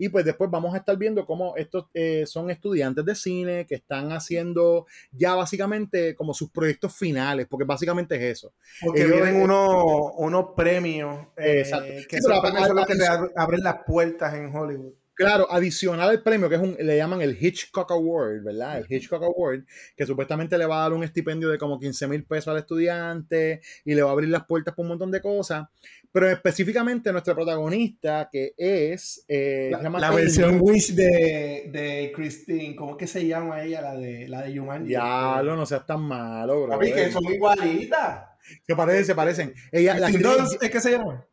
[0.00, 3.74] y pues después vamos a estar viendo cómo estos eh, son estudiantes de cine que
[3.74, 8.52] están haciendo ya básicamente como sus proyectos finales, porque básicamente es eso.
[8.80, 11.92] Porque Ellos- vienen unos, unos premios eh, Exacto.
[12.08, 14.92] que Sí, pero son los que te abren las puertas en Hollywood.
[15.18, 18.78] Claro, adicional al premio, que es un, le llaman el Hitchcock Award, ¿verdad?
[18.78, 19.64] El Hitchcock Award,
[19.96, 23.60] que supuestamente le va a dar un estipendio de como 15 mil pesos al estudiante
[23.84, 25.66] y le va a abrir las puertas para un montón de cosas.
[26.12, 29.24] Pero específicamente nuestra protagonista, que es.
[29.26, 33.82] eh, La, versión Wish de, de Christine, ¿cómo es que se llama ella?
[33.82, 34.86] La de, la de Jumanji.
[34.88, 36.72] Diablo, no seas tan malo, bro.
[36.74, 38.24] Papi, que son igualitas.
[38.66, 39.54] Se parecen, se parecen.
[39.72, 41.26] Ella, la actriz- ¿es que se llama?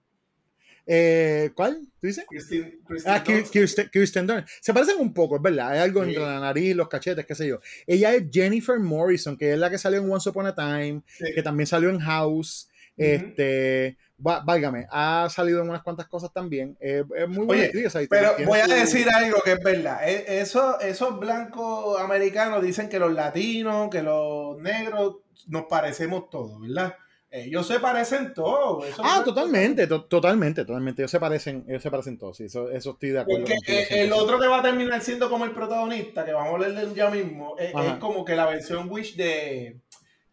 [0.88, 1.80] Eh, ¿Cuál?
[2.00, 2.26] ¿Tú dices?
[2.30, 3.24] Christine, Christine Ah.
[3.24, 4.48] Kirsten, Kirsten Dunst.
[4.62, 5.72] Se parecen un poco, es verdad.
[5.72, 6.10] Hay algo Sí.
[6.10, 7.60] entre la nariz, los cachetes, qué sé yo.
[7.88, 11.26] Ella es Jennifer Morrison, que es la que salió en Once Upon a Time, Sí.
[11.34, 12.70] que también salió en House.
[12.98, 16.78] Este, va- válgame, ha salido en unas cuantas cosas también.
[16.80, 20.08] Eh, es muy Oye, ahí pero voy a decir algo que es verdad.
[20.08, 25.18] E- Eso, esos blancos americanos dicen que los latinos, que los negros,
[25.48, 26.96] nos parecemos todos, ¿verdad?
[27.44, 28.86] Ellos se parecen todos.
[29.00, 31.02] Ah, totalmente, to- totalmente, totalmente.
[31.02, 33.46] Ellos se parecen, ellos se parecen todos, sí, eso, eso estoy de acuerdo.
[33.46, 34.16] Porque eh, el 100%.
[34.16, 37.10] otro que va a terminar siendo como el protagonista, que vamos a hablar de ya
[37.10, 37.94] mismo, es, Ajá.
[37.94, 39.80] es como que la versión Wish de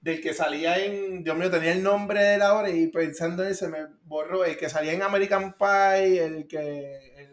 [0.00, 3.50] del que salía en, Dios mío, tenía el nombre de la hora y pensando en
[3.52, 6.58] ese me borró, el que salía en American Pie, el que...
[7.16, 7.31] el-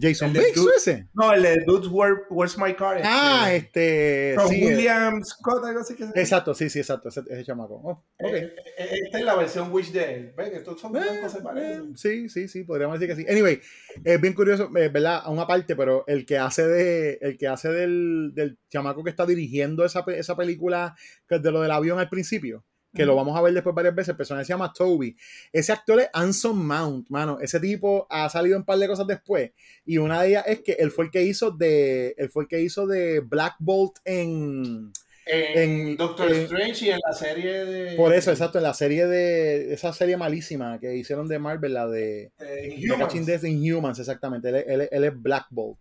[0.00, 1.08] Jason Biggs, Dude- ese.
[1.14, 3.00] No, el de Dude, Where- Where's My Car?
[3.04, 4.34] Ah, este, este.
[4.34, 7.08] From sí, eh, William Scott, algo así que se exacto, sí, sí, exacto.
[7.08, 7.74] Ese, ese chamaco.
[7.84, 8.32] Oh, ok.
[8.34, 10.34] Eh, eh, Esta es la versión Wish de él.
[10.36, 10.50] ¿Ves?
[10.50, 11.96] Que estos son Eh, se parecen.
[11.96, 13.28] Sí, sí, sí, podríamos decir que sí.
[13.30, 13.60] Anyway,
[14.04, 15.20] es bien curioso, eh, ¿verdad?
[15.24, 19.10] A una parte, pero el que hace de, el que hace del, del chamaco que
[19.10, 20.94] está dirigiendo esa, esa película
[21.28, 22.64] que es de lo del avión al principio,
[22.94, 25.16] que lo vamos a ver después varias veces, el personaje se llama Toby.
[25.52, 27.38] Ese actor es Anson Mount, mano.
[27.40, 29.52] Ese tipo ha salido en un par de cosas después.
[29.86, 32.48] Y una de ellas es que él fue el que hizo de, él fue el
[32.48, 34.92] que hizo de Black Bolt en,
[35.26, 37.96] En, Doctor en- Strange y en la serie de.
[37.96, 39.72] Por eso, exacto, en la serie de.
[39.72, 42.32] Esa serie malísima que hicieron de Marvel, la de.
[42.38, 43.24] de de Inhumans.
[43.26, 44.48] Death Inhumans, exactamente.
[44.48, 45.78] Él, es- él él es Black Bolt.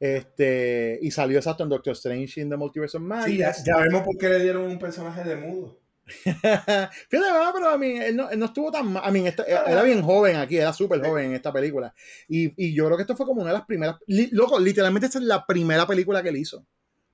[0.00, 3.26] Este, y salió exacto en Doctor Strange in the Multiverse of Madness.
[3.32, 5.78] Sí, ya, ya vemos por qué le dieron un personaje de mudo.
[6.24, 7.50] Fíjate, ¿verdad?
[7.54, 9.02] pero a mí él no, él no estuvo tan mal.
[9.04, 11.94] A mí, esta- era bien joven aquí, era súper joven en esta película.
[12.28, 13.96] Y, y yo creo que esto fue como una de las primeras.
[14.06, 16.64] li- loco, literalmente esta es la primera película que él hizo.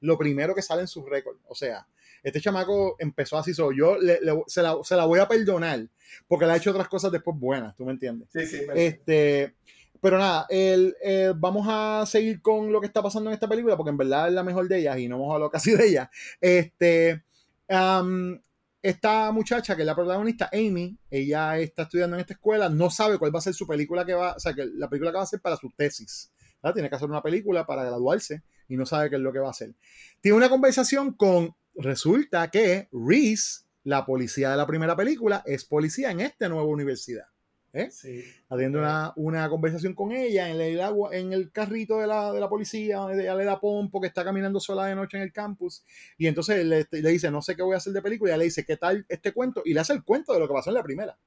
[0.00, 1.36] Lo primero que sale en su récord.
[1.48, 1.86] O sea,
[2.22, 3.52] este chamaco empezó así.
[3.54, 5.86] So, yo le- le- se, la, se la voy a perdonar
[6.26, 8.28] porque le ha hecho otras cosas después buenas, ¿tú me entiendes?
[8.32, 8.60] Sí, sí.
[8.74, 9.54] Este,
[10.00, 13.76] pero nada, el, eh, vamos a seguir con lo que está pasando en esta película,
[13.76, 16.10] porque en verdad es la mejor de ellas y no hemos hablado casi de ella.
[16.40, 17.24] Este,
[17.68, 18.40] am,
[18.88, 23.18] esta muchacha que es la protagonista, Amy, ella está estudiando en esta escuela, no sabe
[23.18, 25.22] cuál va a ser su película que va, o sea, que la película que va
[25.22, 26.32] a hacer para su tesis.
[26.74, 29.48] Tiene que hacer una película para graduarse y no sabe qué es lo que va
[29.48, 29.74] a hacer.
[30.20, 36.10] Tiene una conversación con, resulta que Reese, la policía de la primera película, es policía
[36.10, 37.26] en esta nueva universidad.
[37.72, 37.88] ¿Eh?
[37.90, 38.24] Sí.
[38.48, 42.40] Haciendo una, una conversación con ella en el, agua, en el carrito de la, de
[42.40, 45.32] la policía, donde ella le da pompo, que está caminando sola de noche en el
[45.32, 45.84] campus.
[46.16, 48.30] Y entonces le, le dice, no sé qué voy a hacer de película.
[48.30, 49.62] Y ella le dice, ¿qué tal este cuento?
[49.64, 51.18] Y le hace el cuento de lo que pasó en la primera.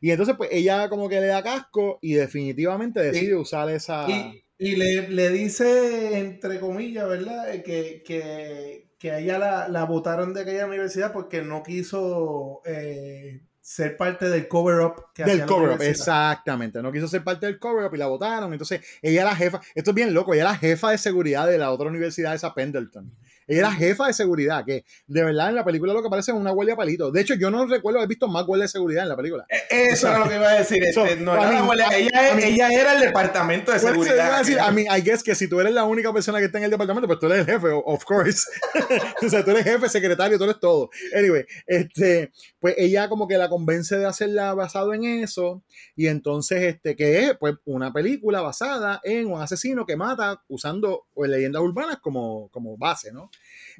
[0.00, 4.06] Y entonces, pues ella como que le da casco y definitivamente decide Y- usar esa.
[4.08, 7.54] Y, y le, le dice, entre comillas, ¿verdad?
[7.54, 12.60] Eh, Que, que, que a ella la, la votaron de aquella universidad porque no quiso
[12.64, 16.82] eh, ser parte del cover-up que Del cover-up, exactamente.
[16.82, 18.52] No quiso ser parte del cover-up y la votaron.
[18.52, 19.60] Entonces, ella era jefa.
[19.74, 20.34] Esto es bien loco.
[20.34, 23.10] Ella era jefa de seguridad de la otra universidad, esa Pendleton.
[23.46, 26.36] Ella era jefa de seguridad, que de verdad en la película lo que parece es
[26.36, 27.10] una huelga palito.
[27.10, 29.44] De hecho, yo no recuerdo haber visto más huelgas de seguridad en la película.
[29.68, 30.82] Eso era lo que iba a decir.
[30.94, 33.72] So, este, no a era mí- la huelga, ella, a mí- ella era el departamento
[33.72, 34.34] de eso iba seguridad.
[34.34, 36.58] a decir, a mí, I guess que si tú eres la única persona que está
[36.58, 38.44] en el departamento, pues tú eres el jefe, of course.
[39.26, 40.90] o sea, tú eres jefe, secretario, tú eres todo.
[41.16, 42.30] Anyway, este,
[42.62, 45.62] pues ella como que la convence de hacerla basado en eso,
[45.96, 51.04] y entonces, este, que es pues una película basada en un asesino que mata usando
[51.12, 53.30] pues, leyendas urbanas como, como base, ¿no?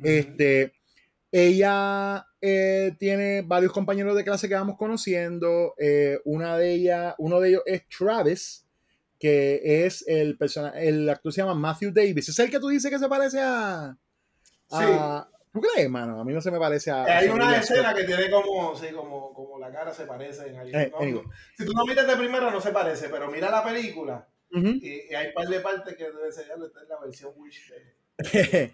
[0.03, 0.73] Este,
[1.31, 5.75] ella eh, tiene varios compañeros de clase que vamos conociendo.
[5.79, 8.67] eh, una de ellas, uno de ellos es Travis,
[9.19, 12.29] que es el personaje, el actor se llama Matthew Davis.
[12.29, 13.97] ¿Es el que tú dices que se parece a.
[14.71, 16.21] a- ¿Tú crees, mano?
[16.21, 17.05] A mí no se me parece a.
[17.05, 17.97] Hay a una escena Scott.
[18.01, 20.81] que tiene como, sí, como, como la cara se parece en alguien.
[20.81, 21.23] Eh, No.
[21.59, 25.15] Si tú no miras de primero no se parece, pero mira la película y, y
[25.15, 26.47] hay un par de partes que debe ser
[26.89, 28.03] la versión Wish de-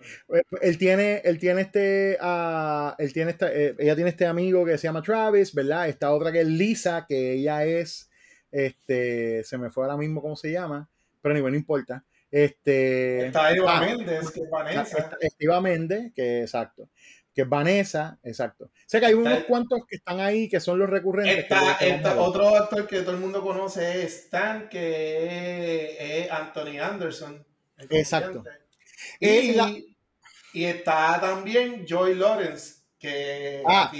[0.61, 4.77] él tiene, él tiene este, ah, él tiene esta, eh, ella tiene este amigo que
[4.77, 5.89] se llama Travis, ¿verdad?
[5.89, 8.11] Esta otra que es Lisa, que ella es,
[8.51, 10.89] este, se me fue ahora mismo cómo se llama,
[11.23, 12.05] pero ni bueno, no importa.
[12.31, 14.83] Este, Está Eva ah, Méndez, que es Vanessa.
[14.99, 16.91] está- está Eva Méndez, que exacto,
[17.35, 18.71] que es Vanessa, exacto.
[18.87, 21.39] Sé que hay unos Está- cuantos que están ahí que son los recurrentes.
[21.39, 27.47] Está, otro actor que todo el mundo conoce es Stan, que es, es Anthony Anderson.
[27.91, 28.45] Exacto.
[29.21, 29.73] Y, la-
[30.53, 33.91] y está también Joy Lawrence, que Ah,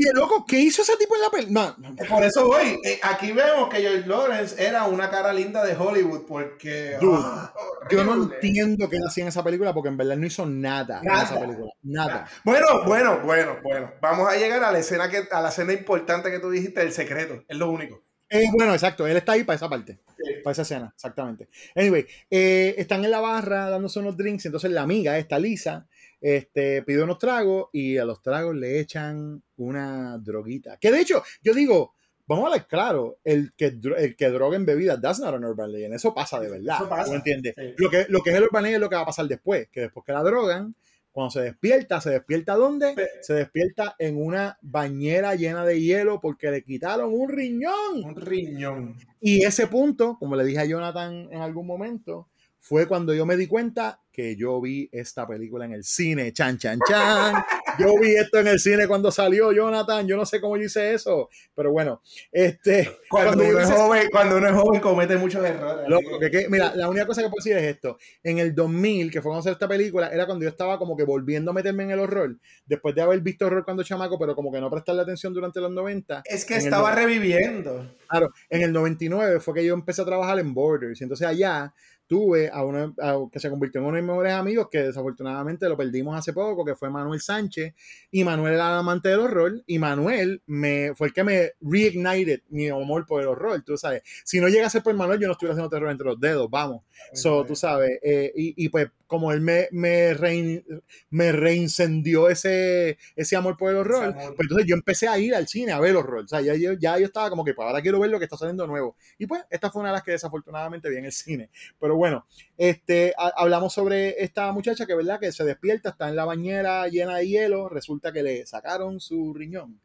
[0.00, 1.74] qué loco, ¿qué hizo ese tipo en la película?
[1.78, 2.80] No, no, por eso voy.
[2.84, 7.52] Eh, aquí vemos que Joy Lawrence era una cara linda de Hollywood, porque Dude, ah,
[7.90, 11.04] Yo no entiendo qué hacía en esa película porque en verdad no hizo nada, en
[11.06, 11.24] Nada.
[11.24, 11.70] esa película.
[11.82, 12.26] Nada.
[12.44, 13.92] Bueno, bueno, bueno, bueno.
[14.00, 16.92] Vamos a llegar a la escena que, a la escena importante que tú dijiste, el
[16.92, 17.44] secreto.
[17.48, 18.02] Es lo único.
[18.32, 20.34] Eh, bueno, exacto, él está ahí para esa parte, Sí.
[20.44, 21.48] para esa escena, exactamente.
[21.74, 25.88] Anyway, eh, están en la barra dándose unos drinks, entonces la amiga, esta Lisa,
[26.20, 30.76] este, pide unos tragos y a los tragos le echan una droguita.
[30.78, 31.94] Que de hecho, yo digo,
[32.26, 35.72] vamos a ver claro, el que, el que droga en bebidas, that's not an urban
[35.72, 37.54] legend, eso pasa de verdad, Eso pasa, ¿tú entiendes?
[37.56, 37.74] sí.
[37.76, 39.68] Lo, que, lo que es el urban legend es lo que va a pasar después,
[39.70, 40.74] que después que la drogan,
[41.12, 42.94] cuando se despierta, ¿se despierta dónde?
[43.22, 48.04] Se despierta en una bañera llena de hielo porque le quitaron un riñón.
[48.04, 48.96] Un riñón.
[49.20, 52.28] Y ese punto, como le dije a Jonathan en algún momento,
[52.60, 56.32] fue cuando yo me di cuenta que yo vi esta película en el cine.
[56.32, 57.42] Chan, chan, chan.
[57.78, 60.06] Yo vi esto en el cine cuando salió Jonathan.
[60.06, 62.98] Yo no sé cómo yo hice eso, pero bueno, este.
[63.08, 65.88] Cuando, yo uno es joven, cuando uno es joven comete muchos errores.
[65.88, 67.98] Loco, que- mira, la única cosa que puedo decir es esto.
[68.22, 71.04] En el 2000, que fue cuando salió esta película, era cuando yo estaba como que
[71.04, 72.36] volviendo a meterme en el horror.
[72.66, 75.70] Después de haber visto horror cuando chamaco, pero como que no prestarle atención durante los
[75.70, 76.22] 90.
[76.26, 77.94] Es que estaba reviviendo.
[78.08, 81.00] Claro, en el 99 fue que yo empecé a trabajar en Borders.
[81.00, 81.72] Y entonces allá
[82.10, 85.68] tuve a uno a- que se convirtió en uno de mis mejores amigos, que desafortunadamente
[85.68, 87.72] lo perdimos hace poco, que fue Manuel Sánchez.
[88.10, 89.62] Y Manuel era amante del horror.
[89.64, 94.02] Y Manuel me, fue el que me reignited mi amor por el horror, tú sabes.
[94.24, 96.50] Si no llega a ser por Manuel, yo no estuviera haciendo terror entre los dedos,
[96.50, 96.82] vamos.
[97.12, 97.92] So, tú sabes.
[98.02, 100.64] eh, y, y pues, como él me, me, rein-
[101.10, 105.48] me reincendió ese, ese amor por el horror, pues entonces yo empecé a ir al
[105.48, 106.24] cine a ver el horror.
[106.24, 108.24] O sea, ya, yo- ya yo estaba como que, pues ahora quiero ver lo que
[108.24, 108.96] está saliendo nuevo.
[109.18, 111.50] Y pues, esta fue una de las que desafortunadamente vi en el cine.
[111.80, 112.24] Pero bueno,
[112.56, 115.18] este, ha- hablamos sobre esta muchacha que, ¿verdad?
[115.18, 119.34] Que se despierta, está en la bañera llena de hielo, resulta que le sacaron su
[119.34, 119.80] riñón.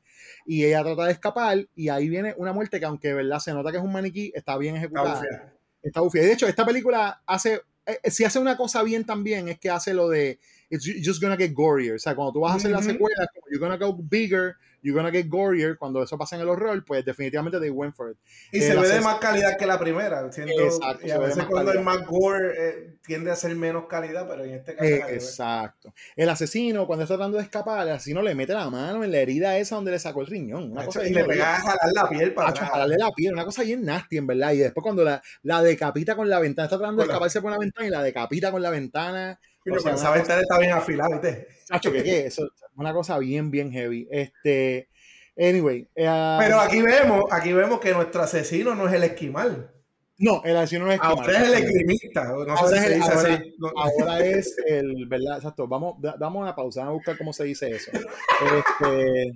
[0.46, 3.40] Y ella trata de escapar y ahí viene una muerte que aunque, ¿verdad?
[3.40, 5.16] Se nota que es un maniquí, está bien ejecutada.
[5.16, 5.54] bufia.
[5.84, 6.22] Está bufia.
[6.24, 9.94] De hecho, esta película hace, eh, si hace una cosa bien también, es que hace
[9.94, 10.40] lo de,
[10.70, 11.96] it's ju- just gonna get gorier.
[11.96, 14.56] O sea, cuando tú vas a hacer la secuela, you're gonna go bigger,
[14.86, 15.78] you're gonna get gorier.
[15.78, 18.18] Cuando eso pasa en el horror, pues definitivamente they went for it.
[18.52, 20.22] Y Eh, se ve de más calidad que la primera.
[20.22, 21.76] Exacto, y a veces cuando calidad.
[21.76, 25.94] es más gore eh, tiende a ser menos calidad, pero en este caso Eh, exacto.
[26.16, 29.18] El asesino, cuando está tratando de escapar, el asesino le mete la mano en la
[29.18, 30.72] herida esa donde le sacó el riñón.
[30.72, 32.70] Una cosa y le pega a jalar la piel para atrás.
[32.70, 34.54] jalarle la piel, una cosa bien nasty, en verdad.
[34.54, 37.58] Y después cuando la, la decapita con la ventana, está tratando de escaparse por la
[37.58, 39.40] ventana y la decapita con la ventana.
[39.72, 41.48] O sea, esa ventana está bien afilada, ¿viste?
[41.70, 42.26] Hacho, ¿qué, qué?
[42.28, 44.08] Eso es una cosa bien, bien heavy.
[44.12, 44.90] Este,
[45.38, 45.88] anyway.
[45.96, 49.72] eh, Pero aquí vemos, aquí vemos que nuestro asesino no es el esquimal.
[50.18, 51.18] No, el asesino no es esquimal.
[51.20, 52.24] Ahora es el esgrimista.
[52.26, 53.54] No ahora, sé si es, se el- dice ahora- así.
[54.02, 55.38] Ahora es el, ¿verdad?
[55.38, 55.68] Exacto.
[55.68, 57.92] Vamos, da- damos una pausa, vamos a buscar cómo se dice eso.
[58.82, 59.32] Este,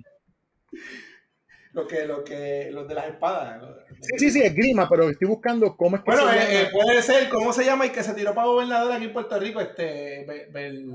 [1.72, 3.62] Lo que, lo que, los de las espadas.
[4.00, 6.52] sí, sí, sí, es grima, pero estoy buscando cómo es que Bueno, se eh, llama.
[6.52, 7.84] eh, puede ser, ¿cómo se llama?
[7.84, 10.24] El que se tiró para gobernador aquí en Puerto Rico, este.
[10.26, 10.92] Be- Bel-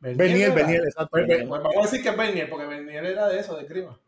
[0.00, 0.54] Bernier, ¿era?
[0.54, 1.08] Bernier, exacto.
[1.10, 3.98] Pues, pues, vamos a decir que es Bernier, porque Bernier era de eso, de crima.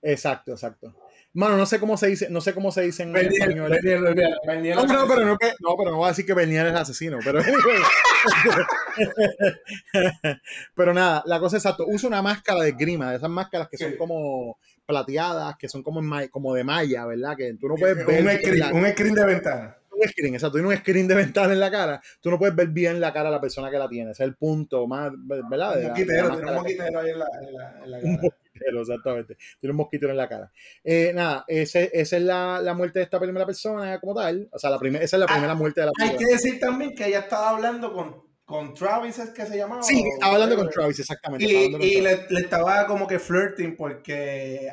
[0.00, 0.94] Exacto, exacto.
[1.32, 3.70] Mano, no sé cómo se dice, no sé cómo se dice en Bernier, español.
[3.70, 6.34] Bernier, Bernier, Bernier No, no, pero no, que- no, pero no voy a decir que
[6.34, 7.40] Bernier es asesino, pero
[10.74, 13.76] pero nada, la cosa es exacto, usa una máscara de grima, de esas máscaras que
[13.78, 17.36] son como plateadas, que son como, en como de malla, ¿verdad?
[17.36, 19.76] Que tú no puedes ver un, screen, la- un screen de ventana.
[19.90, 22.68] un screen, exacto, tiene un screen de ventana en la cara, tú no puedes ver
[22.68, 25.76] bien la cara de la persona que la tiene, ese es el punto más, ¿verdad?
[25.78, 28.22] Un moquitero, tiene un moquitero ahí en la, en la, en la un cara.
[28.22, 29.36] mosquitero, exactamente.
[29.60, 30.52] Tiene un mosquitero en la cara.
[30.84, 34.48] Eh, nada, ese- esa es la, la muerte de esta primera persona como tal.
[34.52, 36.28] O sea, la primera, esa es la primera muerte de la Hay película.
[36.28, 39.82] que decir también que ella estaba hablando con, con Travis, ¿es que se llamaba?
[39.82, 41.44] Sí, estaba hablando con Travis, exactamente.
[41.44, 42.02] Y, Travis.
[42.02, 44.70] le, le estaba como que flirting porque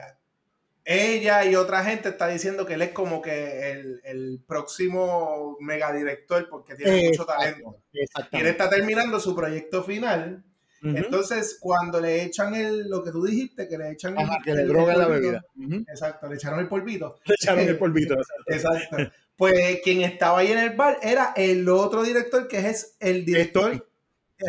[0.86, 6.48] ella y otra gente está diciendo que él es como que el, el próximo megadirector
[6.50, 7.80] porque tiene mucho talento.
[7.92, 10.44] Y él está terminando su proyecto final.
[10.84, 14.54] Entonces, cuando le echan el, lo que tú dijiste, que le echan Ajá, el, que
[14.54, 15.46] le el drogan la bebida.
[15.88, 17.20] Exacto, le echaron el polvito.
[17.26, 18.16] Le echaron el polvito.
[18.48, 18.98] exacto.
[18.98, 18.98] Exacto.
[19.36, 23.88] Pues quien estaba ahí en el bar era el otro director, que es el director.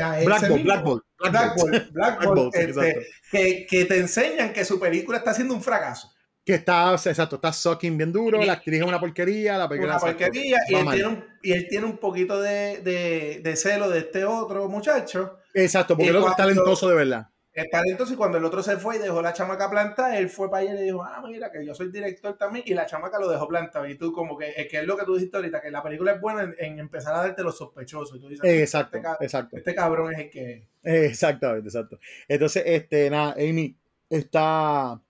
[0.00, 0.64] a ese Black Bolt, mismo.
[0.64, 1.72] Black Bolt, Black Black Bolt.
[1.72, 5.54] Bolt, Black Black Bolt, Bolt, este, que, que te enseñan que su película está siendo
[5.54, 6.10] un fracaso.
[6.44, 10.00] Que está, exacto, está sucking bien duro, la actriz es una porquería, la película Una
[10.00, 10.58] porquería.
[10.68, 14.26] Y él, tiene un, y él tiene un poquito de, de, de celo de este
[14.26, 15.38] otro muchacho.
[15.54, 17.28] Exacto, porque otro es talentoso de verdad.
[17.54, 20.50] El talentoso, y cuando el otro se fue y dejó la chamaca plantada, él fue
[20.50, 23.18] para allá y le dijo, ah, mira, que yo soy director también, y la chamaca
[23.20, 23.86] lo dejó plantado.
[23.88, 26.12] Y tú, como que, es que es lo que tú dijiste ahorita, que la película
[26.12, 28.16] es buena en, en empezar a darte los sospechosos.
[28.18, 29.56] Y tú dices, Exacto, este, exacto.
[29.56, 30.66] este cabrón es el que.
[30.82, 31.98] Exactamente, exacto.
[32.26, 33.76] Entonces, este, nada, Amy
[34.10, 35.00] está.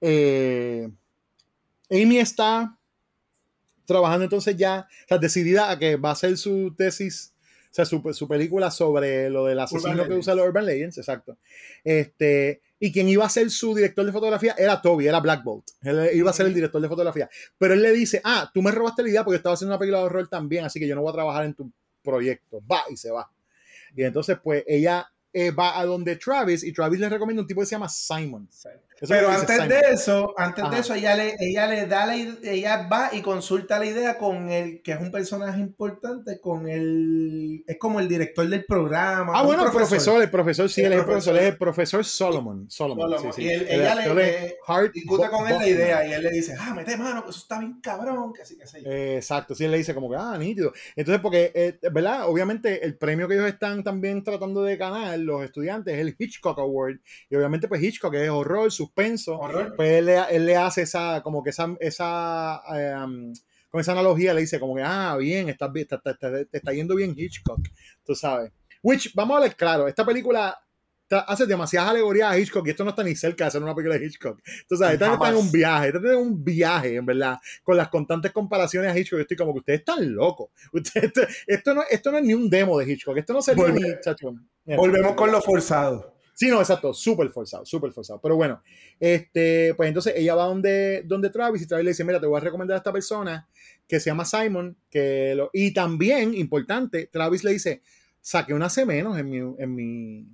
[0.00, 0.90] eh,
[1.90, 2.76] Amy está
[3.86, 7.33] trabajando entonces ya, o sea, decidida a que va a hacer su tesis,
[7.74, 11.38] sea, su, su película sobre lo del asesino Urban que usa los Urban Legends, exacto.
[11.82, 15.70] Este, y quien iba a ser su director de fotografía era Toby, era Black Bolt.
[15.82, 17.28] Él iba a ser el director de fotografía.
[17.58, 19.98] Pero él le dice, ah, tú me robaste la idea porque estaba haciendo una película
[19.98, 21.72] de horror también, así que yo no voy a trabajar en tu
[22.02, 22.62] proyecto.
[22.70, 23.30] Va y se va.
[23.96, 27.60] Y entonces, pues, ella eh, va a donde Travis y Travis le recomienda un tipo
[27.60, 28.48] que se llama Simon.
[29.00, 29.68] Eso Pero antes Simon.
[29.68, 33.78] de eso, antes de eso, ella le, ella le da la ella va y consulta
[33.78, 38.48] la idea con el, que es un personaje importante, con el, es como el director
[38.48, 39.32] del programa.
[39.34, 41.32] Ah, bueno, el profesor, el profesor, sí, El él es el profesor.
[41.34, 42.70] profesor, es el profesor Solomon.
[42.70, 43.32] Solomon, Solomon.
[43.32, 43.46] sí, sí.
[43.46, 44.56] Y él- El ella le, le
[44.92, 47.58] discute con él la idea y él le dice, ah, mete mano, que eso está
[47.58, 48.64] bien cabrón, que así, que.
[48.84, 50.72] Eh, Exacto, sí, él le dice como que, ah, nítido.
[50.94, 52.28] Entonces, porque, eh, ¿verdad?
[52.28, 56.58] Obviamente, el premio que ellos están también tratando de ganar, los estudiantes, es el Hitchcock
[56.60, 57.00] Award.
[57.28, 59.38] Y obviamente, pues Hitchcock es horror, suspenso.
[59.38, 59.74] Horror.
[59.76, 62.60] Pues él, le- él le hace esa, como que esa, esa,
[63.04, 63.32] um,
[63.70, 66.94] con esa analogía le dice como que, ah, bien, estás te, te- te está yendo
[66.94, 67.60] bien Hitchcock,
[68.04, 68.52] tú sabes.
[68.82, 70.58] Which, vamos a ver claro, esta película
[71.28, 73.96] hace demasiadas alegorías a Hitchcock y esto no está ni cerca de ser una película
[73.98, 74.40] de Hitchcock.
[74.62, 77.88] Entonces, esta está en un viaje, esta está en un viaje, en verdad, con las
[77.88, 79.18] constantes comparaciones a Hitchcock.
[79.18, 80.50] Yo estoy como que ustedes están locos.
[80.72, 83.64] Ustedes- esto, esto no, esto no es ni un demo de Hitchcock, esto no sería
[83.64, 84.00] Volve- ni.
[84.00, 84.34] chacho.
[84.64, 86.13] Volvemos con lo forzado.
[86.34, 88.20] Sí, no, exacto, súper forzado, súper forzado.
[88.20, 88.60] Pero bueno,
[88.98, 92.36] este, pues entonces ella va donde, donde Travis y Travis le dice, mira, te voy
[92.38, 93.48] a recomendar a esta persona
[93.86, 97.82] que se llama Simon, que lo, y también, importante, Travis le dice,
[98.20, 100.26] saqué una C menos en mi, en mi,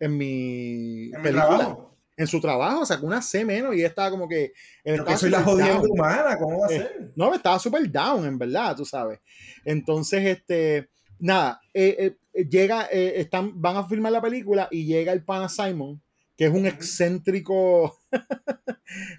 [0.00, 1.46] en mi En mi película.
[1.46, 1.88] trabajo.
[2.16, 4.52] En su trabajo sacó una C menos y ella estaba como que...
[4.84, 5.90] Yo que soy la down.
[5.90, 7.12] humana, ¿cómo va a Eh, ser?
[7.16, 9.18] no, estaba súper down, en verdad, tú sabes.
[9.64, 15.12] Entonces, este, nada, eh, eh, llega, eh, están, van a filmar la película y llega
[15.12, 16.02] el pana Simon,
[16.36, 17.98] que es un excéntrico.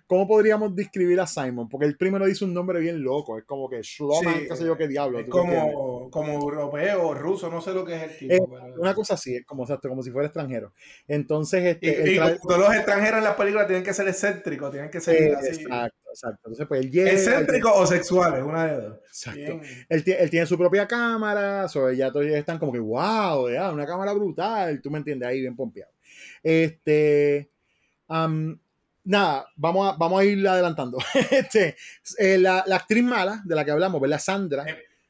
[0.06, 1.68] ¿Cómo podríamos describir a Simon?
[1.68, 4.66] Porque él primero dice un nombre bien loco, es como que Schloman, Sí, qué sé
[4.66, 5.20] yo qué diablo.
[5.28, 8.50] Como, como europeo, ruso, no sé lo que es el tipo.
[8.52, 10.74] Pero- una cosa así, es como, exacto, como si fuera extranjero.
[11.08, 14.08] Entonces, este, Y, él y trae- todos los extranjeros en las películas tienen que ser
[14.08, 15.48] excéntricos, tienen que ser eh, así.
[15.62, 16.40] exacto, exacto.
[16.46, 17.12] Entonces, pues él llega.
[17.12, 19.00] Excéntricos o sexuales, una de dos.
[19.08, 19.60] Exacto.
[19.90, 23.88] Él, él tiene su propia cámara, so, ya todos están como que, wow, ya, una
[23.88, 25.92] cámara brutal, tú me entiendes, ahí bien pompeado.
[26.44, 27.50] Este,
[28.08, 30.98] nada, vamos a, vamos a ir adelantando.
[31.32, 31.76] este,
[32.18, 34.20] eh, la, la actriz mala de la que hablamos, ¿verdad?
[34.20, 34.66] Sandra.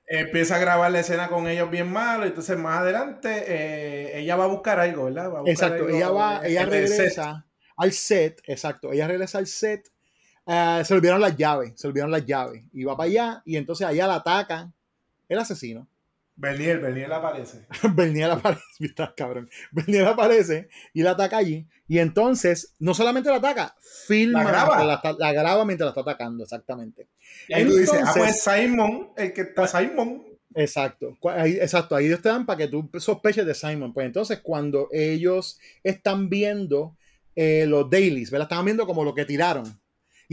[0.05, 4.43] Empieza a grabar la escena con ellos bien malo, entonces más adelante eh, ella va
[4.43, 5.31] a buscar algo, ¿verdad?
[5.31, 6.69] Va a buscar Exacto, algo ella va, ella set.
[6.69, 7.45] regresa
[7.77, 9.89] al set, exacto, ella regresa al set,
[10.45, 13.88] eh, se olvidaron las llaves, se olvidaron las llaves, y va para allá, y entonces
[13.88, 14.73] allá la atacan
[15.30, 15.88] el asesino.
[16.44, 17.65] Bernier, Bernier aparece.
[17.95, 19.49] Bernier aparece, está cabrón.
[19.72, 21.68] Bernier aparece y la ataca allí.
[21.88, 23.76] Y entonces, no solamente la ataca,
[24.07, 25.02] filma, La graba.
[25.18, 27.07] la, graba mientras la está atacando, exactamente.
[27.48, 30.24] Y ahí tú dices, ah, Entonces- pues Simon, el que está Simon.
[30.56, 33.91] Exacto, ahí- exacto, ahí ellos te dan para que tú sospeches de Simon.
[33.94, 36.95] Pues entonces, cuando ellos están viendo
[37.36, 38.45] eh, los dailies, ¿verdad?
[38.52, 39.64] Están viendo como lo que tiraron.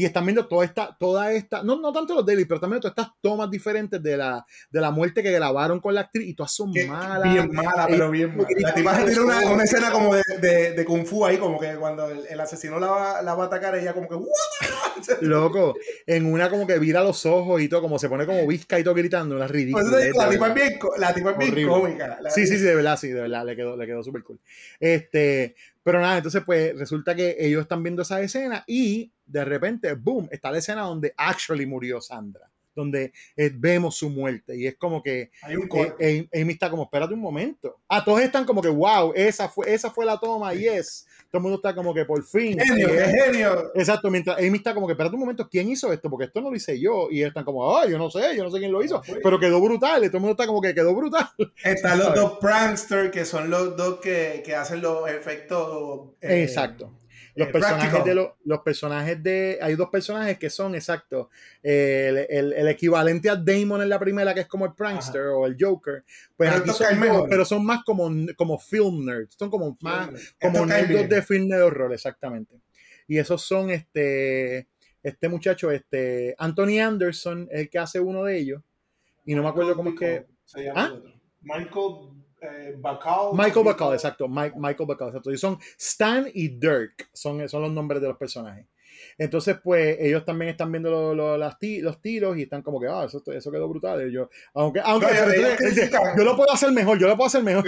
[0.01, 2.97] Y están viendo toda esta, toda esta, no, no tanto los dailies, pero también todas
[2.97, 6.53] estas tomas diferentes de la, de la muerte que grabaron con la actriz y todas
[6.55, 7.31] son malas.
[7.35, 8.49] Bien mala, Eh, pero bien mala.
[8.61, 11.61] La tipa se tira una, una escena como de, de, de Kung Fu ahí, como
[11.61, 14.17] que cuando el, el asesino la va, la va a atacar, ella como que.
[15.21, 15.75] Loco,
[16.07, 18.85] en una como que vira los ojos y todo, como se pone como visca y
[18.85, 19.85] todo gritando, una ridícula.
[20.15, 22.19] la tipa es bien, la tipa es bien cómica.
[22.21, 24.39] La- Sí, sí, sí, de verdad, sí, de verdad, le quedó, le quedó súper cool.
[24.79, 29.95] Este, pero nada, entonces pues resulta que ellos están viendo esa escena y de repente,
[29.95, 34.77] boom, está la escena donde actually murió Sandra, donde eh, vemos su muerte y es
[34.77, 36.29] como que Hay un eh.
[36.35, 37.81] Amy está como, espérate un momento.
[37.89, 41.07] Ah, todos están como que, wow, esa fue, esa fue la toma, yes.
[41.31, 42.59] Todo el mundo está como que por fin.
[42.59, 43.71] Genio, Eh, genio.
[43.75, 46.11] Exacto, mientras Amy está como que, espérate un momento, ¿quién hizo esto?
[46.11, 47.09] Porque esto no lo hice yo.
[47.11, 49.39] Y ellos están como, ah, yo no sé, yo no sé quién lo hizo, pero
[49.39, 50.03] quedó brutal.
[50.03, 51.29] Y todo el mundo está como que quedó brutal.
[51.63, 56.11] Están los dos pranksters, que son los dos que, que hacen los efectos.
[56.21, 56.91] eh, Exacto.
[57.41, 59.59] Los eh, personajes de los, los personajes de.
[59.61, 61.31] Hay dos personajes que son, exacto.
[61.63, 65.47] El, el- el equivalente a Damon en la primera, que es como el prankster o
[65.47, 66.05] el Joker.
[66.37, 67.29] Pues Pero son mejor.
[67.29, 69.35] pero son más como, como film nerds.
[69.39, 70.11] Son como más
[70.41, 71.09] como bien.
[71.09, 72.61] de film de horror, exactamente.
[73.09, 74.69] Y esos son este.
[75.03, 76.35] Este muchacho, este.
[76.39, 78.63] Anthony Anderson, el que hace uno de ellos.
[79.25, 80.27] Y no me acuerdo cómo es que.
[80.45, 81.13] Se llama ¿Ah?
[81.43, 83.35] Michael eh, Bacall.
[83.35, 84.29] Michael Bacall, exacto.
[84.29, 85.31] Mike, Michael Bacall, exacto.
[85.33, 88.67] Y son Stan y Dirk, son, son los nombres de los personajes.
[89.23, 92.81] Entonces, pues, ellos también están viendo lo- lo- las ti- los tiros y están como
[92.81, 94.09] que, ah, eso, eso quedó brutal.
[94.09, 97.27] Y yo, aunque, aunque No, entonces, dice, yo lo puedo hacer mejor, yo lo puedo
[97.27, 97.65] hacer mejor.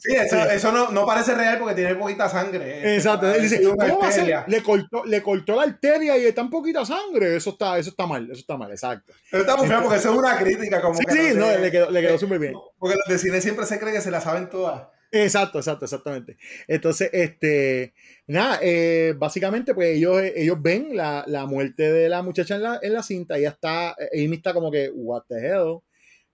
[0.00, 2.96] Sí, eso, eso no, no parece real porque tiene poquita sangre.
[2.96, 3.32] Exacto.
[3.32, 4.20] Él dice, Tiene una ¿cómo va a ser?
[4.34, 4.44] arteria.
[4.48, 7.36] Le cortó, le cortó la arteria y tan poquita sangre.
[7.36, 9.12] Eso está, eso está mal, eso está mal, exacto.
[9.30, 10.82] Pero está muy feo porque eso es una crítica.
[10.82, 12.54] Como Sí, que sí, no, le quedó, le quedó súper bien.
[12.80, 14.88] Porque los de cine siempre se creen que se la saben todas.
[15.12, 16.36] Exacto, exacto, exactamente.
[16.66, 17.94] Entonces, este,
[18.26, 22.78] nada, eh, básicamente, pues ellos, ellos ven la, la muerte de la muchacha en la,
[22.82, 25.78] en la cinta, ella está, Amy está como que, what the hell,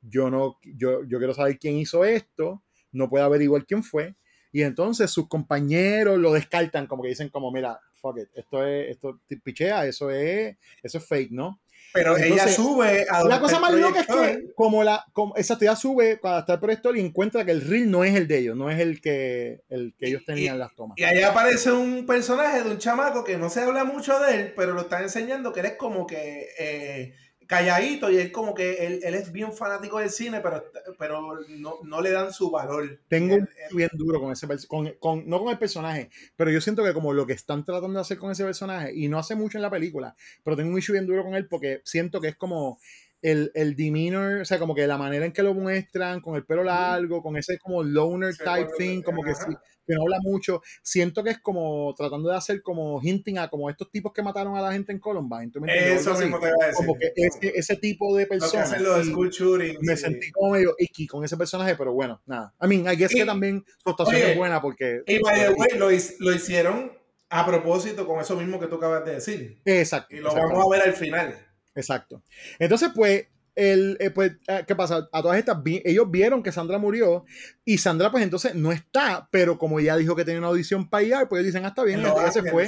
[0.02, 2.62] yo no, yo, yo quiero saber quién hizo esto,
[2.92, 4.16] no puedo averiguar quién fue,
[4.52, 8.90] y entonces sus compañeros lo descartan, como que dicen como, mira, fuck it, esto es,
[8.90, 11.61] esto pichea, eso es, eso es fake, ¿no?
[11.92, 15.64] Pero ella sube a donde La cosa más loca es que, como la, como, exacto,
[15.64, 18.38] ella sube cuando está el proyector y encuentra que el reel no es el de
[18.38, 20.98] ellos, no es el que, el que ellos tenían en las tomas.
[20.98, 24.52] Y ahí aparece un personaje de un chamaco que no se habla mucho de él,
[24.56, 27.14] pero lo están enseñando que él es como que eh,
[27.52, 30.64] calladito y él como que él, él es bien fanático del cine, pero,
[30.98, 32.98] pero no, no le dan su valor.
[33.08, 36.60] Tengo un issue bien duro con ese con, con- no con el personaje, pero yo
[36.60, 39.34] siento que como lo que están tratando de hacer con ese personaje, y no hace
[39.34, 42.28] mucho en la película, pero tengo un issue bien duro con él porque siento que
[42.28, 42.78] es como
[43.22, 46.44] el, el demeanor, o sea, como que la manera en que lo muestran, con el
[46.44, 49.46] pelo largo, con ese como loner type thing, como que sí,
[49.86, 50.60] que no habla mucho.
[50.82, 54.56] Siento que es como tratando de hacer como hinting a como estos tipos que mataron
[54.56, 55.50] a la gente en Columbine.
[55.52, 56.02] ¿tú me entiendes?
[56.02, 56.74] Eso te iba a decir.
[56.74, 58.80] Como que ese, ese tipo de Lo que personas.
[58.80, 59.78] los shootings.
[59.82, 60.02] me sí.
[60.02, 62.52] sentí como medio icky con ese personaje, pero bueno, nada.
[62.62, 65.02] I mean, I guess Y- que también su actuación es buena porque.
[65.06, 66.92] Y by the way, lo, lo hicieron
[67.30, 69.60] a propósito con eso mismo que tú acabas de decir.
[69.64, 70.14] Exacto.
[70.14, 71.34] Y lo vamos a ver al final.
[71.74, 72.22] Exacto.
[72.58, 75.08] Entonces, pues, el, eh, pues eh, ¿qué pasa?
[75.12, 77.24] A todas estas, vi- ellos vieron que Sandra murió
[77.64, 81.04] y Sandra, pues entonces no está, pero como ella dijo que tenía una audición para
[81.04, 82.64] IR, pues ellos dicen, ah, está bien, En Los ella se fue.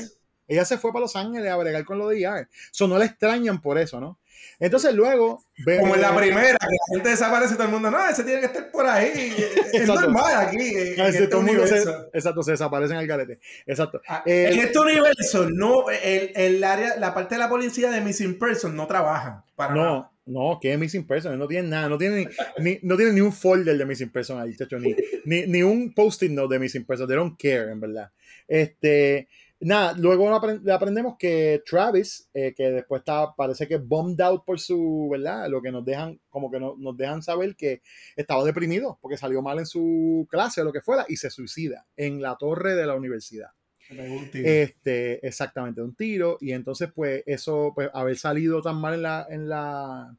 [0.46, 2.48] Ella se fue para Los Ángeles a bregar con lo de IR.
[2.70, 4.18] So, no la extrañan por eso, ¿no?
[4.60, 5.44] Entonces, luego.
[5.80, 8.40] Como en la primera, que la gente desaparece y todo el mundo, no, ese tiene
[8.40, 9.34] que estar por ahí.
[9.72, 10.58] Es normal aquí.
[10.58, 11.82] En, Ah, este todo mundo se,
[12.12, 13.38] exacto, se desaparecen al garete.
[13.66, 14.00] Exacto.
[14.08, 18.00] Ah, Eh, en este universo, no, el, el área, la parte de la policía de
[18.00, 19.42] Missing Person no trabajan.
[19.56, 19.86] Para nada.
[19.86, 22.28] No, no, que es Missing Person, no tienen nada, no tienen
[22.58, 24.94] ni, ni- no tienen ni un folder de Missing Person ahí, chacho, ni,
[25.24, 28.10] ni, ni un post-it note de Missing Person, they don't care, en verdad.
[28.48, 29.28] Este,
[29.64, 35.08] nada, luego aprendemos que Travis, eh, que después está, parece que bombed out por su,
[35.10, 35.48] ¿verdad?
[35.48, 37.82] Lo que nos dejan, como que no- nos dejan saber que
[38.16, 41.86] estaba deprimido porque salió mal en su clase o lo que fuera y se suicida
[41.96, 43.48] en la torre de la universidad.
[43.90, 44.48] Un tiro.
[44.48, 46.38] Este, exactamente, un tiro.
[46.40, 50.16] Y entonces, pues, eso, pues, haber salido tan mal en la, en la,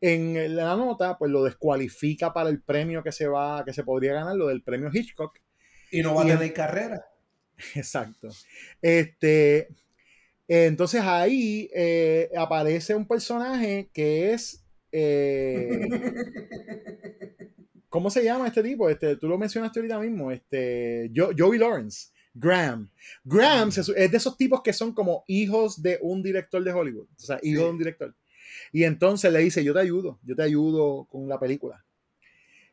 [0.00, 4.12] en la nota, pues lo descualifica para el premio que se va, que se podría
[4.12, 5.38] ganar, lo del premio Hitchcock.
[5.90, 7.04] y no va a y en- tener carrera.
[7.74, 8.28] Exacto.
[8.82, 9.68] Este,
[10.48, 14.64] entonces ahí eh, aparece un personaje que es.
[14.92, 15.88] eh,
[17.88, 18.88] ¿Cómo se llama este tipo?
[18.90, 20.32] Este, tú lo mencionaste ahorita mismo.
[20.32, 22.08] Este, Jo- Joey Lawrence.
[22.34, 22.90] Graham.
[23.22, 27.06] Graham es de esos tipos que son como hijos de un director de Hollywood.
[27.16, 28.12] O sea, hijo de un director.
[28.72, 31.84] Y entonces le dice, yo te ayudo, yo te ayudo con la película.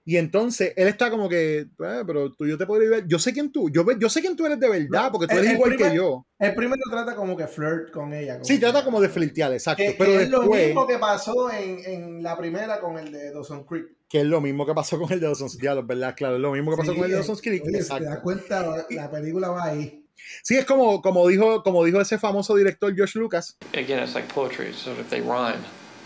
[0.04, 3.08] Y entonces él está como que, "Eh, pero tú yo te podría ayudar.
[3.08, 5.40] Yo sé quién tú, yo, yo sé quién tú eres de verdad, porque tú El-
[5.40, 6.26] eres el igual primer- que yo.
[6.40, 8.34] El primero trata como que flirt con ella.
[8.34, 9.84] como Sí, que- trata como de flirtear, exacto.
[9.84, 13.12] que, pero que es lo después, mismo que pasó en, en la primera con el
[13.12, 13.86] de Dawson Creek.
[14.10, 16.14] que es lo mismo que pasó con el de Dawson's Diablos, ¿verdad?
[16.18, 17.64] Claro, es lo mismo que pasó Sí, con el de Dawson's Creek.
[17.64, 18.24] oye, si te das exacto.
[18.24, 20.04] cuenta, la película va ahí.
[20.44, 23.58] Sí, es como, como, dijo, como dijo ese famoso director George Lucas.
[23.74, 25.62] Again, it's like poetry, so if they rhyme.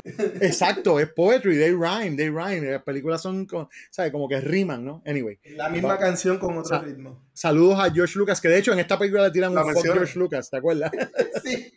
[0.06, 2.62] Exacto, es poetry, they rhyme, they rhyme.
[2.72, 4.12] Las películas son, con- ¿sabes?
[4.12, 5.02] Como que riman, ¿no?
[5.06, 5.40] Anyway.
[5.56, 7.28] La misma Va- canción con otro Sa- ritmo.
[7.34, 9.84] Saludos a George Lucas, que de hecho en esta película le tiran La un fuck.
[9.84, 10.92] George Lucas, ¿te acuerdas?
[11.44, 11.74] sí.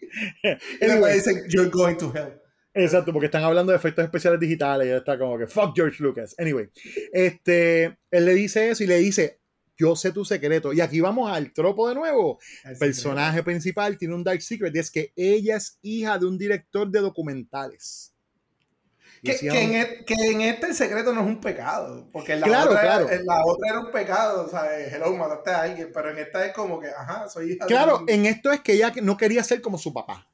[0.82, 1.14] Anyway.
[1.14, 2.40] dicen, you're going to hell.
[2.74, 6.34] Exacto, porque están hablando de efectos especiales digitales y está como que fuck George Lucas.
[6.38, 6.68] Anyway,
[7.12, 9.40] este, él le dice eso y le dice,
[9.76, 10.72] yo sé tu secreto.
[10.72, 12.38] Y aquí vamos al tropo de nuevo.
[12.64, 16.36] El personaje principal tiene un dark secret y es que ella es hija de un
[16.38, 18.14] director de documentales.
[19.22, 22.08] Que, que en e- que en este el secreto no es un pecado.
[22.12, 23.10] Porque en la, Claro, otra, claro.
[23.10, 24.44] en la otra era un pecado.
[24.46, 25.90] O sea, hello, mataste a alguien.
[25.92, 28.92] Pero en esta es como que, ajá, soy hija Claro, en esto es que ella
[29.02, 30.26] no quería ser como su papá.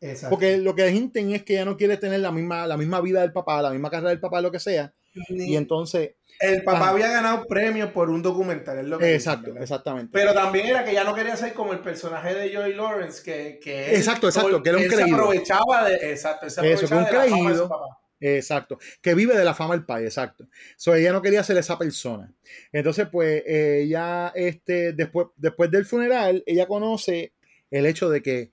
[0.00, 0.30] Exacto.
[0.30, 3.22] Porque lo que hinten es que ella no quiere tener la misma, la misma vida
[3.22, 4.92] del papá, la misma carrera del papá, lo que sea.
[5.30, 6.10] Ni- Y entonces.
[6.40, 8.78] el papá había ganado premios por un documental.
[8.78, 9.62] Es lo que Exacto, ¿verdad?
[9.62, 10.10] exactamente.
[10.12, 13.58] Pero también era que ya no quería ser como el personaje de Joey Lawrence, que,
[13.58, 15.16] que él- Exacto, exacto, que era un él se creído.
[15.16, 17.68] aprovechaba de, exacto, él se Eso, que un aprovechaba de la fama de su creído.
[17.70, 18.00] papá.
[18.20, 18.78] Exacto.
[19.00, 20.46] Que vive de la fama del país, exacto.
[20.76, 22.32] So, ella no quería ser esa persona.
[22.72, 27.32] Entonces, pues, eh, ella, este, después, después del funeral, ella conoce
[27.70, 28.52] el hecho de que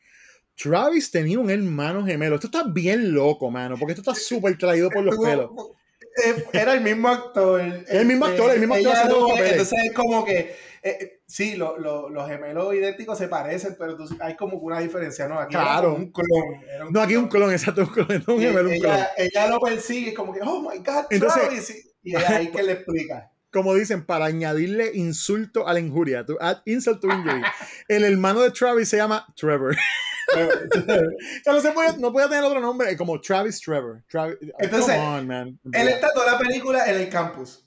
[0.56, 2.36] Travis tenía un hermano gemelo.
[2.36, 5.50] Esto está bien loco, mano, porque esto está súper traído por los pelos.
[6.26, 7.62] Eh, Era el mismo actor.
[7.88, 9.38] El mismo actor, el mismo actor haciendo no-.
[9.38, 14.18] Entonces es como que, eh, sí, lo- lo- los gemelos idénticos se parecen, pero tú-
[14.20, 15.40] hay como una diferencia, ¿no?
[15.40, 15.96] Aquí Claro.
[15.96, 16.28] un clon.
[16.70, 18.98] era un No, aquí un clon, exacto, un clon, no un Y gemelo, un clon.
[19.18, 21.90] ella, lo persigue, como que, oh my God, Entonces- Travis.
[22.04, 23.32] Y es ahí que le explica.
[23.52, 27.42] Como dicen, para añadirle insulto a la injuria, to add insult to injury.
[27.88, 29.76] El hermano de Travis se llama Trevor.
[31.46, 34.04] Ya no, se puede, no puede tener otro nombre, es como Travis Trevor.
[34.10, 35.60] Travis, Entonces, come on, man.
[35.74, 37.66] Él está toda la película en el campus.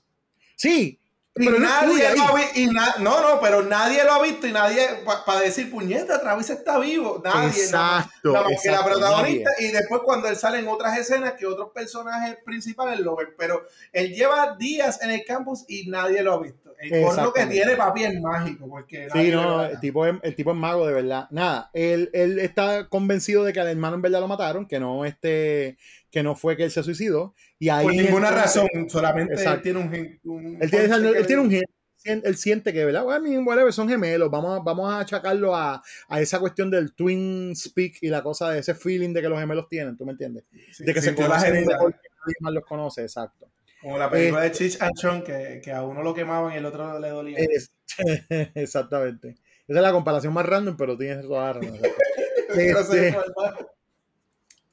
[0.57, 1.01] Sí,
[1.39, 2.45] Y pero nadie lo ha ahí.
[2.55, 4.87] vi- y na- no, no, pero nadie lo ha visto y nadie,
[5.27, 7.21] para decir, puñeta, Travis está vivo.
[7.23, 7.49] Nadie.
[7.49, 9.51] Exacto, nada más que la protagonista.
[9.61, 13.29] Y después cuando él sale en otras escenas que otros personajes principales lo ven.
[13.37, 16.75] Pero él lleva días en el campus y nadie lo ha visto.
[16.79, 18.69] El porno que tiene papi es mágico.
[18.69, 21.27] Porque Sí, no, el tipo, es, el tipo es mago de verdad.
[21.31, 25.05] Nada, él, él está convencido de que al hermano en verdad lo mataron, que no,
[25.07, 25.79] este,
[26.17, 27.35] que no fue que él se suicidó.
[27.59, 29.63] Y ahí Por ninguna entonces- razón, solamente él Exacto.
[29.65, 30.21] tiene un.
[30.25, 31.63] un Él tiene, un- él tiene un
[32.05, 33.05] él siente que, ¿verdad?
[33.05, 34.31] Well, I mean, son gemelos.
[34.31, 38.51] Vamos a, vamos a achacarlo a, a esa cuestión del twin speak y la cosa
[38.51, 40.45] de ese feeling de que los gemelos tienen, ¿tú me entiendes?
[40.79, 41.75] de que sí, se conocen genética.
[41.75, 43.51] mejor que nadie más los conoce, exacto.
[43.83, 46.57] Como la película Eh, de Chich and Chong, que, que a uno lo quemaban y
[46.57, 47.39] el otro le dolía.
[47.39, 47.73] Es-
[48.55, 49.35] exactamente.
[49.69, 51.79] Esa es la comparación más random, pero tienes toda la razón.
[52.57, 53.15] Este.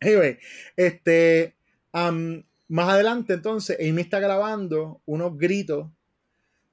[0.04, 0.38] Anyway,
[0.76, 1.56] este,
[2.68, 5.88] más adelante entonces, Amy está grabando unos gritos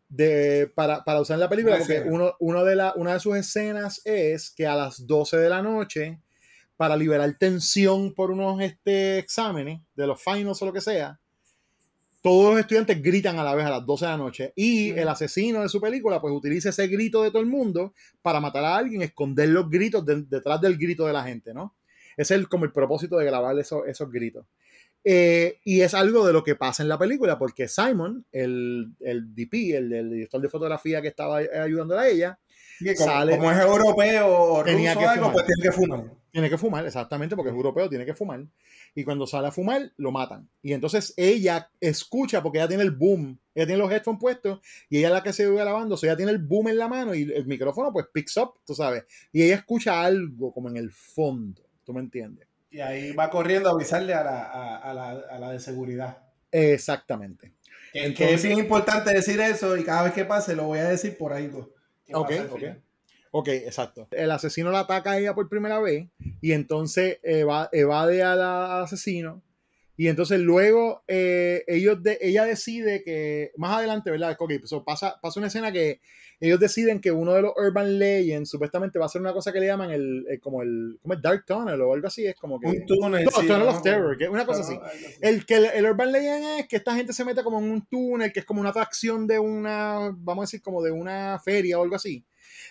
[0.09, 3.20] de, para, para usar en la película, Una porque uno, uno de la, una de
[3.20, 6.19] sus escenas es que a las 12 de la noche,
[6.77, 11.20] para liberar tensión por unos este, exámenes, de los finals o lo que sea,
[12.23, 14.52] todos los estudiantes gritan a la vez a las 12 de la noche.
[14.57, 18.40] Y el asesino de su película pues utiliza ese grito de todo el mundo para
[18.40, 21.74] matar a alguien, esconder los gritos de- detrás del grito de la gente, ¿no?
[22.20, 24.47] Ese es el- como el propósito de grabar esos, esos gritos.
[25.02, 29.34] Eh, y es algo de lo que pasa en la película, porque Simon, el, el
[29.34, 32.38] DP, el, el director de fotografía que estaba ayudándola a ella,
[32.97, 35.34] como, sale- como es europeo o Tenía ruso que o algo, fumar.
[35.34, 36.05] pues tiene que fumar.
[36.32, 38.44] Tiene que fumar, exactamente, porque es europeo, tiene que fumar.
[38.94, 40.48] Y cuando sale a fumar, lo matan.
[40.62, 44.98] Y entonces ella escucha, porque ella tiene el boom, ella tiene los headphones puestos, y
[44.98, 46.86] ella es la que se ve grabando, o sea, ella tiene el boom en la
[46.88, 49.05] mano y el micrófono pues picks up, tú sabes.
[49.32, 52.46] Y ella escucha algo como en el fondo, ¿tú me entiendes?
[52.70, 56.18] Y ahí va corriendo a avisarle a la, a, a la, a la de seguridad.
[56.52, 57.52] Exactamente.
[57.92, 61.18] Que, es bien importante decir eso y cada vez que pase lo voy a decir
[61.18, 61.74] por algo.
[62.06, 62.62] que Ok, ok.
[63.32, 64.06] Ok, exacto.
[64.12, 66.06] El asesino la ataca a ella por primera vez
[66.40, 68.40] y entonces eva- evade al
[68.84, 69.42] asesino.
[70.01, 74.35] Y entonces luego eh, ellos de, ella decide que, más adelante, ¿verdad?
[74.39, 76.01] Ok, pues, so pasa, pasa una escena que
[76.40, 79.60] ellos deciden que uno de los Urban Legends supuestamente va a ser una cosa que
[79.60, 82.24] le llaman el, el- como el como el Dark Tunnel o algo así.
[82.27, 82.68] Es como que...
[82.68, 84.81] Un túnel, No, sí, Tunnel no, of Terror, que una cosa así.
[85.20, 87.85] El que el, el Urban Legend es que esta gente se mete como en un
[87.85, 91.78] túnel, que es como una atracción de una, vamos a decir, como de una feria
[91.78, 92.24] o algo así.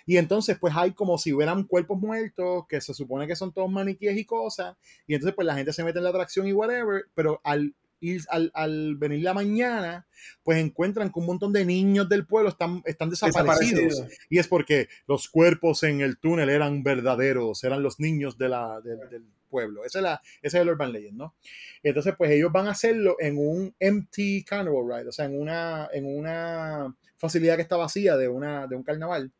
[0.09, 3.69] Y entonces, pues hay como si hubieran cuerpos muertos, que se supone que son todos
[3.69, 4.75] maniquíes y cosas.
[5.05, 7.05] Y entonces, pues la gente se mete en la atracción y whatever.
[7.13, 10.07] Pero al ir, al, al venir la mañana,
[10.41, 13.83] pues encuentran que un montón de niños del pueblo están, están desaparecidos.
[13.83, 14.17] Desaparecidos.
[14.31, 18.81] Y es porque los cuerpos en el túnel eran verdaderos, eran los niños de la,
[18.81, 19.85] de- del pueblo.
[19.85, 21.35] Ese es, la, ese es el Urban Legend, ¿no?
[21.83, 25.87] Entonces, pues ellos van a hacerlo en un empty carnival ride, o sea, en una,
[25.93, 29.31] en una facilidad que está vacía de, una, de un carnaval.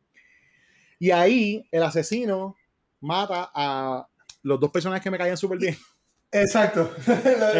[1.00, 2.54] Y ahí el asesino
[3.00, 4.06] mata a
[4.42, 5.76] los dos personajes que me caían súper bien.
[6.30, 6.92] Exacto.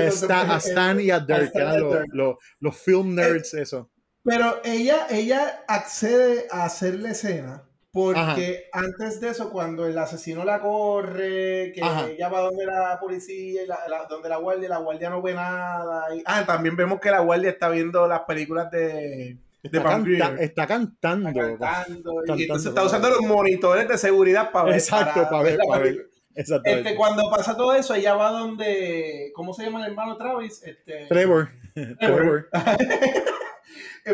[0.09, 3.91] Stan- a Stan y a Dirk, que eran los, los, los film nerds, eso.
[4.23, 10.45] Pero ella, ella accede a hacer la escena porque antes de eso, cuando el asesino
[10.45, 12.09] la corre, que Ajá.
[12.09, 15.35] ella va donde la policía, y la, la- donde la guardia, la guardia no ve
[15.35, 16.15] nada.
[16.15, 20.05] y- ah, también vemos que la guardia está viendo las películas de Está, Van canta-
[20.31, 20.43] Grier.
[20.43, 21.31] está cantando.
[21.33, 24.75] cantando, cantando, y entonces está usando los monitores de seguridad para ver.
[24.77, 26.07] Exacto, para ver, para ver.
[26.35, 26.89] Exactamente.
[26.89, 30.63] Este, cuando pasa todo eso, ella va donde, ¿cómo se llama el hermano Travis?
[30.63, 31.51] Este, Trevor.
[31.99, 32.49] Trevor.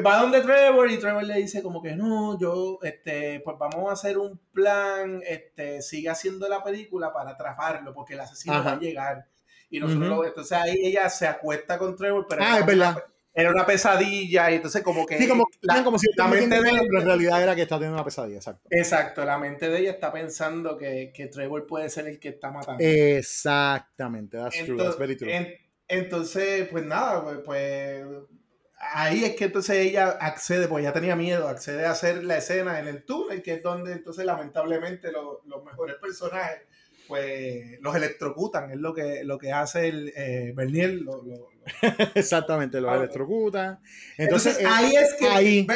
[0.04, 3.92] Va donde Trevor y Trevor le dice como que no, yo, este, pues vamos a
[3.92, 8.70] hacer un plan, este, sigue haciendo la película para atraparlo, porque el asesino Ajá.
[8.70, 9.26] va a llegar.
[9.70, 12.92] Y nosotros entonces ahí ella se acuesta con Trevor, pero Ah, es verdad.
[12.96, 13.04] una-
[13.36, 16.70] era una pesadilla, y entonces como que Sí, como, la, como si la mente de
[16.70, 18.66] ella, pero en realidad era que está teniendo una pesadilla, exacto.
[18.70, 22.50] exacto, la mente de ella está pensando que, que Trevor puede ser el que está
[22.50, 22.82] matando.
[22.82, 25.32] Exactamente, that's true, that's Entonces, very true.
[25.34, 25.54] en-
[25.88, 28.04] entonces, pues nada, pues, pues,
[28.78, 32.80] ahí es que entonces ella accede, pues ya tenía miedo, accede a hacer la escena
[32.80, 36.62] en el túnel, que es donde entonces lamentablemente lo- los mejores personajes,
[37.06, 40.90] pues los electrocutan, es lo que, lo que hace el eh, Bernier.
[40.94, 41.55] lo- lo- lo-
[42.14, 43.80] Exactamente, los Ah, electrocuta.
[44.16, 45.66] Entonces, Entonces, eh, ahí es que ahí-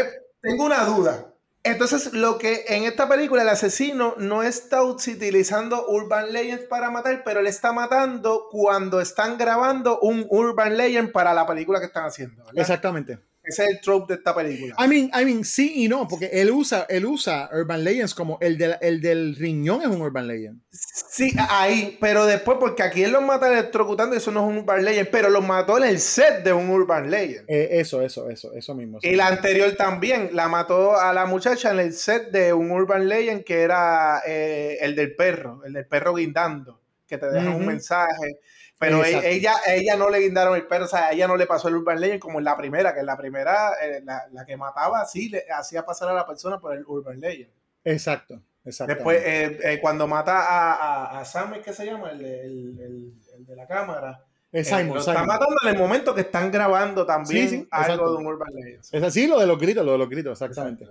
[0.41, 1.27] tengo una duda.
[1.63, 7.23] Entonces, lo que en esta película el asesino no está utilizando Urban Legends para matar,
[7.23, 12.07] pero él está matando cuando están grabando un Urban Legend para la película que están
[12.07, 12.45] haciendo.
[12.47, 12.59] ¿verdad?
[12.61, 13.19] Exactamente.
[13.51, 14.75] Ese es el trope de esta película.
[14.79, 18.39] I mean, I mean, sí y no, porque él usa, él usa Urban Legends como
[18.41, 20.61] el, del el del riñón es un Urban Legend.
[20.71, 24.85] Sí, ahí, pero después, porque aquí él los mata electrocutando, eso no es un Urban
[24.85, 27.45] Legend, pero los mató en el set de un Urban Legend.
[27.49, 28.99] Eh, eso, eso, eso, eso mismo.
[29.03, 33.09] Y la anterior también, la mató a la muchacha en el set de un Urban
[33.09, 37.67] Legend que era eh, el del perro, el del perro guindando, que te deja un
[37.67, 38.39] mensaje.
[38.81, 39.27] Pero e- Exacto.
[39.29, 42.01] ella, ella no le guindaron el perro, o sea, ella no le pasó el Urban
[42.01, 45.29] Legend como en la primera, que en la primera, eh, la, la que mataba, sí,
[45.29, 47.51] le hacía pasar a la persona por el Urban Legend.
[47.85, 48.95] Exacto, exacto.
[48.95, 52.11] Después, eh, eh, cuando mata a, a, a Sam, ¿qué se llama?
[52.11, 54.25] El, de- el- el- el de la cámara.
[54.53, 55.17] Es Simon, lo Simon.
[55.17, 58.49] está matando en el momento que están grabando también Sí, sí, algo de un Urban
[58.53, 58.93] Legends.
[58.93, 60.87] Es así, lo de los gritos, lo de los gritos, exactamente.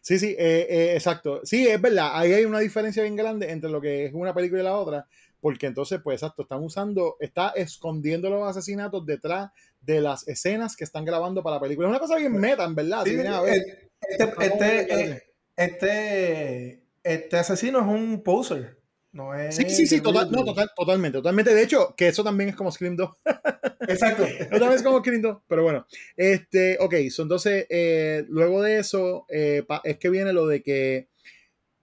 [0.00, 1.40] Sí, sí, eh, eh, exacto.
[1.44, 4.62] Sí, es verdad, ahí hay una diferencia bien grande entre lo que es una película
[4.62, 5.06] y la otra,
[5.42, 9.50] porque entonces, pues exacto, están usando, está escondiendo los asesinatos detrás
[9.80, 11.88] de las escenas que están grabando para la película.
[11.88, 13.02] Es una cosa bien meta, en verdad.
[13.02, 13.62] si Sí, vienes a ver.
[14.00, 15.22] Este, este, eh,
[15.56, 18.78] este, este asesino es un poser.
[19.10, 21.52] No es Sí, sí, sí, total, no, total, totalmente, totalmente.
[21.54, 23.10] De hecho, que eso también es como Scream 2.
[23.88, 24.24] Exacto.
[24.54, 25.84] Otra vez como Scream 2, pero bueno.
[26.16, 30.62] Este, ok, so entonces, eh, luego de eso, eh, pa- es que viene lo de
[30.62, 31.08] que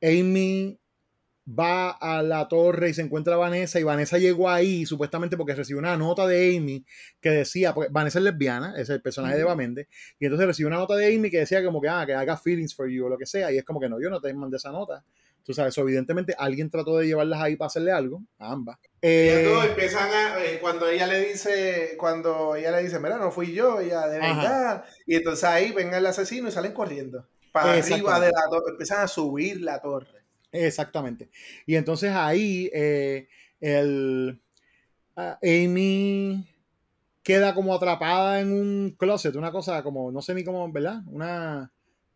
[0.02, 0.80] Amy
[1.58, 5.56] va a la torre y se encuentra a Vanessa y Vanessa llegó ahí supuestamente porque
[5.56, 6.86] recibió una nota de Amy
[7.20, 9.42] que decía, pues Vanessa es lesbiana, es el personaje de.
[9.42, 9.88] Eva Méndez,
[10.20, 12.76] y entonces recibió una nota de Amy que decía como que, ah, que haga feelings
[12.76, 14.58] for you o lo que sea, y es como que no, yo no te mandé
[14.58, 15.04] esa nota.
[15.44, 18.78] Tú sabes, evidentemente alguien trató de llevarlas ahí para hacerle algo, a ambas.
[19.02, 23.32] Ellas Eh, empiezan a, eh, cuando ella le dice, cuando ella le dice, mira, no
[23.32, 24.84] fui yo, ella de verdad.
[25.08, 27.28] Y entonces ahí venga el asesino y salen corriendo.
[27.52, 30.19] Para arriba de la torre, empiezan a subir la torre.
[30.52, 31.30] Exactamente.
[31.66, 33.28] Y entonces ahí eh,
[33.60, 34.42] el,
[35.16, 36.46] ah, Amy
[37.24, 41.02] queda como atrapada en un closet, una cosa como, no sé ni cómo, ¿verdad?
[41.08, 41.72] Una,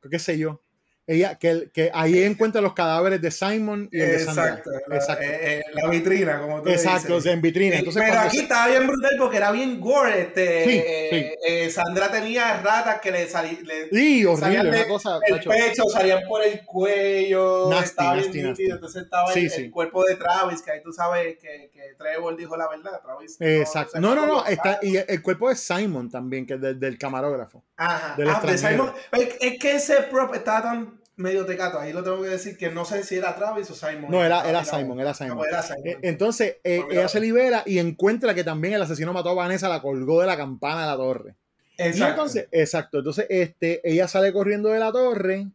[0.09, 0.62] qué sé yo.
[1.05, 4.45] Ella, que, que ahí encuentra los cadáveres de Simon y el de Sandra.
[4.55, 5.23] Exacto, Exacto.
[5.25, 7.33] eh, eh, la vitrina, como tú Exacto, dices.
[7.33, 7.75] en vitrina.
[7.77, 10.21] Entonces, Pero aquí se- estaba bien brutal porque era bien gore.
[10.21, 11.39] Este, Sí, eh, sí.
[11.51, 15.49] eh, Sandra tenía ratas que le, sali- le Sí, horrible, salían de- cosa, tacho.
[15.49, 18.39] pecho, salían por el cuello, Nasty, estaba nasty,
[18.69, 22.55] entonces estaba el, el cuerpo de Travis, que ahí tú sabes que, que Trevor dijo
[22.55, 23.35] la verdad, Travis.
[23.41, 23.99] Exacto.
[23.99, 24.45] No, no, no.
[24.45, 27.61] Está, y el cuerpo de Simon también, que es del, del camarógrafo.
[27.85, 28.15] Ajá.
[28.15, 28.57] del Ah, de.
[28.57, 28.91] Simon.
[29.11, 32.71] Es, es que ese prop estaba tan medio tecato, ahí lo tengo que decir, que
[32.71, 34.09] no sé si era Travis o Simon.
[34.09, 35.37] No, era, era Simon, era Simon.
[35.37, 35.87] pues era Simon.
[35.87, 39.33] Eh, Entonces, eh, Pues ella se libera y encuentra que también el asesino mató a
[39.35, 41.35] Vanessa, la colgó de la campana de la torre.
[41.77, 42.07] Y Exacto.
[42.09, 42.97] entonces, exacto.
[42.99, 45.47] Entonces, este, ella sale corriendo de la torre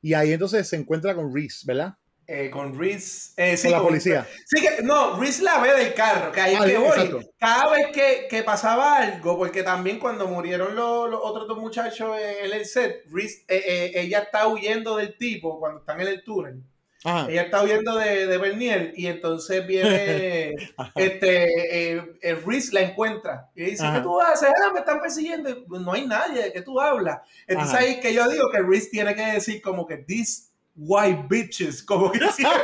[0.00, 1.94] y ahí entonces se encuentra con Reese, ¿verdad?
[2.32, 3.32] Eh, con Reese.
[3.36, 4.26] eh, sí, Con la con- policía.
[4.46, 6.90] Sí, que, no, Reese la ve del carro, que ahí es Ah, que bien, voy.
[6.90, 7.20] exacto.
[7.40, 12.16] Cada vez que, que pasaba algo, porque también cuando murieron los, los otros dos muchachos
[12.18, 16.22] en el set, Reese, eh, eh, ella está huyendo del tipo cuando están en el
[16.22, 16.62] túnel.
[17.02, 17.26] Ajá.
[17.30, 20.54] Ella está huyendo de, de Bernier y entonces viene
[20.94, 23.96] este eh, Reese la encuentra y dice, Ajá.
[23.96, 24.50] ¿qué tú haces?
[24.50, 25.48] Ah, me están persiguiendo.
[25.50, 27.20] Y, No hay nadie, ¿de qué tú hablas?
[27.46, 27.84] Entonces Ajá.
[27.84, 31.82] ahí es que yo digo que Reese tiene que decir como que these white bitches,
[31.82, 32.62] como que siempre,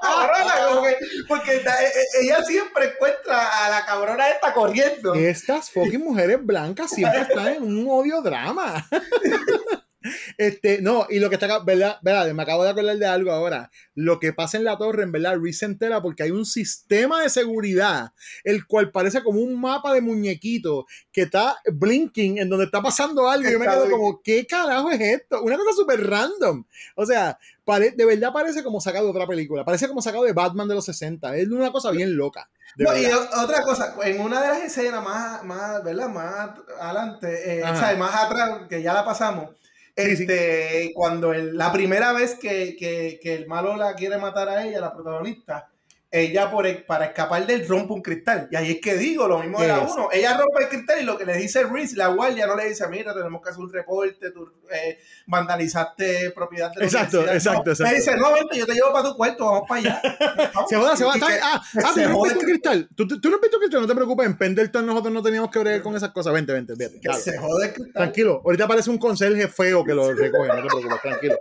[0.00, 5.14] cabrona, como que- porque eh, eh, ella siempre encuentra a la cabrona esta corriendo.
[5.14, 8.86] Estas fucking mujeres blancas siempre están en un odio drama.
[10.36, 11.98] Este, no, y lo que está acá, ¿verdad?
[12.02, 12.32] ¿verdad?
[12.32, 13.70] Me acabo de acordar de algo ahora.
[13.94, 17.22] Lo que pasa en la torre, en verdad, Reese se entera porque hay un sistema
[17.22, 18.12] de seguridad,
[18.44, 23.28] el cual parece como un mapa de muñequito que está blinking en donde está pasando
[23.28, 23.48] algo.
[23.48, 25.42] Y yo me quedo como, ¿qué carajo es esto?
[25.42, 26.64] Una cosa súper random.
[26.94, 29.64] O sea, de verdad parece como sacado de otra película.
[29.64, 31.36] Parece como sacado de Batman de los 60.
[31.36, 32.48] Es una cosa bien loca.
[32.76, 36.08] No, y otra cosa, en una de las escenas más, más ¿verdad?
[36.08, 36.50] Más
[36.80, 39.50] adelante, eh, o sea, más atrás, que ya la pasamos,
[39.98, 44.64] Este, cuando el- la primera vez que, que- que el malo la quiere matar a
[44.64, 45.70] ella, la protagonista,
[46.10, 48.48] ella por el- para escapar del rompe un cristal.
[48.50, 49.92] Y ahí es que digo, lo mismo de la Es.
[49.92, 50.08] uno.
[50.10, 52.88] Ella rompe el cristal y lo que le dice Reese, la guardia no le dice,
[52.88, 57.34] mira, tenemos que hacer un reporte, tú eh, vandalizaste propiedad de la Exacto, universidad".
[57.54, 57.92] exacto, No, exacto.
[57.92, 60.02] Le dice, no, vente, yo te llevo para tu cuarto, vamos para allá.
[60.68, 61.40] Se joda, se que- bien.
[61.42, 62.88] Ah, ah, se tú rompiste un cristal.
[62.94, 64.26] Tú, tú, tú rompiste un cristal, no te preocupes.
[64.26, 66.32] En Pendleton nosotros no teníamos que bregar con esas cosas.
[66.32, 67.00] Vente, vente, vente.
[67.00, 67.92] que se jode el cristal.
[67.92, 68.40] Tranquilo.
[68.44, 70.48] Ahorita aparece un conserje feo que lo recoge.
[70.48, 71.38] No te preocupes, tranquilo.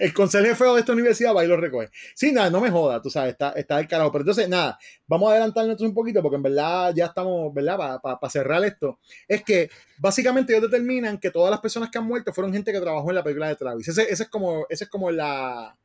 [0.00, 1.88] El conserje feo de esta universidad va y lo recoge.
[2.14, 4.12] Sí, nada, no me joda, tú sabes, está, está del carajo.
[4.12, 8.00] Pero entonces, nada, vamos a adelantarnos un poquito porque en verdad ya estamos, ¿verdad?
[8.00, 8.98] Para cerrar esto.
[9.28, 12.80] Es que básicamente ellos determinan que todas las personas que han muerto fueron gente que
[12.80, 13.88] trabajó en la película de Travis.
[13.88, 15.76] Ese, ese es como, ese es como la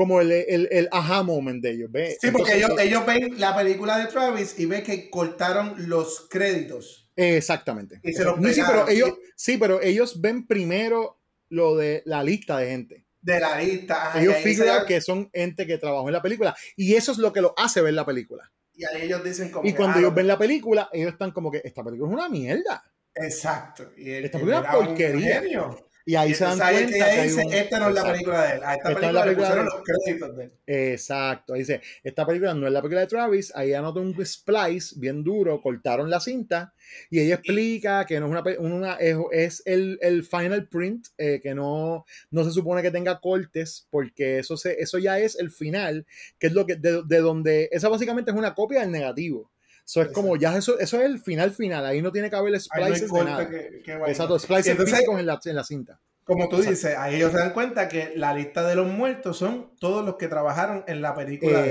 [0.00, 2.16] como el, el, el aha moment de ellos, ¿ves?
[2.22, 6.26] Sí, porque Entonces, ellos, ellos ven la película de Travis y ven que cortaron los
[6.30, 7.10] créditos.
[7.16, 8.00] Exactamente.
[8.02, 11.20] Y se los sí, pero ellos, sí, pero ellos ven primero
[11.50, 13.04] lo de la lista de gente.
[13.22, 14.12] De la lista.
[14.16, 16.56] ellos figuran que son gente que trabajó en la película.
[16.76, 18.50] Y eso es lo que lo hace ver la película.
[18.74, 21.50] y ahí ellos dicen como Y cuando ah, ellos ven la película, ellos están como
[21.50, 22.82] que esta película es una mierda.
[23.14, 23.92] Exacto.
[23.96, 25.40] Y Esta película es era un porquería.
[25.42, 25.89] genio.
[26.10, 28.42] Y ahí Y se dan ahí cuenta que dice, un- esta no es la película
[28.42, 28.60] de él.
[28.64, 30.52] A esta Esta no es película la le película pusieron de- los créditos de él.
[30.66, 35.22] Exacto, dice, esta película no es la película de Travis, ahí anota un splice bien
[35.22, 36.74] duro, cortaron la cinta
[37.10, 41.40] y ella explica que no es una, una es, es el, el final print, eh,
[41.42, 45.50] que no, no se supone que tenga cortes, porque eso, se, eso ya es el
[45.50, 46.06] final,
[46.38, 49.50] que es lo que, de, de donde, esa básicamente es una copia del negativo.
[49.90, 52.54] Eso es como, ya eso, eso es el final final, ahí no tiene que haber
[52.54, 53.48] Ahí no splices de nada.
[53.50, 53.92] que- que.
[53.92, 56.00] Exacto, splices entonces- físicos en la, en la cinta.
[56.22, 56.70] Como tú Exacto.
[56.70, 60.14] dices, ahí ellos se dan cuenta que la lista de los muertos son todos los
[60.14, 61.64] que trabajaron en la película.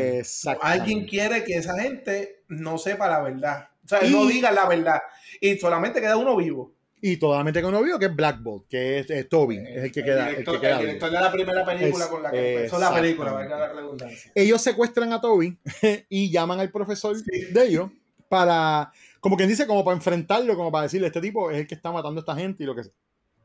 [0.62, 3.70] Alguien quiere que esa gente no sepa la verdad.
[3.86, 5.00] O sea, Y- no diga la verdad.
[5.40, 6.74] Y solamente queda uno vivo.
[7.02, 10.26] Y totalmente conocido que es Black Bolt, que es, es Toby, es el que queda.
[10.28, 12.56] el director, el que queda el director de la primera película Es- con la que
[12.56, 14.32] empezó la película, valga la redundancia.
[14.36, 15.58] Ellos secuestran a Toby
[16.10, 17.90] y llaman al profesor de ellos
[18.30, 21.76] para, como quien dice, como para enfrentarlo, como para decirle, este tipo es el que
[21.76, 22.94] está matando a esta gente y lo que sea.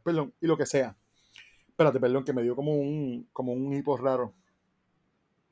[0.05, 0.97] Perdón, y lo que sea.
[1.69, 4.35] Espérate, perdón, que me dio como un, como un hipo raro.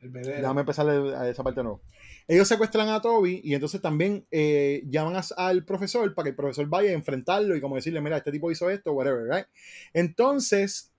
[0.01, 0.13] El.
[0.13, 1.81] Déjame empezar a esa parte de nuevo.
[2.27, 6.37] Ellos secuestran a Toby y entonces también eh, llaman a- al profesor para que el
[6.37, 9.47] profesor vaya a enfrentarlo y como decirle, mira, este tipo hizo esto, whatever, right?
[9.93, 10.93] Entonces,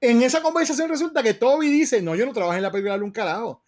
[0.00, 3.04] en esa conversación resulta que Toby dice, no, yo no trabajé en la película de
[3.04, 3.62] un carajo.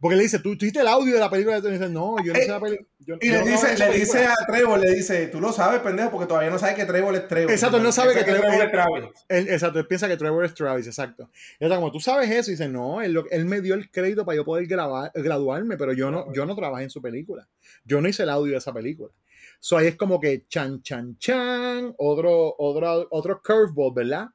[0.00, 2.32] Porque le dice, tú tú hiciste el audio de la película y dice, no, yo
[2.32, 2.88] no sé la película.
[3.00, 4.34] yo- Eh, Y le dice, le dice película".
[4.40, 7.28] a Trevor, le dice, tú lo sabes, pendejo, porque todavía no sabes que Trevor es
[7.28, 7.50] Trevor.
[7.52, 9.04] Exacto, él no sabe que Piensa Trevor, es Travis.
[9.28, 11.30] él- exacto, él piensa que Trevor es Travis, exacto.
[11.58, 14.36] Y está como, tú sabes eso, y dice, no, él me dio el crédito para
[14.36, 17.46] yo poder grabar, graduarme, pero yo no, yo no trabajé en su película.
[17.84, 19.12] Yo no hice el audio de esa película.
[19.58, 24.28] So ahí es como que chan, chan, chan, otro, otro, otro curveball, ¿verdad?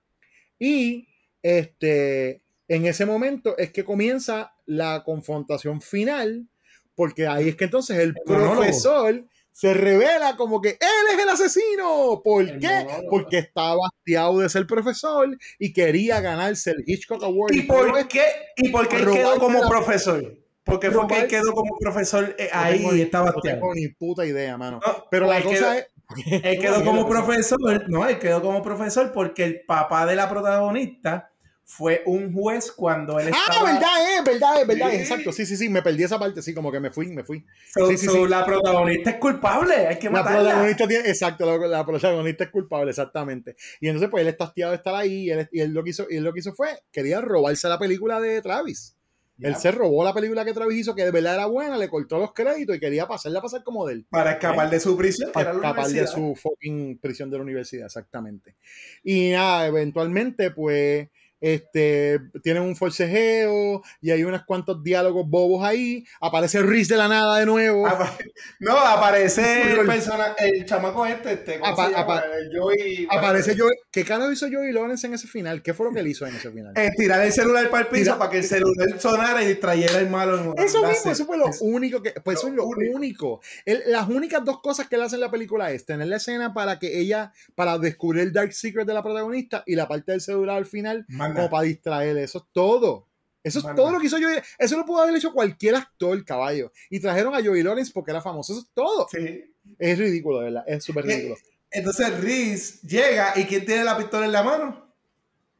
[0.59, 1.07] Y
[1.41, 6.47] este, en ese momento es que comienza la confrontación final,
[6.95, 12.21] porque ahí es que entonces el profesor se revela como que él es el asesino.
[12.23, 12.67] ¿Por El qué?
[12.67, 13.09] monólogo.
[13.09, 17.53] Porque estaba hastiado de ser profesor y quería ganarse el Hitchcock Award.
[17.53, 18.23] ¿Y por qué,
[18.57, 20.37] y por qué quedó como la- profesor?
[20.63, 23.73] Porque fue que él quedó como profesor eh, No ahí y estaba No tengo hastiado.
[23.75, 24.79] ni puta idea, mano.
[24.85, 26.43] No, Pero la pues cosa quedó- es.
[26.43, 27.59] Él quedó como profesor,
[27.89, 31.31] no, él quedó como profesor porque el papá de la protagonista
[31.67, 33.71] fue un juez cuando él Ah, estaba...
[33.73, 34.95] verdad, es, verdad, es, verdad, Sí.
[34.97, 35.31] es, exacto.
[35.31, 37.43] Sí, sí, sí, me perdí esa parte, sí, como que me fui, me fui.
[37.73, 38.27] So- sí, sí, so sí.
[38.29, 40.39] La protagonista es culpable, hay que La matarla.
[40.41, 43.55] protagonista tiene, exacto, la, la protagonista es culpable, exactamente.
[43.81, 45.89] Y entonces, pues él está hastiado de estar ahí y él, y él lo que
[45.89, 48.95] hizo, y él lo que hizo fue, quería robarse la película de Travis.
[49.37, 52.17] Él se robó la película que Travis hizo, que de verdad era buena, le cortó
[52.19, 54.05] los créditos y quería pasarla a pasar como de él.
[54.09, 57.35] Para escapar de su prisión, que para era la escapar de su fucking prisión de
[57.37, 58.55] la universidad, exactamente.
[59.03, 61.09] Y nada, eventualmente, pues,
[61.41, 66.05] este, tienen un forcejeo y hay unos cuantos diálogos bobos ahí.
[66.21, 67.87] Aparece Riz de la nada de nuevo.
[67.87, 68.17] Apa-
[68.59, 73.07] No, aparece el persona, el chamaco este, este ¿cómo Apa- apa- El Joey.
[73.09, 73.75] Aparece Joey.
[73.91, 75.61] ¿Qué carajo hizo Joey Lawrence en ese final?
[75.61, 76.73] ¿Qué fue lo que él hizo en ese final?
[76.75, 79.99] Eh, tirar el celular para el piso Tira- para que el celular sonara y distrayera
[79.99, 80.53] el malo.
[80.55, 82.11] en- Eso mismo, eso fue lo único que.
[82.11, 83.41] Pues eso es lo único.
[83.87, 86.79] Las únicas dos cosas que él hace en la película es tener la escena para
[86.79, 90.57] que ella, para descubrir el Dark Secret de la protagonista y la parte del celular
[90.57, 91.05] al final.
[91.33, 92.23] Como para distraerle.
[92.23, 93.07] Eso es todo.
[93.43, 93.81] Eso es Manda.
[93.81, 94.37] todo lo que hizo Joey.
[94.57, 96.71] Eso lo pudo haber hecho cualquier actor, caballo.
[96.89, 98.53] Y trajeron a Joey Lawrence porque era famoso.
[98.53, 99.07] Eso es todo.
[99.11, 99.53] Sí.
[99.79, 100.63] Es ridículo, de verdad.
[100.67, 101.35] Es súper ridículo.
[101.71, 104.95] Entonces Riz llega y ¿quién tiene la pistola en la mano?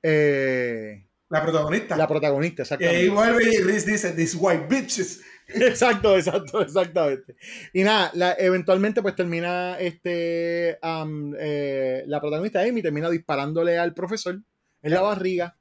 [0.02, 1.98] Eh, La protagonista.
[1.98, 3.00] la protagonista, y exactamente.
[3.02, 5.22] ahí vuelve y Riz dice, these white bitches.
[5.48, 7.36] Exacto, exacto, exactamente.
[7.72, 14.42] Y nada, la- eventualmente pues termina este eh, la protagonista Amy termina disparándole al profesor
[14.86, 15.58] en la barriga.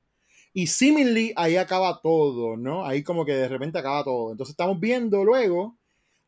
[0.54, 2.86] Y seemingly ahí acaba todo, ¿no?
[2.86, 4.32] Ahí como que de repente acaba todo.
[4.32, 5.78] Entonces estamos viendo luego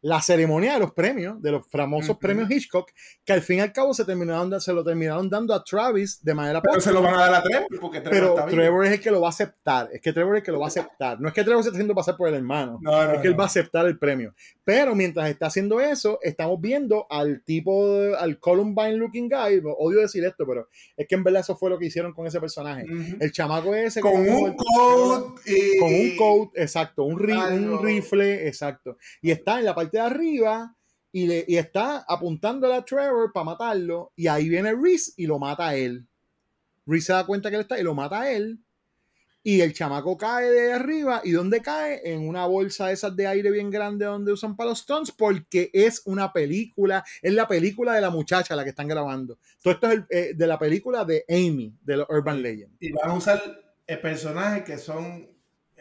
[0.07, 2.91] la ceremonia de los premios, de los famosos premios Hitchcock,
[3.25, 6.33] que al fin y al cabo se, terminaron, se lo terminaron dando a Travis de
[6.33, 8.47] manera Pero se lo van a dar a Trevor porque Trevor Pero está.
[8.47, 9.89] Trevor es el que lo va a aceptar.
[9.93, 11.21] Es que Trevor es el que lo va a aceptar.
[11.21, 12.79] No es que Trevor se esté haciendo pasar por el hermano.
[12.83, 13.39] No, no, es que él no.
[13.39, 14.33] va a aceptar el premio.
[14.63, 19.61] Pero mientras está haciendo eso, estamos viendo al tipo, de- al Columbine looking guy.
[19.77, 22.39] Odio decir esto, pero es que en verdad eso fue lo que hicieron con ese
[22.41, 22.85] personaje.
[23.19, 24.01] El chamaco ese.
[24.01, 25.79] Con un coat y...
[25.81, 27.03] Con un coat, exacto.
[27.03, 27.79] Un, ri- Algo.
[27.81, 28.99] un rifle, exacto.
[29.21, 30.75] Y está en la parte arriba.
[31.13, 34.13] Y, le, y está apuntándole a Trevor para matarlo.
[34.17, 36.07] Y ahí viene Reese y lo mata a él.
[36.87, 38.59] Reese se da cuenta que él está y lo mata a él.
[39.43, 41.21] Y el chamaco cae de arriba.
[41.25, 42.01] ¿Y dónde cae?
[42.05, 45.71] En una bolsa de esas de aire bien grande donde usan para los stunts, porque
[45.73, 49.39] es una película, es la película de la muchacha la que están grabando.
[49.63, 52.75] Todo esto es el- eh, de la película de Amy, de los Urban Legend.
[52.81, 53.41] Y van a usar
[54.03, 55.31] personajes que son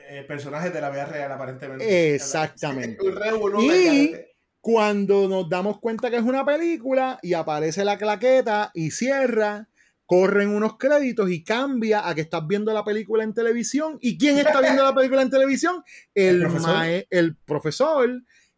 [0.10, 2.16] eh, personajes de la vida real, aparentemente.
[2.16, 2.98] Exactamente.
[3.04, 4.16] Un revolú, Y
[4.62, 9.68] cuando nos damos cuenta que es una película y aparece la claqueta y cierra,
[10.08, 13.98] corren unos créditos y cambia a que estás viendo la película en televisión.
[14.02, 15.84] ¿Y quién está viendo la película en televisión?
[16.16, 16.74] El, El profesor.
[16.76, 18.10] mae- el profesor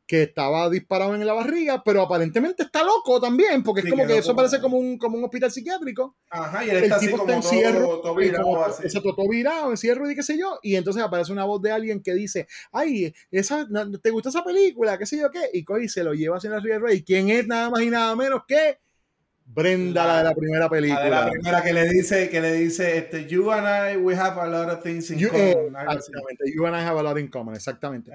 [0.07, 4.07] que estaba disparado en la barriga, pero aparentemente está loco también, porque Sí, es como
[4.07, 6.15] que eso como- parece como un, como un hospital psiquiátrico.
[6.29, 8.83] Ajá, y él está así como todo- todo y virado, como- así.
[8.83, 12.01] exacto, todo virado, encierro y qué sé yo, y entonces aparece una voz de alguien
[12.01, 13.67] que dice, ay, esa,
[14.01, 14.97] ¿te gustó esa película?
[14.97, 15.49] ¿Qué sé yo qué?
[15.53, 17.03] Y coge y se lo lleva hacia la Ría Rey.
[17.03, 18.79] ¿Quién es nada más y nada menos que
[19.49, 21.03] Brenda, la, de la primera La película?
[21.03, 24.39] de la primera que le dice, que le dice, este, you and I, we have
[24.39, 25.75] a lot of things in You, eh, common.
[25.75, 25.97] así.
[25.97, 28.11] exactamente, you and I have a lot in common, exactamente.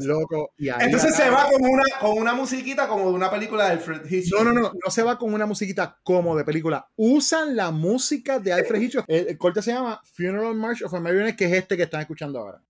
[0.00, 3.66] Loco, y ahí Entonces se va con una, con una musiquita como de una película
[3.66, 4.42] de Alfred Hitchcock.
[4.42, 6.88] No, no, no, no se va con una musiquita como de película.
[6.96, 9.04] Usan la música de Alfred Hitchcock.
[9.08, 12.00] El, el corte se llama Funeral March of a Marionette, que es este que están
[12.00, 12.62] escuchando ahora.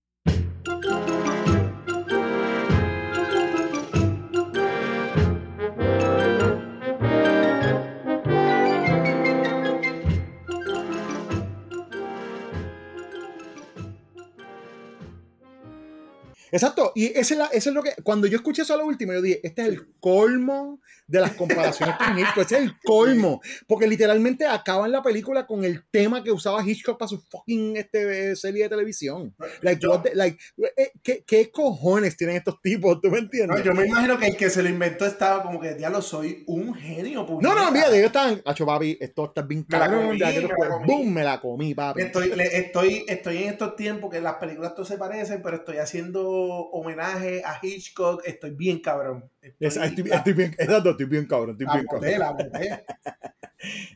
[16.51, 18.85] Exacto, y ese es, la- ese es lo que, cuando yo escuché eso a lo
[18.85, 22.79] último, yo dije, este es el colmo de las comparaciones con Hitchcock, ese es el
[22.83, 27.77] colmo, porque literalmente acaban la película con el tema que usaba Hitchcock para su fucking
[27.77, 29.33] este, serie de televisión.
[29.61, 30.37] Like, what the- like,
[30.75, 32.99] eh, ¿qué, qué cojones tienen estos tipos?
[33.01, 33.57] ¿Tú me entiendes?
[33.59, 36.43] No, yo me imagino que el que se lo inventó estaba como que, diablo, soy
[36.47, 37.21] un genio.
[37.21, 37.71] No, no, puñeta".
[37.71, 40.85] mira, ellos estaban, hacho papi, esto está bien comí.
[40.87, 42.01] boom, me la comí, papi.
[42.01, 45.77] Estoy, le- estoy, estoy en estos tiempos que las películas todas se parecen, pero estoy
[45.77, 46.36] haciendo
[46.71, 48.21] homenaje a Hitchcock.
[48.25, 49.29] Estoy bien cabrón.
[49.41, 52.51] Estoy, Esa- estoy, estoy bien, exacto, estoy bien cabrón, estoy bien boté, cabrón.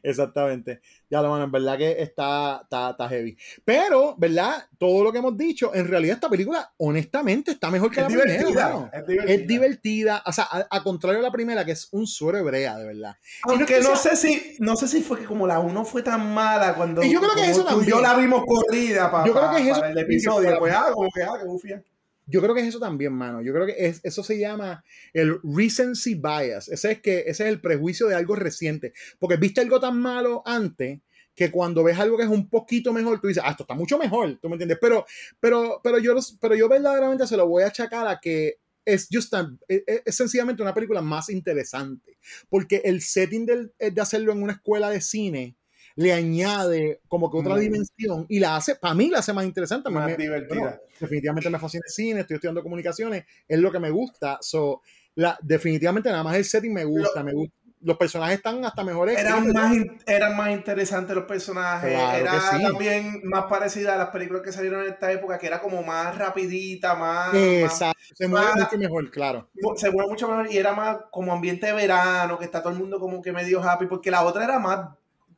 [0.03, 0.81] Exactamente.
[1.09, 3.37] Ya lo mano, en verdad que está, está, está heavy.
[3.63, 4.65] Pero, ¿verdad?
[4.77, 8.07] Todo lo que hemos dicho, en realidad esta película, honestamente, está mejor que Es la
[8.07, 8.31] primera.
[8.31, 8.89] divertida, mano.
[8.91, 9.33] es divertida.
[9.35, 10.23] Es divertida.
[10.25, 13.15] O sea, a, a contrario de la primera, que es un suero hebrea, de verdad.
[13.45, 15.59] No es Aunque que no sea- sé si no sé si fue que como la
[15.59, 18.01] 1 fue tan mala cuando Y yo creo que como eso y yo también.
[18.01, 20.59] la vimos corrida pa- Yo creo que es eso para el también, episodio.
[20.59, 21.83] Pues ah, como que ah, que bufia.
[22.31, 23.41] Yo creo que es eso también, mano.
[23.41, 24.83] Yo creo que es, eso se llama
[25.13, 26.69] el recency bias.
[26.69, 28.93] Ese es, que, ese es el prejuicio de algo reciente.
[29.19, 30.99] Porque viste algo tan malo antes
[31.35, 33.97] que cuando ves algo que es un poquito mejor, tú dices, ah, esto está mucho
[33.97, 34.77] mejor, ¿tú me entiendes?
[34.81, 35.05] Pero,
[35.39, 39.33] pero, pero, yo, pero yo verdaderamente se lo voy a achacar a que es, just
[39.33, 42.17] a- es, es sencillamente una película más interesante.
[42.49, 45.55] Porque el setting del- de hacerlo en una escuela de cine
[45.95, 47.59] le añade como que otra Mm.
[47.59, 49.89] dimensión y la hace, para mí la hace más interesante.
[49.89, 50.59] Más me- divertida.
[50.59, 54.37] bueno, definitivamente me fascina el cine, estoy estudiando comunicaciones, es lo que me gusta.
[54.41, 54.81] So,
[55.15, 57.55] la, definitivamente nada más el setting me gusta, me gusta.
[57.83, 59.17] Los personajes están hasta mejores.
[59.17, 59.55] Eran escritos.
[59.63, 61.89] más, in- eran más interesantes los personajes.
[61.91, 62.61] Claro era sí.
[62.61, 66.15] también más parecida a las películas que salieron en esta época, que era como más
[66.15, 67.33] rapidita, más.
[67.33, 69.49] Exacto, se mueve más- mucho mejor, claro.
[69.63, 72.71] más- se mueve mucho mejor y era más como ambiente de verano, que está todo
[72.71, 74.89] el mundo como que medio happy, porque la otra era más.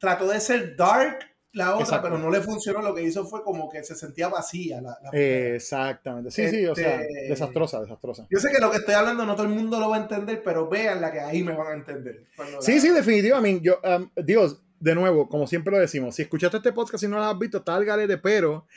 [0.03, 1.19] Trató de ser dark,
[1.53, 2.81] la otra, pero no le funcionó.
[2.81, 4.81] Lo que hizo fue como que se sentía vacía.
[4.81, 6.29] La, la Exactamente.
[6.29, 8.27] Sí, sí, o sea, Este- desastrosa, desastrosa.
[8.29, 10.41] Yo sé que lo que estoy hablando no todo el mundo lo va a entender,
[10.43, 12.25] pero vean la que ahí me van a entender.
[12.59, 13.63] Sí, la- sí, definitivamente.
[13.65, 17.15] Yo, um, Dios, de nuevo, como siempre lo decimos, si escuchaste este podcast y no
[17.15, 18.67] lo has visto, está al garete, pero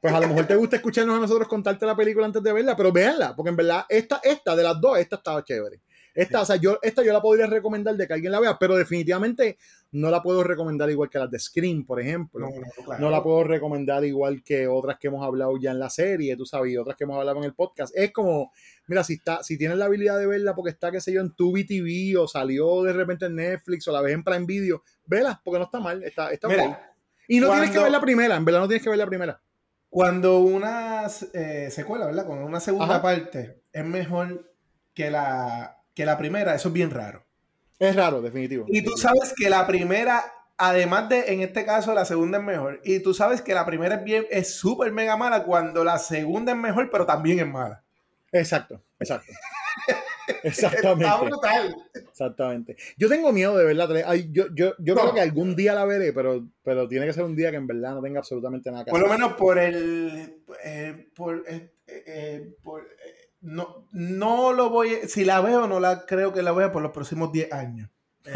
[0.00, 2.76] pues a lo mejor te gusta escucharnos a nosotros contarte la película antes de verla,
[2.76, 5.80] pero véanla, porque en verdad, esta, esta de las dos, esta estaba chévere.
[6.16, 8.74] Esta, o sea, yo, esta yo la podría recomendar de que alguien la vea, pero
[8.74, 9.58] definitivamente
[9.92, 12.48] no la puedo recomendar igual que las de Scream, por ejemplo.
[12.48, 13.04] No, no, claro.
[13.04, 16.46] No la puedo recomendar igual que otras que hemos hablado ya en la serie, tú
[16.46, 17.94] sabes, y otras que hemos hablado en el podcast.
[17.94, 18.50] Es como,
[18.86, 21.34] mira, si está, si tienes la habilidad de verla porque está, qué sé yo, en
[21.36, 25.38] Tubi TV o salió de repente en Netflix o la ves en Prime Video, vela,
[25.44, 26.94] porque no está mal, está, está Mira.
[27.28, 29.40] Y no tienes que ver la primera, en verdad no tienes que ver la primera.
[29.90, 32.26] Cuando una eh, secuela, ¿verdad?
[32.26, 33.02] Cuando una segunda Ajá.
[33.02, 34.52] parte es mejor
[34.94, 37.24] que la, que la primera, eso es bien raro.
[37.80, 38.66] Es raro, definitivo.
[38.68, 40.24] Y tú sabes que la primera,
[40.56, 42.80] además de, en este caso, la segunda es mejor.
[42.84, 46.52] Y tú sabes que la primera es bien, es súper mega mala cuando la segunda
[46.52, 47.82] es mejor, pero también es mala.
[48.30, 49.32] Exacto, exacto.
[50.42, 51.04] Exactamente.
[51.04, 51.76] Está brutal.
[51.94, 52.76] Exactamente.
[52.96, 53.88] Yo tengo miedo de verla.
[54.06, 55.02] ay, yo yo, yo No.
[55.02, 57.66] creo que algún día la veré, pero, pero tiene que ser un día que en
[57.66, 59.18] verdad no tenga absolutamente nada que Por lo hacer.
[59.18, 60.42] menos por el.
[60.64, 62.84] eh, por, eh, eh, por,
[63.46, 64.94] no, no lo voy.
[64.94, 67.88] a- Si la veo, no la creo que la vea por los próximos 10 años.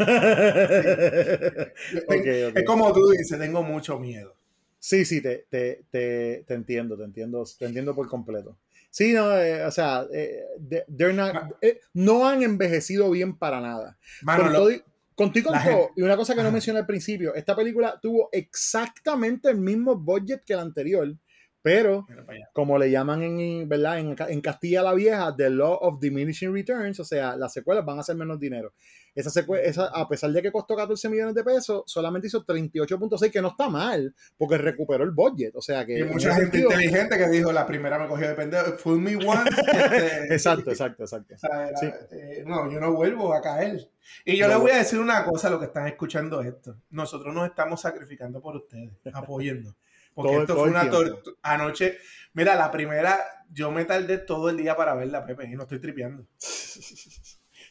[2.55, 4.35] Es como tú dices, tengo mucho miedo.
[4.79, 8.57] Sí, sí, te, te, te, te entiendo, te entiendo, te entiendo por completo.
[8.89, 13.61] Sí, no, eh, o sea, eh, de- they're not- eh, no han envejecido bien para
[13.61, 13.97] nada.
[14.23, 14.83] Mano, con lo- todo y-
[15.15, 18.29] contigo y con todo, y una cosa que no mencioné al principio, esta película tuvo
[18.31, 21.13] exactamente el mismo budget que la anterior,
[21.61, 22.07] pero
[22.53, 23.99] como le llaman en, ¿verdad?
[23.99, 27.97] En, en Castilla la Vieja, The Law of Diminishing Returns, o sea, las secuelas van
[27.97, 28.73] a hacer menos dinero.
[29.13, 33.29] esa, secue- esa a pesar de que costó 14 millones de pesos, solamente hizo 38.6,
[33.31, 35.55] que no está mal, porque recuperó el budget.
[35.55, 35.99] O sea que.
[35.99, 39.15] Y mucha gente sentido- inteligente que dijo, la primera me cogió de pendejo, fool me
[39.17, 39.49] once.
[39.71, 41.35] este, Exacto, exacto, exacto.
[41.35, 41.87] o sea, era, Sí.
[42.11, 43.87] eh, no, yo no vuelvo a caer.
[44.25, 46.75] Y yo No, les voy a decir una cosa a los que están escuchando esto.
[46.89, 49.75] Nosotros nos estamos sacrificando por ustedes, apoyando.
[50.13, 51.37] Porque Todo- esto todo fue una tortura.
[51.41, 51.97] Anoche,
[52.33, 53.19] mira, la primera,
[53.49, 56.25] yo me tardé todo el día para verla, Pepe, y no estoy tripeando.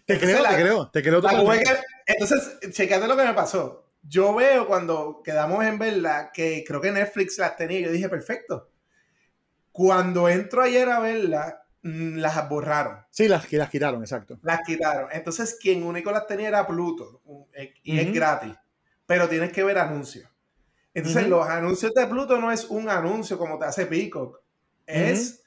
[0.07, 1.77] Te Entonces, creo, la- te creo, te creo tuve que-
[2.07, 3.87] entonces, checate lo que me pasó.
[4.03, 7.81] Yo veo cuando quedamos en verla que creo que Netflix las tenía.
[7.81, 8.71] Yo dije, perfecto.
[9.73, 13.05] Cuando entro ayer a verla, mm, las borraron.
[13.11, 14.39] Sí, las, las quitaron, exacto.
[14.43, 15.09] Las quitaron.
[15.12, 17.21] Entonces, quien único las tenía era Pluto.
[17.55, 18.55] eh, Y es gratis.
[19.07, 20.30] Pero tienes que ver anuncios.
[20.95, 24.41] Entonces, los anuncios de Pluto no es un anuncio como te hace Peacock.
[24.87, 25.45] Es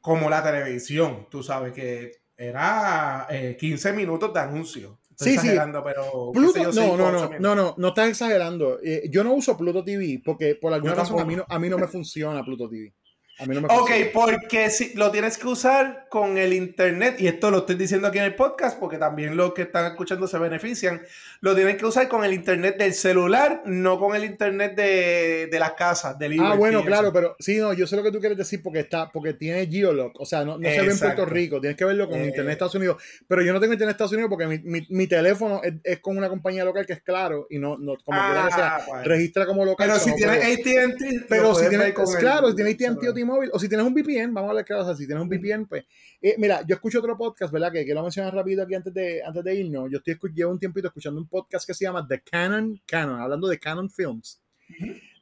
[0.00, 1.28] como la televisión.
[1.30, 4.98] Tú sabes que era eh, 15 minutos de anuncio.
[5.10, 5.46] Estoy Sí, sí.
[5.46, 6.30] exagerando, pero.
[6.32, 8.80] qué Pluto, yo, no, no, no, no, no, no estás exagerando.
[8.82, 11.68] Eh, yo no uso Pluto TV porque por alguna razón a mí, no, a mí
[11.68, 12.92] no me funciona Pluto TV.
[13.38, 17.26] A mí no me Ok, porque si lo tienes que usar con el internet, y
[17.26, 20.38] esto lo estoy diciendo aquí en el podcast, porque también los que están escuchando se
[20.38, 21.02] benefician,
[21.40, 25.58] lo tienes que usar con el internet del celular, no con el internet de, de
[25.58, 28.38] las casas, del Ah, bueno, claro, pero sí, no, yo sé lo que tú quieres
[28.38, 30.98] decir porque está, porque tiene Geolog, o sea, no, no se ve en.
[30.98, 32.26] Puerto Rico, tienes que verlo con Eh.
[32.26, 34.86] Internet de Estados Unidos, pero yo no tengo Internet de Estados Unidos porque mi, mi,
[34.90, 38.16] mi teléfono es, es con una compañía local que es claro y no, no como
[38.20, 39.02] quiera que sea, Ah, bueno.
[39.04, 39.88] registra como local.
[39.88, 40.44] Pero si no tienes.
[40.44, 44.48] AT&T, Pero si tienes, claro, si tienes AT&T T-Mobile, o si tienes un VPN, vamos
[44.48, 45.84] a hablar claro, o sea, si tienes un VPN, pues,
[46.20, 47.72] eh, mira, yo escucho otro podcast, ¿verdad?
[47.72, 49.90] Que quiero mencionar rápido aquí antes de, antes de irnos.
[49.90, 53.48] Yo estoy, llevo un tiempito escuchando un podcast que se llama The Canon Canon, hablando
[53.48, 54.40] de Canon Films,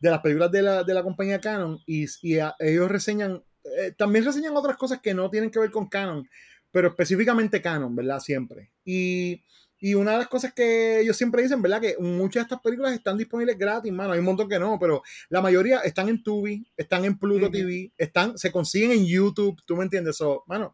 [0.00, 3.42] de las películas de la, de la compañía Canon, y, y a- ellos reseñan,
[3.78, 6.28] eh, también reseñan otras cosas que no tienen que ver con Canon,
[6.70, 8.18] pero específicamente Canon, ¿verdad?
[8.20, 8.70] Siempre.
[8.84, 9.42] Y,
[9.82, 11.80] y una de las cosas que ellos siempre dicen, ¿verdad?
[11.80, 14.12] Que muchas de estas películas están disponibles gratis, mano.
[14.12, 17.50] Hay un montón que no, pero la mayoría están en Tubi, están en Pluto.
[17.50, 20.16] TV, están, se consiguen en YouTube, ¿tú me entiendes?
[20.16, 20.72] So, mano,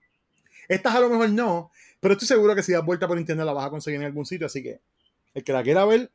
[0.68, 3.52] estas a lo mejor no, pero estoy seguro que si das vuelta por internet la
[3.54, 4.80] vas a conseguir en algún sitio, así que
[5.34, 6.10] el que la quiera ver,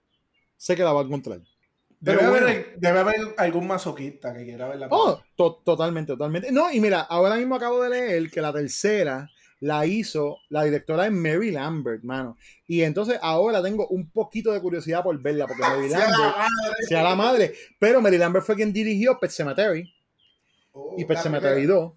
[0.55, 1.39] sé que la va a encontrar.
[1.99, 2.65] Debe, Pero haber, bueno.
[2.77, 6.51] debe haber algún masoquista que quiera ver la Oh, to- totalmente, totalmente.
[6.51, 9.29] No, y mira, ahora mismo acabo de leer que la tercera
[9.63, 12.37] la hizo la directora de Mary Lambert, mano.
[12.67, 16.35] Y entonces ahora tengo un poquito de curiosidad por verla, porque Mary Sea la Lambert,
[16.37, 16.85] madre.
[16.87, 19.91] sea la madre, pero Mary Lambert fue quien dirigió Pet Cemetery
[20.73, 21.79] Oh, y Pet Cemetery primera.
[21.81, 21.93] 2.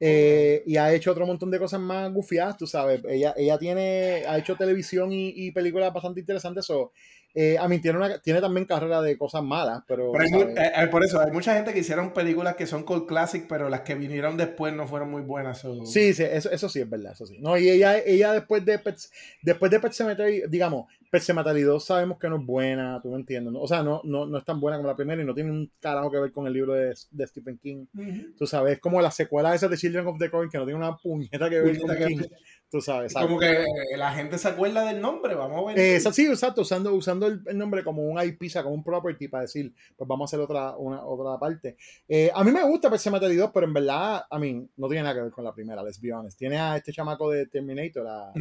[0.00, 3.02] eh, y ha hecho otro montón de cosas más gufiadas, tú sabes.
[3.08, 6.66] Ella, ella tiene, ha hecho televisión y, y películas bastante interesantes.
[6.66, 6.92] So,
[7.38, 10.10] eh, a mí tiene, una, tiene también carrera de cosas malas, pero.
[10.18, 13.44] Hay eh, eh, por eso, hay mucha gente que hicieron películas que son cult classic,
[13.46, 15.60] pero las que vinieron después no fueron muy buenas.
[15.84, 17.36] Sí, sí, eso, eso sí es verdad, eso sí.
[17.38, 18.96] No, y ella, ella después de Pet,
[19.42, 23.16] después de Pet Sematary, digamos, Pet Sematary 2 sabemos que no es buena, tú me
[23.16, 23.60] entiendes, ¿no?
[23.60, 25.70] O sea, no, no, no es tan buena como la primera y no tiene un
[25.78, 27.84] carajo que ver con el libro de, de Stephen King.
[27.94, 28.34] Ujú.
[28.38, 30.78] Tú sabes, es como la secuela esa de Children of the Corn que no tiene
[30.78, 32.22] una puñeta que ver Puñeta con que- King.
[32.68, 33.64] Tú sabes, Como que
[33.96, 35.78] la gente se acuerda del nombre, vamos a ver.
[35.78, 39.42] Eh, sí, exacto, usando, usando el, el nombre como un IP, como un property para
[39.42, 41.76] decir, pues vamos a hacer otra, una, otra parte.
[42.08, 45.14] Eh, a mí me gusta Sematary 2, pero en verdad, a mí, no tiene nada
[45.14, 46.36] que ver con la primera, let's be honest.
[46.36, 48.32] Tiene a este chamaco de Terminator, a,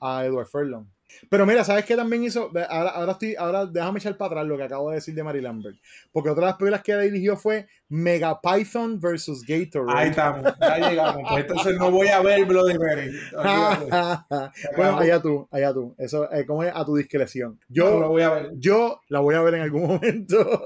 [0.00, 0.86] a Edward Furlong.
[1.28, 2.50] Pero mira, ¿sabes qué también hizo?
[2.68, 5.40] Ahora, ahora, estoy, ahora déjame echar para atrás lo que acabo de decir de Mary
[5.40, 5.76] Lambert.
[6.12, 9.42] Porque otra de las películas que ella dirigió fue Mega Python vs.
[9.46, 9.98] Gatorade.
[9.98, 11.22] Ahí estamos, ya llegamos.
[11.28, 13.12] Pues entonces no voy a ver Bloody Mary.
[14.76, 15.94] Bueno, allá tú, allá tú.
[15.98, 17.58] Eso es como es a tu discreción.
[17.68, 18.50] Yo No lo voy a ver.
[18.56, 20.62] Yo la voy a ver en algún momento.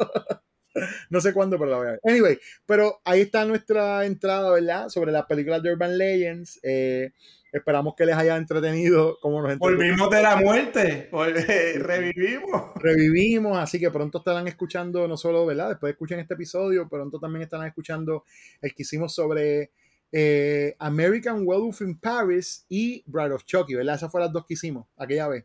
[1.11, 2.01] no sé cuándo, pero la voy a ver.
[2.05, 4.89] Anyway, pero ahí está nuestra entrada, ¿verdad?
[4.89, 6.61] Sobre las películas de Urban Legends.
[6.63, 7.13] Eh,
[7.53, 9.59] esperamos que les haya entretenido como nos.
[9.59, 11.09] Volvimos de la muerte.
[11.11, 12.71] Vol- Revivimos.
[12.77, 15.71] Revivimos, así que pronto estarán escuchando, no solo, ¿verdad?
[15.71, 18.25] Después escuchen este episodio, pronto también estarán escuchando
[18.61, 19.71] el que hicimos sobre
[20.13, 23.97] eh, American Werewolf in Paris y Bride of Chucky, ¿verdad?
[23.97, 25.45] Esas fueron las dos que hicimos aquella vez.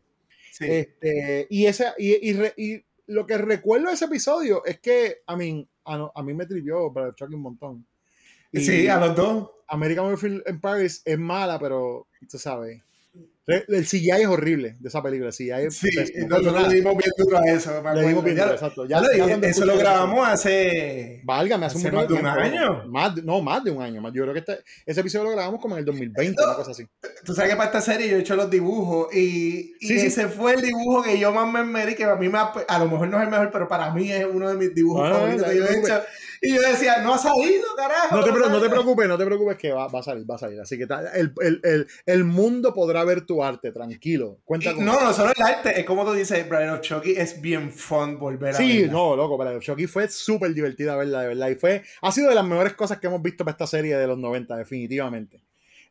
[0.52, 0.64] Sí.
[0.68, 5.18] Este, y, esa, y, y re- y lo que recuerdo de ese episodio es que,
[5.26, 7.86] a mí, a, no- a mí me trivió Bride of Chucky un montón.
[8.56, 9.50] Y Sí, a los dos.
[9.68, 12.80] American Werewolf in Paris es mala, pero tú sabes.
[13.48, 15.28] El CGI es horrible de esa película.
[15.28, 15.88] El CGI es Sí,
[16.26, 16.66] nosotros Nada.
[16.68, 17.80] le dimos bien duro a eso.
[17.94, 18.86] Le dimos bien duro, exacto.
[18.86, 19.00] Ya-
[19.42, 21.20] eso lo grabamos hace.
[21.24, 22.40] Válgame, hace, Hace un más de un tiempo.
[22.40, 22.84] año.
[22.88, 24.00] Más de- no, más de un año.
[24.00, 24.12] más.
[24.12, 26.88] Yo creo que este- ese episodio lo grabamos como en el 2020, una cosa así.
[27.24, 30.06] Tú sabes que para esta serie yo he hecho los dibujos y, y Sí, sí.
[30.06, 32.78] ese fue el dibujo que yo más me enmeré, que a mí me, ha- a
[32.80, 35.14] lo mejor no es el mejor, pero para mí es uno de mis dibujos Ah,
[35.14, 36.02] favoritos que yo he no hecho.
[36.46, 38.16] Y yo decía, no ha salido, carajo.
[38.16, 38.70] No te, no te salido".
[38.70, 40.60] preocupes, no te preocupes que va, va a salir, va a salir.
[40.60, 44.38] Así que el, el- el- el mundo podrá ver tu arte, tranquilo.
[44.44, 47.12] Cuenta Y con no, no solo el arte, es como tú dices, Brian of Chucky
[47.16, 48.92] es bien fun volver a Sí, verla.
[48.92, 51.48] no, loco, pero Shocky fue súper divertida verla, de verdad.
[51.48, 54.06] Y fue, ha sido de las mejores cosas que hemos visto para esta serie de
[54.06, 55.40] los 90, definitivamente.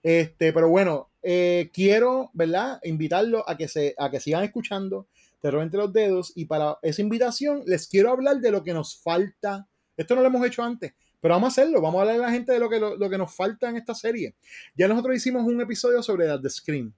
[0.03, 2.80] Este, pero bueno, eh, quiero, ¿verdad?
[2.84, 5.07] Invitarlos a que, se, a que sigan escuchando
[5.41, 6.32] Terror entre los dedos.
[6.36, 9.68] Y para esa invitación, les quiero hablar de lo que nos falta.
[9.98, 11.82] Esto no lo hemos hecho antes, pero vamos a hacerlo.
[11.82, 13.78] Vamos a hablar a la gente de lo que, lo, lo que nos falta en
[13.78, 14.36] esta serie.
[14.76, 16.94] Ya nosotros hicimos un episodio sobre The Scream.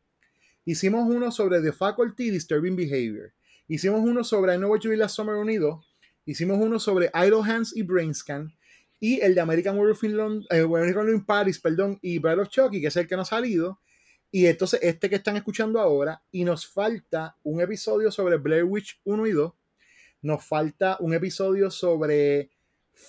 [0.66, 3.34] Hicimos uno sobre The Faculty Disturbing Behavior.
[3.68, 5.84] Hicimos uno sobre I Know What You Did Last Summer Unido.
[6.26, 8.54] Hicimos uno sobre Idle Hands y Brainscan.
[9.00, 12.50] Y el de American Werewolf in, Lon- eh, Werewolf in Paris, perdón, y Bride of
[12.50, 13.80] Chucky, que es el que no ha salido.
[14.32, 16.22] Y entonces este que están escuchando ahora.
[16.32, 19.54] Y nos falta un episodio sobre Blair Witch 1 y 2.
[20.24, 22.50] Nos falta un episodio sobre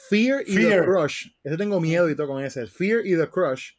[0.08, 0.82] Fear y The.
[0.84, 1.26] Crush.
[1.42, 2.66] Ese tengo miedo y todo con ese.
[2.66, 3.72] Fear y The Crush.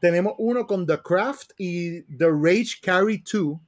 [0.00, 3.58] Tenemos uno con The Craft y The Rage Carry 2.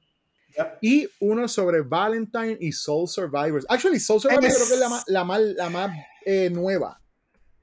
[0.81, 3.65] Y uno sobre Valentine y Soul Survivors.
[3.69, 5.91] Actually, Soul Survivors Es- creo que es la más, la más, la más
[6.25, 6.99] eh, nueva.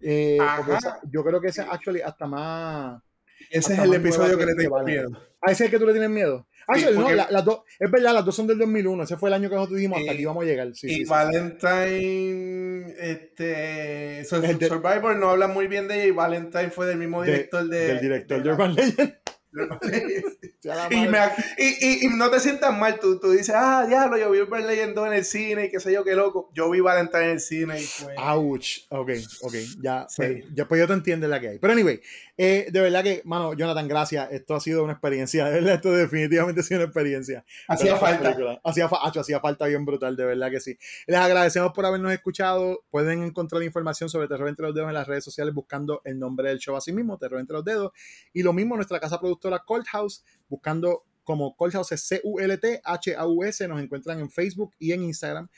[0.01, 0.39] Eh,
[0.77, 3.03] esa- yo creo que esa actually hasta más.
[3.51, 5.11] Ese hasta es el episodio que le tengo miedo.
[5.43, 6.47] Ah, ese es el que tú le tienes miedo.
[6.66, 9.03] Actually, no, porque- la- las dos, es verdad, las dos son del 2001.
[9.05, 10.74] Ese fue el año que nosotros dijimos hasta aquí vamos a llegar.
[10.74, 11.05] Sí, y sí, sí.
[11.05, 14.24] Valentine, este, de-
[14.69, 18.01] Survivor no habla muy bien de ella y Valentine fue del mismo director de, del
[18.01, 19.15] director de de Urban Legend.
[20.90, 21.18] Y, me
[21.59, 24.94] y, y- y no te sientas mal, tú, tú dices, ah, diablo, yo vi Legend
[24.94, 26.51] 2 en el cine y qué sé yo, qué loco.
[26.55, 28.14] Yo vi Valentine en el cine y fue...
[28.16, 28.86] Ouch.
[28.89, 29.10] Ok,
[29.43, 29.55] ok.
[29.82, 30.16] Ya, Sí.
[30.22, 31.59] pues, ya pues yo te entiendo la que hay.
[31.59, 32.01] Pero anyway,
[32.39, 34.32] eh, de verdad que, mano, Jonathan, gracias.
[34.32, 35.44] Esto ha sido una experiencia.
[35.47, 37.44] De verdad, esto definitivamente ha sido una experiencia.
[37.68, 38.35] Hacía falta.
[38.64, 40.78] Hacía, hacía falta bien brutal, de verdad que sí.
[41.06, 42.85] Les agradecemos por habernos escuchado.
[42.90, 46.48] Pueden encontrar información sobre Terror entre los dedos en las redes sociales buscando el nombre
[46.48, 47.93] del show así mismo, Terror entre los dedos.
[48.32, 53.69] Y lo mismo nuestra casa productora Cold House, buscando como Cold House es C-U-L-T-H-A-U-S.
[53.69, 55.49] Nos encuentran en Facebook y en Instagram.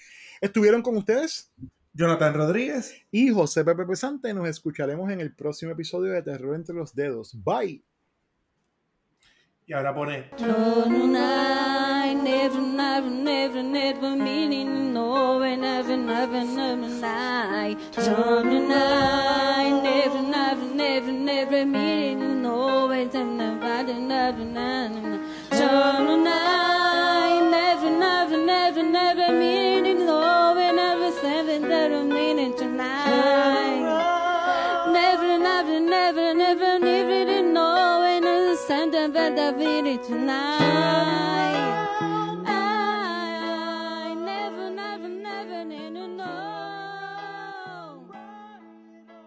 [0.41, 1.53] Estuvieron con ustedes
[1.93, 2.95] Jonathan Rodríguez.
[3.11, 4.33] y José Pepe Pesante.
[4.33, 7.33] Nos escucharemos en el próximo episodio de Terror entre los dedos.
[7.43, 7.83] Bye.
[9.69, 10.31] Y ahora pone...
[10.37, 17.77] Tonight, never, never, never, never meaning no, never, never, never night.
[17.91, 22.06] Tonight, never, never, never, never meaning
[39.99, 40.86] tonight.